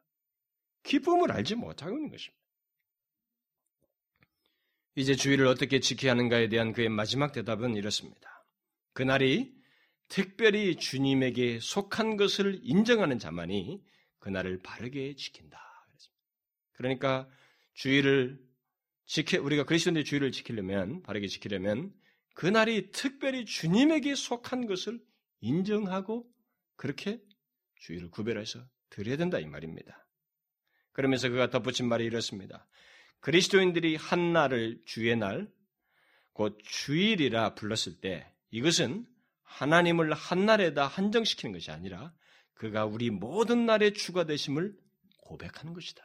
기쁨을 0.85 1.31
알지 1.31 1.57
못하고 1.57 1.95
있는 1.95 2.11
것입니다. 2.11 2.42
이제 4.95 5.15
주의를 5.15 5.47
어떻게 5.47 5.81
지켜야 5.81 6.13
하는가에 6.13 6.49
대한 6.49 6.73
그의 6.73 6.89
마지막 6.89 7.33
대답은 7.33 7.77
이렇습니다. 7.77 8.45
그날이 8.93 9.55
특별히 10.09 10.77
주님에게 10.77 11.59
속한 11.61 12.17
것을 12.19 12.61
인정하는 12.63 13.19
자만이 13.19 13.83
그날을 14.19 14.61
바르게 14.63 15.15
지킨다. 15.17 15.59
그러니까 16.73 17.29
주의를 17.75 18.39
지켜 19.07 19.41
우리가 19.41 19.65
그리스도의 19.65 20.05
주의를 20.05 20.33
지키려면 20.33 21.03
바르게 21.03 21.27
지키려면 21.29 21.93
그날이 22.35 22.91
특별히 22.91 23.45
주님에게 23.45 24.15
속한 24.15 24.67
것을 24.67 25.01
인정하고 25.41 26.31
그렇게 26.77 27.21
주의를 27.77 28.11
구별해서 28.11 28.65
드려야 28.91 29.17
된다 29.17 29.39
이 29.39 29.47
말입니다. 29.47 30.07
그러면서 30.93 31.29
그가 31.29 31.51
덧붙인 31.51 31.89
말이 31.89 32.05
이렇습니다. 32.05 32.67
그리스도인들이 33.23 33.97
한 33.97 34.33
날을 34.33 34.83
주의 34.85 35.17
날, 35.17 35.49
곧 36.33 36.59
주일이라 36.65 37.55
불렀을 37.55 38.01
때 38.01 38.31
이것은 38.51 39.07
하나님을 39.45 40.13
한 40.13 40.45
날에다 40.45 40.87
한정시키는 40.87 41.53
것이 41.53 41.71
아니라 41.71 42.13
그가 42.55 42.85
우리 42.85 43.11
모든 43.11 43.65
날의 43.65 43.95
주가 43.95 44.25
되심을 44.25 44.77
고백하는 45.19 45.73
것이다. 45.73 46.03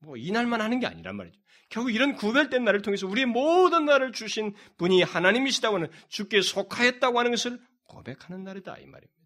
뭐 0.00 0.16
이날만 0.16 0.60
하는 0.60 0.80
게 0.80 0.86
아니란 0.86 1.16
말이죠. 1.16 1.40
결국 1.68 1.90
이런 1.90 2.14
구별된 2.14 2.64
날을 2.64 2.82
통해서 2.82 3.06
우리의 3.06 3.26
모든 3.26 3.84
날을 3.84 4.12
주신 4.12 4.52
분이 4.78 5.02
하나님이시다고 5.02 5.76
하는 5.76 5.88
주께 6.08 6.40
속하였다고 6.40 7.18
하는 7.18 7.30
것을 7.30 7.60
고백하는 7.84 8.42
날이다 8.42 8.78
이 8.78 8.86
말입니다. 8.86 9.16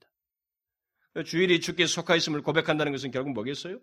주일이 1.24 1.60
주께 1.60 1.86
속하였음을 1.86 2.42
고백한다는 2.42 2.92
것은 2.92 3.10
결국 3.10 3.32
뭐겠어요? 3.32 3.80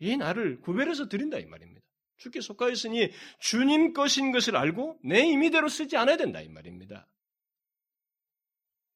이 0.00 0.16
날을 0.16 0.60
구별해서 0.60 1.08
드린다 1.08 1.38
이 1.38 1.46
말입니다. 1.46 1.86
주께 2.16 2.40
속하였으니 2.40 3.10
주님 3.38 3.92
것인 3.92 4.32
것을 4.32 4.56
알고 4.56 4.98
내 5.04 5.20
임의대로 5.20 5.68
쓰지 5.68 5.96
않아야 5.96 6.16
된다 6.16 6.40
이 6.40 6.48
말입니다. 6.48 7.08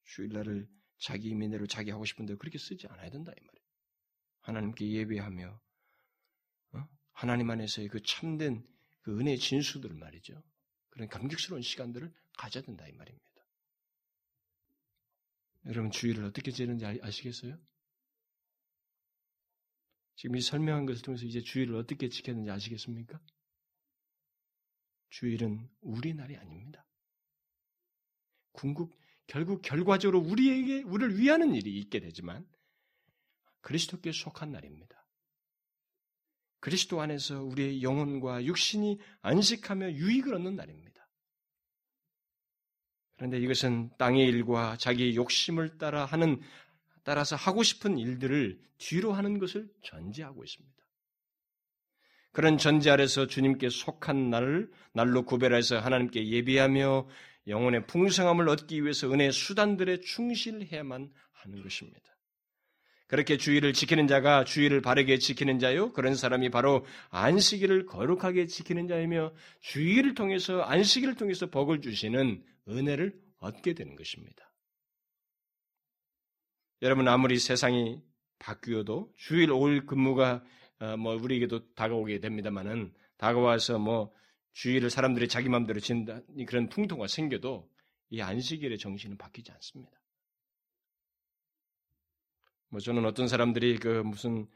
주일날을 0.05 0.69
자기 0.99 1.29
임의대로 1.29 1.67
자기 1.67 1.91
하고 1.91 2.05
싶은데 2.05 2.37
그렇게 2.37 2.59
쓰지 2.59 2.87
않아야 2.89 3.11
된다 3.11 3.33
이 3.33 3.41
말이에요. 3.41 3.65
하나님께 4.41 4.91
예배하며 4.91 5.61
어? 6.73 6.89
하나님 7.13 7.51
안에서의 7.51 7.89
그 7.89 8.03
참된 8.03 8.67
그 9.03 9.19
은혜의 9.19 9.39
진수들 9.39 9.95
말이죠. 9.95 10.43
그런 10.91 11.09
감격스러운 11.09 11.63
시간들을 11.63 12.13
가져야 12.39 12.63
된다 12.63 12.87
이 12.87 12.93
말입니다. 12.93 13.25
여러분 15.67 15.91
주일을 15.91 16.25
어떻게 16.25 16.51
지는지 16.51 16.85
아시겠어요? 16.85 17.59
지금 20.17 20.37
이 20.37 20.41
설명한 20.41 20.87
것을 20.87 21.03
통해서 21.03 21.27
이제 21.27 21.41
주일을 21.41 21.77
어떻게 21.77 22.09
지켰는지 22.09 22.51
아시겠습니까? 22.51 23.21
주일은 25.11 25.69
우리 25.81 26.15
날이 26.15 26.37
아닙니다. 26.37 26.87
궁극, 28.53 28.97
결국 29.27 29.62
결과적으로 29.62 30.21
우리에게, 30.21 30.83
우리를 30.83 31.19
위하는 31.19 31.55
일이 31.55 31.79
있게 31.79 32.01
되지만 32.01 32.47
그리스도께 33.61 34.12
속한 34.12 34.53
날입니다. 34.53 35.05
그리스도 36.61 37.01
안에서 37.01 37.43
우리의 37.43 37.83
영혼과 37.83 38.45
육신이 38.45 38.99
안식하며 39.23 39.93
유익을 39.93 40.35
얻는 40.35 40.57
날입니다. 40.57 40.95
그런데 43.17 43.39
이것은 43.39 43.91
땅의 43.99 44.27
일과 44.27 44.77
자기의 44.77 45.15
욕심을 45.15 45.79
따라 45.79 46.05
하는 46.05 46.41
따라서 47.05 47.37
하고 47.37 47.63
싶은 47.63 47.99
일들을 47.99 48.59
뒤로 48.79 49.13
하는 49.13 49.39
것을 49.39 49.69
전제하고 49.83 50.43
있습니다. 50.43 50.75
그런 52.33 52.59
전제 52.59 52.91
아래서 52.91 53.27
주님께 53.29 53.69
속한 53.69 54.31
날을 54.31 54.71
날로 54.93 55.25
구별해서 55.25 55.79
하나님께 55.79 56.29
예비하며 56.29 57.07
영혼의 57.47 57.87
풍성함을 57.87 58.49
얻기 58.49 58.83
위해서 58.83 59.13
은혜의 59.13 59.31
수단들에 59.31 60.01
충실해야만 60.01 61.13
하는 61.33 61.63
것입니다. 61.63 62.01
그렇게 63.07 63.37
주의를 63.37 63.75
지키는 63.75 64.09
자가 64.09 64.45
주의를 64.45 64.81
바르게 64.81 65.19
지키는 65.19 65.59
자요. 65.59 65.93
그런 65.93 66.17
사람이 66.17 66.51
바로 66.51 66.85
안식일을 67.11 67.87
거룩하게 67.87 68.47
지키는 68.47 68.89
자이며 68.89 69.33
주의를 69.61 70.15
통해서 70.15 70.63
안식일을 70.63 71.15
통해서 71.15 71.47
복을 71.47 71.83
주시는 71.83 72.43
은혜를 72.69 73.15
얻게 73.39 73.75
되는 73.75 73.95
것입니다. 73.95 74.54
여러분 76.85 77.09
아무리 77.09 77.39
세상이 77.39 77.99
바뀌어도 78.39 79.11
주일 79.16 79.49
5일 79.49 79.87
근무가 79.87 80.45
어, 80.80 80.99
뭐 80.99 81.14
우리에게도 81.14 81.72
다가오게 81.72 82.20
됩니다만은 82.20 82.93
다가와서 83.16 83.78
뭐 83.78 84.12
주일을 84.53 84.91
사람들이 84.91 85.26
자기 85.28 85.49
마음대로 85.49 85.80
진다 85.80 86.20
그런 86.47 86.68
풍토가 86.68 87.07
생겨도 87.07 87.70
이 88.11 88.20
안식일의 88.20 88.76
정신은 88.76 89.16
바뀌지 89.16 89.51
않습니다. 89.53 89.99
뭐 92.68 92.80
저는 92.80 93.07
어떤 93.07 93.28
사람들이 93.28 93.78
그 93.78 94.03
무슨 94.03 94.47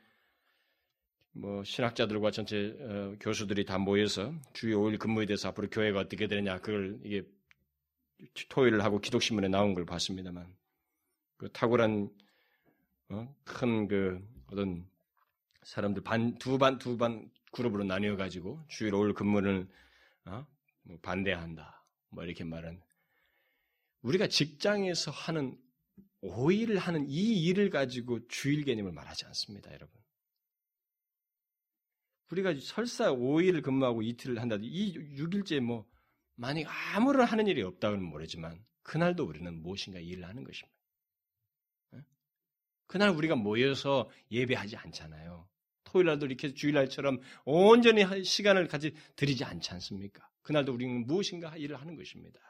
뭐 1.32 1.64
신학자들과 1.64 2.30
전체 2.30 2.76
어, 2.78 3.16
교수들이 3.20 3.64
다 3.64 3.78
모여서 3.78 4.34
주일 4.52 4.74
5일 4.74 4.98
근무에 4.98 5.24
대해서 5.24 5.48
앞으로 5.48 5.70
교회가 5.70 6.00
어떻게 6.00 6.26
되느냐 6.26 6.58
그걸 6.58 7.00
이게 7.04 7.26
토의를 8.50 8.84
하고 8.84 9.00
기독신문에 9.00 9.48
나온 9.48 9.72
걸 9.72 9.86
봤습니다만 9.86 10.57
그 11.38 11.50
탁월한 11.52 12.10
어? 13.10 13.36
큰그 13.44 14.20
어떤 14.48 14.88
사람들 15.62 16.02
반 16.02 16.38
두 16.38 16.58
반 16.58 16.78
두 16.78 16.98
반 16.98 17.30
그룹으로 17.52 17.84
나뉘어 17.84 18.16
가지고 18.16 18.62
주일 18.68 18.92
5일 18.92 19.14
근무를 19.14 19.68
어? 20.26 20.46
뭐 20.82 20.98
반대한다. 21.02 21.84
뭐 22.10 22.24
이렇게 22.24 22.44
말은 22.44 22.80
우리가 24.02 24.28
직장에서 24.28 25.10
하는 25.10 25.58
5일을 26.22 26.76
하는 26.78 27.06
이 27.08 27.42
일을 27.44 27.70
가지고 27.70 28.26
주일 28.28 28.64
개념을 28.64 28.92
말하지 28.92 29.26
않습니다, 29.26 29.72
여러분. 29.72 29.98
우리가 32.30 32.54
설사 32.60 33.10
5일을 33.12 33.62
근무하고 33.62 34.02
이틀을 34.02 34.40
한다. 34.40 34.56
이 34.60 34.94
6일째 35.16 35.60
뭐 35.60 35.86
만약 36.36 36.68
아무런 36.94 37.26
하는 37.26 37.46
일이 37.46 37.62
없다고는 37.62 38.04
모르지만 38.04 38.64
그날도 38.82 39.24
우리는 39.24 39.62
무엇인가 39.62 39.98
일을 40.00 40.24
하는 40.24 40.44
것입니다. 40.44 40.77
그날 42.88 43.10
우리가 43.10 43.36
모여서 43.36 44.10
예배하지 44.32 44.76
않잖아요. 44.76 45.46
토요일날도 45.84 46.26
이렇게 46.26 46.52
주일날처럼 46.54 47.20
온전히 47.44 48.24
시간을 48.24 48.66
같이 48.66 48.94
드리지 49.14 49.44
않지 49.44 49.70
않습니까? 49.72 50.28
그날도 50.42 50.72
우리는 50.72 51.06
무엇인가 51.06 51.56
일을 51.56 51.80
하는 51.80 51.96
것입니다. 51.96 52.40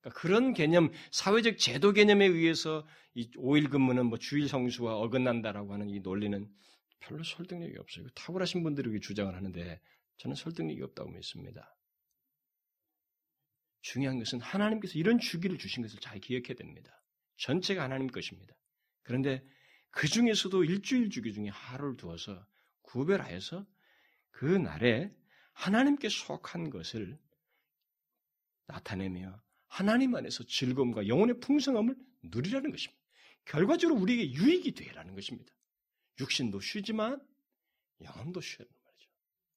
그러니까 0.00 0.20
그런 0.20 0.54
개념, 0.54 0.90
사회적 1.12 1.58
제도 1.58 1.92
개념에 1.92 2.26
의해서 2.26 2.86
이 3.14 3.30
5일 3.32 3.70
근무는 3.70 4.06
뭐 4.06 4.18
주일 4.18 4.48
성수와 4.48 4.96
어긋난다라고 4.96 5.72
하는 5.74 5.88
이 5.90 6.00
논리는 6.00 6.50
별로 6.98 7.22
설득력이 7.22 7.78
없어요. 7.78 8.08
탁월하신 8.14 8.62
분들이 8.62 9.00
주장을 9.00 9.32
하는데 9.34 9.80
저는 10.16 10.34
설득력이 10.34 10.82
없다고 10.82 11.10
믿습니다. 11.10 11.76
중요한 13.82 14.18
것은 14.18 14.40
하나님께서 14.40 14.98
이런 14.98 15.18
주기를 15.18 15.58
주신 15.58 15.82
것을 15.82 16.00
잘 16.00 16.18
기억해야 16.20 16.54
됩니다. 16.56 17.02
전체가 17.36 17.82
하나님 17.82 18.06
것입니다. 18.06 18.54
그런데 19.02 19.46
그 19.90 20.08
중에서도 20.08 20.64
일주일 20.64 21.10
주기 21.10 21.32
중에 21.32 21.48
하루를 21.48 21.96
두어서 21.96 22.46
구별하여서 22.82 23.66
그 24.30 24.44
날에 24.44 25.14
하나님께 25.52 26.08
속한 26.08 26.70
것을 26.70 27.18
나타내며 28.66 29.40
하나님 29.68 30.14
안에서 30.14 30.44
즐거움과 30.44 31.08
영혼의 31.08 31.40
풍성함을 31.40 31.94
누리라는 32.22 32.70
것입니다. 32.70 33.02
결과적으로 33.44 34.00
우리에게 34.00 34.32
유익이 34.32 34.72
되라는 34.74 35.14
것입니다. 35.14 35.52
육신도 36.20 36.60
쉬지만 36.60 37.20
영혼도 38.00 38.40
쉬라는 38.40 38.70
말이죠. 38.84 39.08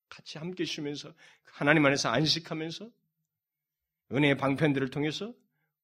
같이 0.10 0.38
함께 0.38 0.66
쉬면서 0.66 1.14
하나님 1.44 1.86
안에서 1.86 2.10
안식하면서 2.10 2.90
은혜의 4.12 4.38
방편들을 4.38 4.90
통해서 4.90 5.34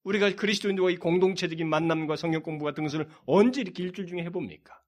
우리가 0.03 0.35
그리스도인들과 0.35 0.91
이 0.91 0.97
공동체적인 0.97 1.67
만남과 1.67 2.15
성경 2.15 2.41
공부 2.41 2.65
같은 2.65 2.83
것을 2.83 3.07
언제 3.25 3.61
이렇게 3.61 3.83
일주일 3.83 4.07
중에 4.07 4.23
해봅니까? 4.23 4.81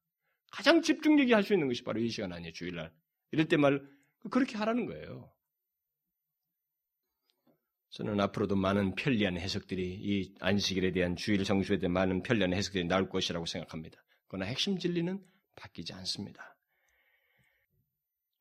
가장 0.52 0.82
집중력이 0.82 1.34
할 1.34 1.44
수 1.44 1.54
있는 1.54 1.68
것이 1.68 1.84
바로 1.84 2.00
이 2.00 2.10
시간 2.10 2.32
아니에요, 2.34 2.54
주일날. 2.54 2.92
이럴 3.32 3.48
때 3.48 3.58
말, 3.58 3.82
그렇게 4.30 4.58
하라는 4.58 4.86
거예요. 4.86 5.32
저는 7.90 8.20
앞으로도 8.20 8.56
많은 8.56 8.96
편리한 8.96 9.38
해석들이 9.38 9.84
이 9.84 10.34
안식일에 10.40 10.92
대한 10.92 11.16
주일 11.16 11.46
성수에 11.46 11.78
대한 11.78 11.94
많은 11.94 12.24
편리한 12.24 12.54
해석들이 12.54 12.86
나올 12.86 13.08
것이라고 13.08 13.46
생각합니다. 13.46 14.04
그러나 14.28 14.46
핵심 14.46 14.80
진리는 14.80 15.24
바뀌지 15.56 15.94
않습니다. 15.94 16.58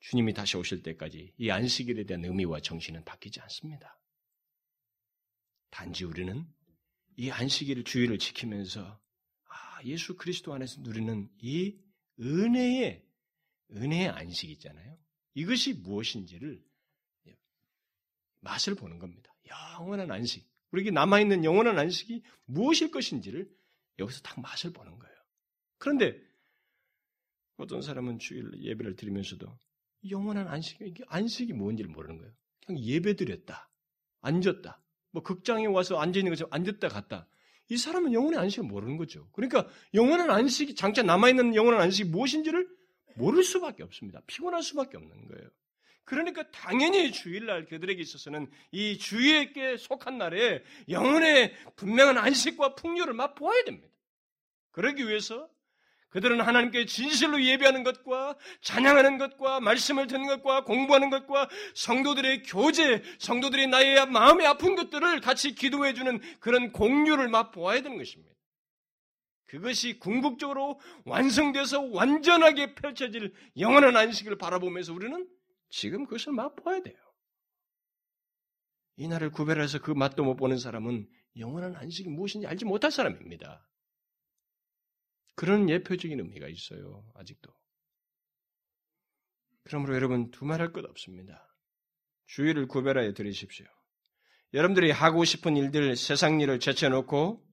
주님이 0.00 0.32
다시 0.32 0.56
오실 0.56 0.82
때까지 0.82 1.34
이 1.36 1.50
안식일에 1.50 2.04
대한 2.04 2.24
의미와 2.24 2.60
정신은 2.60 3.04
바뀌지 3.04 3.40
않습니다. 3.42 4.00
단지 5.70 6.04
우리는 6.04 6.46
이 7.16 7.30
안식일 7.30 7.84
주일을 7.84 8.18
지키면서 8.18 9.00
아, 9.48 9.84
예수 9.84 10.16
그리스도 10.16 10.52
안에서 10.54 10.80
누리는 10.80 11.28
이 11.38 11.78
은혜의 12.20 13.04
은혜의 13.72 14.08
안식 14.08 14.50
있잖아요. 14.50 14.98
이것이 15.34 15.74
무엇인지를 15.74 16.62
맛을 18.40 18.74
보는 18.74 18.98
겁니다. 18.98 19.32
영원한 19.46 20.10
안식. 20.10 20.46
우리에게 20.72 20.90
남아있는 20.90 21.44
영원한 21.44 21.78
안식이 21.78 22.22
무엇일 22.44 22.90
것인지를 22.90 23.50
여기서 23.98 24.20
딱 24.22 24.40
맛을 24.40 24.72
보는 24.72 24.98
거예요. 24.98 25.16
그런데 25.78 26.18
어떤 27.56 27.82
사람은 27.82 28.18
주일 28.18 28.50
예배를 28.58 28.96
드리면서도 28.96 29.58
영원한 30.10 30.48
안식, 30.48 30.80
이게 30.80 31.04
안식이 31.06 31.52
뭔지를 31.52 31.90
모르는 31.90 32.18
거예요. 32.18 32.34
그냥 32.66 32.82
예배 32.82 33.16
드렸다. 33.16 33.70
앉았다. 34.20 34.81
뭐 35.12 35.22
극장에 35.22 35.66
와서 35.66 35.98
앉아 35.98 36.18
있는 36.18 36.32
것처럼 36.32 36.52
앉았다 36.52 36.88
갔다. 36.88 37.28
이 37.68 37.76
사람은 37.76 38.12
영원의 38.12 38.38
안식을 38.40 38.66
모르는 38.66 38.96
거죠. 38.96 39.28
그러니까 39.32 39.68
영원한 39.94 40.30
안식이, 40.30 40.74
장차 40.74 41.02
남아 41.02 41.30
있는 41.30 41.54
영원한 41.54 41.80
안식이 41.82 42.10
무엇인지를 42.10 42.68
모를 43.14 43.44
수밖에 43.44 43.82
없습니다. 43.82 44.20
피곤할 44.26 44.62
수밖에 44.62 44.96
없는 44.96 45.28
거예요. 45.28 45.48
그러니까 46.04 46.50
당연히 46.50 47.12
주일날 47.12 47.66
그들에게 47.66 48.00
있어서는 48.02 48.50
이 48.72 48.98
주의에게 48.98 49.76
속한 49.76 50.18
날에 50.18 50.62
영혼의 50.88 51.54
분명한 51.76 52.18
안식과 52.18 52.74
풍요를 52.74 53.14
맛보아야 53.14 53.64
됩니다. 53.64 53.88
그러기 54.72 55.06
위해서 55.06 55.48
그들은 56.12 56.42
하나님께 56.42 56.84
진실로 56.84 57.42
예배하는 57.42 57.84
것과 57.84 58.36
찬양하는 58.60 59.16
것과 59.16 59.60
말씀을 59.60 60.06
듣는 60.06 60.26
것과 60.26 60.64
공부하는 60.64 61.08
것과 61.08 61.48
성도들의 61.74 62.42
교제, 62.42 63.02
성도들이 63.18 63.66
나의 63.68 64.06
마음에 64.06 64.44
아픈 64.44 64.76
것들을 64.76 65.20
같이 65.20 65.54
기도해 65.54 65.94
주는 65.94 66.20
그런 66.38 66.70
공유를 66.72 67.28
맛보아야 67.28 67.80
되는 67.80 67.96
것입니다. 67.96 68.30
그것이 69.46 69.98
궁극적으로 69.98 70.80
완성돼서 71.04 71.80
완전하게 71.80 72.74
펼쳐질 72.74 73.32
영원한 73.58 73.96
안식을 73.96 74.36
바라보면서 74.36 74.92
우리는 74.92 75.26
지금 75.70 76.04
그것을 76.04 76.32
맛보아야 76.34 76.82
돼요. 76.82 76.96
이 78.96 79.08
날을 79.08 79.30
구별해서 79.30 79.80
그 79.80 79.90
맛도 79.90 80.24
못 80.24 80.36
보는 80.36 80.58
사람은 80.58 81.08
영원한 81.38 81.74
안식이 81.74 82.10
무엇인지 82.10 82.46
알지 82.46 82.66
못할 82.66 82.90
사람입니다. 82.90 83.66
그런 85.34 85.68
예표적인 85.68 86.18
의미가 86.18 86.48
있어요. 86.48 87.10
아직도. 87.14 87.52
그러므로 89.64 89.94
여러분 89.94 90.30
두말할 90.30 90.72
것 90.72 90.84
없습니다. 90.84 91.48
주의를 92.26 92.66
구별하여 92.66 93.14
들으십시오. 93.14 93.66
여러분들이 94.54 94.90
하고 94.90 95.24
싶은 95.24 95.56
일들, 95.56 95.96
세상 95.96 96.40
일을 96.40 96.60
제쳐놓고 96.60 97.46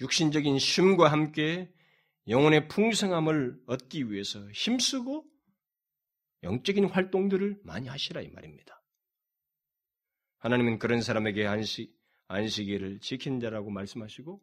육신적인 0.00 0.58
쉼과 0.58 1.12
함께 1.12 1.70
영혼의 2.28 2.68
풍성함을 2.68 3.60
얻기 3.66 4.10
위해서 4.10 4.50
힘쓰고 4.52 5.26
영적인 6.42 6.86
활동들을 6.86 7.60
많이 7.64 7.88
하시라 7.88 8.22
이 8.22 8.28
말입니다. 8.28 8.82
하나님은 10.38 10.78
그런 10.78 11.02
사람에게 11.02 11.46
안식, 11.46 11.94
안식일을 12.28 13.00
지킨 13.00 13.40
자라고 13.40 13.70
말씀하시고 13.70 14.42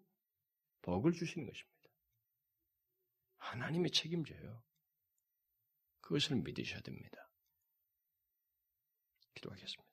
복을 0.88 1.11
주시는 1.11 1.45
것입니다. 1.45 1.89
하나님이 3.39 3.91
책임져요. 3.91 4.63
그것을 5.99 6.38
믿으셔야 6.38 6.79
됩니다. 6.79 7.29
기도하겠습니다. 9.35 9.83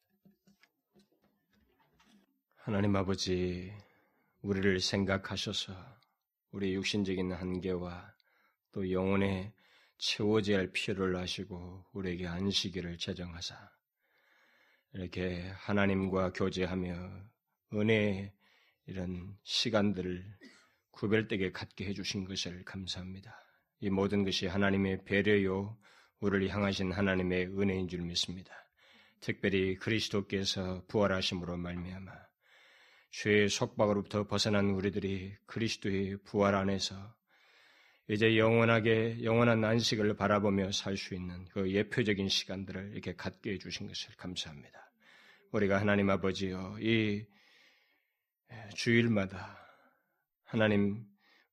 하나님 2.54 2.94
아버지, 2.94 3.76
우리를 4.42 4.78
생각하셔서 4.78 5.74
우리 6.52 6.74
육신적인 6.74 7.32
한계와 7.32 8.14
또 8.70 8.90
영혼의 8.92 9.52
채워져야 9.98 10.58
할 10.58 10.70
필요를 10.70 11.16
아시고 11.16 11.86
우리에게 11.92 12.28
안식일을 12.28 12.98
제정하사 12.98 13.68
이렇게 14.92 15.48
하나님과 15.56 16.32
교제하며 16.34 17.24
은혜의 17.72 18.32
이런 18.86 19.36
시간들을 19.42 20.53
구별되게 20.94 21.52
갖게 21.52 21.86
해주신 21.86 22.24
것을 22.24 22.64
감사합니다. 22.64 23.36
이 23.80 23.90
모든 23.90 24.24
것이 24.24 24.46
하나님의 24.46 25.04
배려요, 25.04 25.76
우리를 26.20 26.48
향하신 26.48 26.92
하나님의 26.92 27.48
은혜인 27.58 27.88
줄 27.88 28.00
믿습니다. 28.02 28.52
특별히 29.20 29.76
그리스도께서 29.76 30.84
부활하심으로 30.88 31.56
말미암아 31.56 32.12
죄의 33.10 33.48
속박으로부터 33.48 34.26
벗어난 34.26 34.70
우리들이 34.70 35.34
그리스도의 35.46 36.18
부활 36.24 36.54
안에서 36.54 37.14
이제 38.08 38.36
영원하게 38.36 39.24
영원한 39.24 39.64
안식을 39.64 40.14
바라보며 40.16 40.72
살 40.72 40.96
수 40.96 41.14
있는 41.14 41.46
그 41.46 41.70
예표적인 41.72 42.28
시간들을 42.28 42.92
이렇게 42.92 43.14
갖게 43.14 43.52
해주신 43.52 43.86
것을 43.86 44.14
감사합니다. 44.16 44.92
우리가 45.52 45.80
하나님 45.80 46.10
아버지여 46.10 46.78
이 46.80 47.24
주일마다 48.74 49.63
하나님 50.44 51.04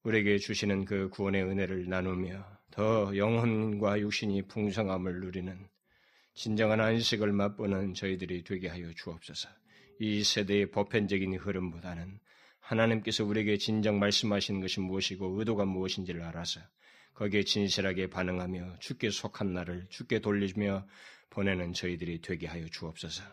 우리에게 0.04 0.38
주시는 0.38 0.86
그 0.86 1.10
구원의 1.10 1.44
은혜를 1.44 1.88
나누며 1.90 2.46
더 2.72 3.16
영혼과 3.16 4.00
육신이 4.00 4.44
풍성함을 4.44 5.20
누리는 5.22 5.68
진정한 6.34 6.80
안식을 6.80 7.32
맛보는 7.32 7.94
저희들이 7.94 8.44
되게 8.44 8.68
하여 8.68 8.92
주옵소서. 8.94 9.50
이 10.00 10.24
세대의 10.24 10.72
보편적인 10.72 11.36
흐름보다는 11.36 12.20
하나님께서 12.60 13.26
우리에게 13.26 13.58
진정 13.58 14.00
말씀하시는 14.00 14.62
것이 14.62 14.80
무엇이고 14.80 15.40
의도가 15.40 15.66
무엇인지를 15.66 16.22
알아서 16.24 16.62
거기에 17.14 17.44
진실하게 17.44 18.10
반응하며 18.10 18.80
주께 18.80 19.10
속한 19.10 19.54
나를 19.54 19.88
주께 19.90 20.20
돌리며 20.20 20.88
보내는 21.30 21.74
저희들이 21.74 22.22
되게 22.22 22.48
하여 22.48 22.68
주옵소서. 22.68 23.24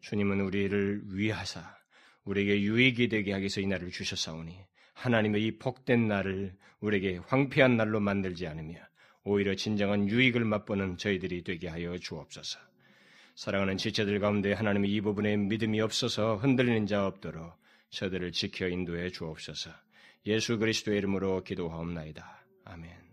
주님은 0.00 0.40
우리를 0.40 1.02
위하사 1.06 1.76
우리에게 2.24 2.60
유익이 2.60 3.08
되게 3.08 3.32
하기 3.32 3.42
위해서 3.42 3.60
이 3.60 3.66
날을 3.66 3.90
주셨사오니 3.90 4.67
하나님의 4.98 5.44
이 5.44 5.58
복된 5.58 6.08
날을 6.08 6.54
우리에게 6.80 7.18
황폐한 7.26 7.76
날로 7.76 8.00
만들지 8.00 8.46
않으며 8.46 8.76
오히려 9.24 9.54
진정한 9.54 10.08
유익을 10.08 10.44
맛보는 10.44 10.96
저희들이 10.96 11.44
되게 11.44 11.68
하여 11.68 11.96
주옵소서. 11.98 12.58
사랑하는 13.36 13.76
지체들 13.76 14.18
가운데 14.18 14.52
하나님의 14.52 14.90
이 14.90 15.00
부분에 15.00 15.36
믿음이 15.36 15.80
없어서 15.80 16.36
흔들리는 16.36 16.86
자 16.86 17.06
없도록 17.06 17.52
저들을 17.90 18.32
지켜 18.32 18.68
인도해 18.68 19.10
주옵소서. 19.10 19.70
예수 20.26 20.58
그리스도의 20.58 20.98
이름으로 20.98 21.44
기도하옵나이다. 21.44 22.44
아멘. 22.64 23.07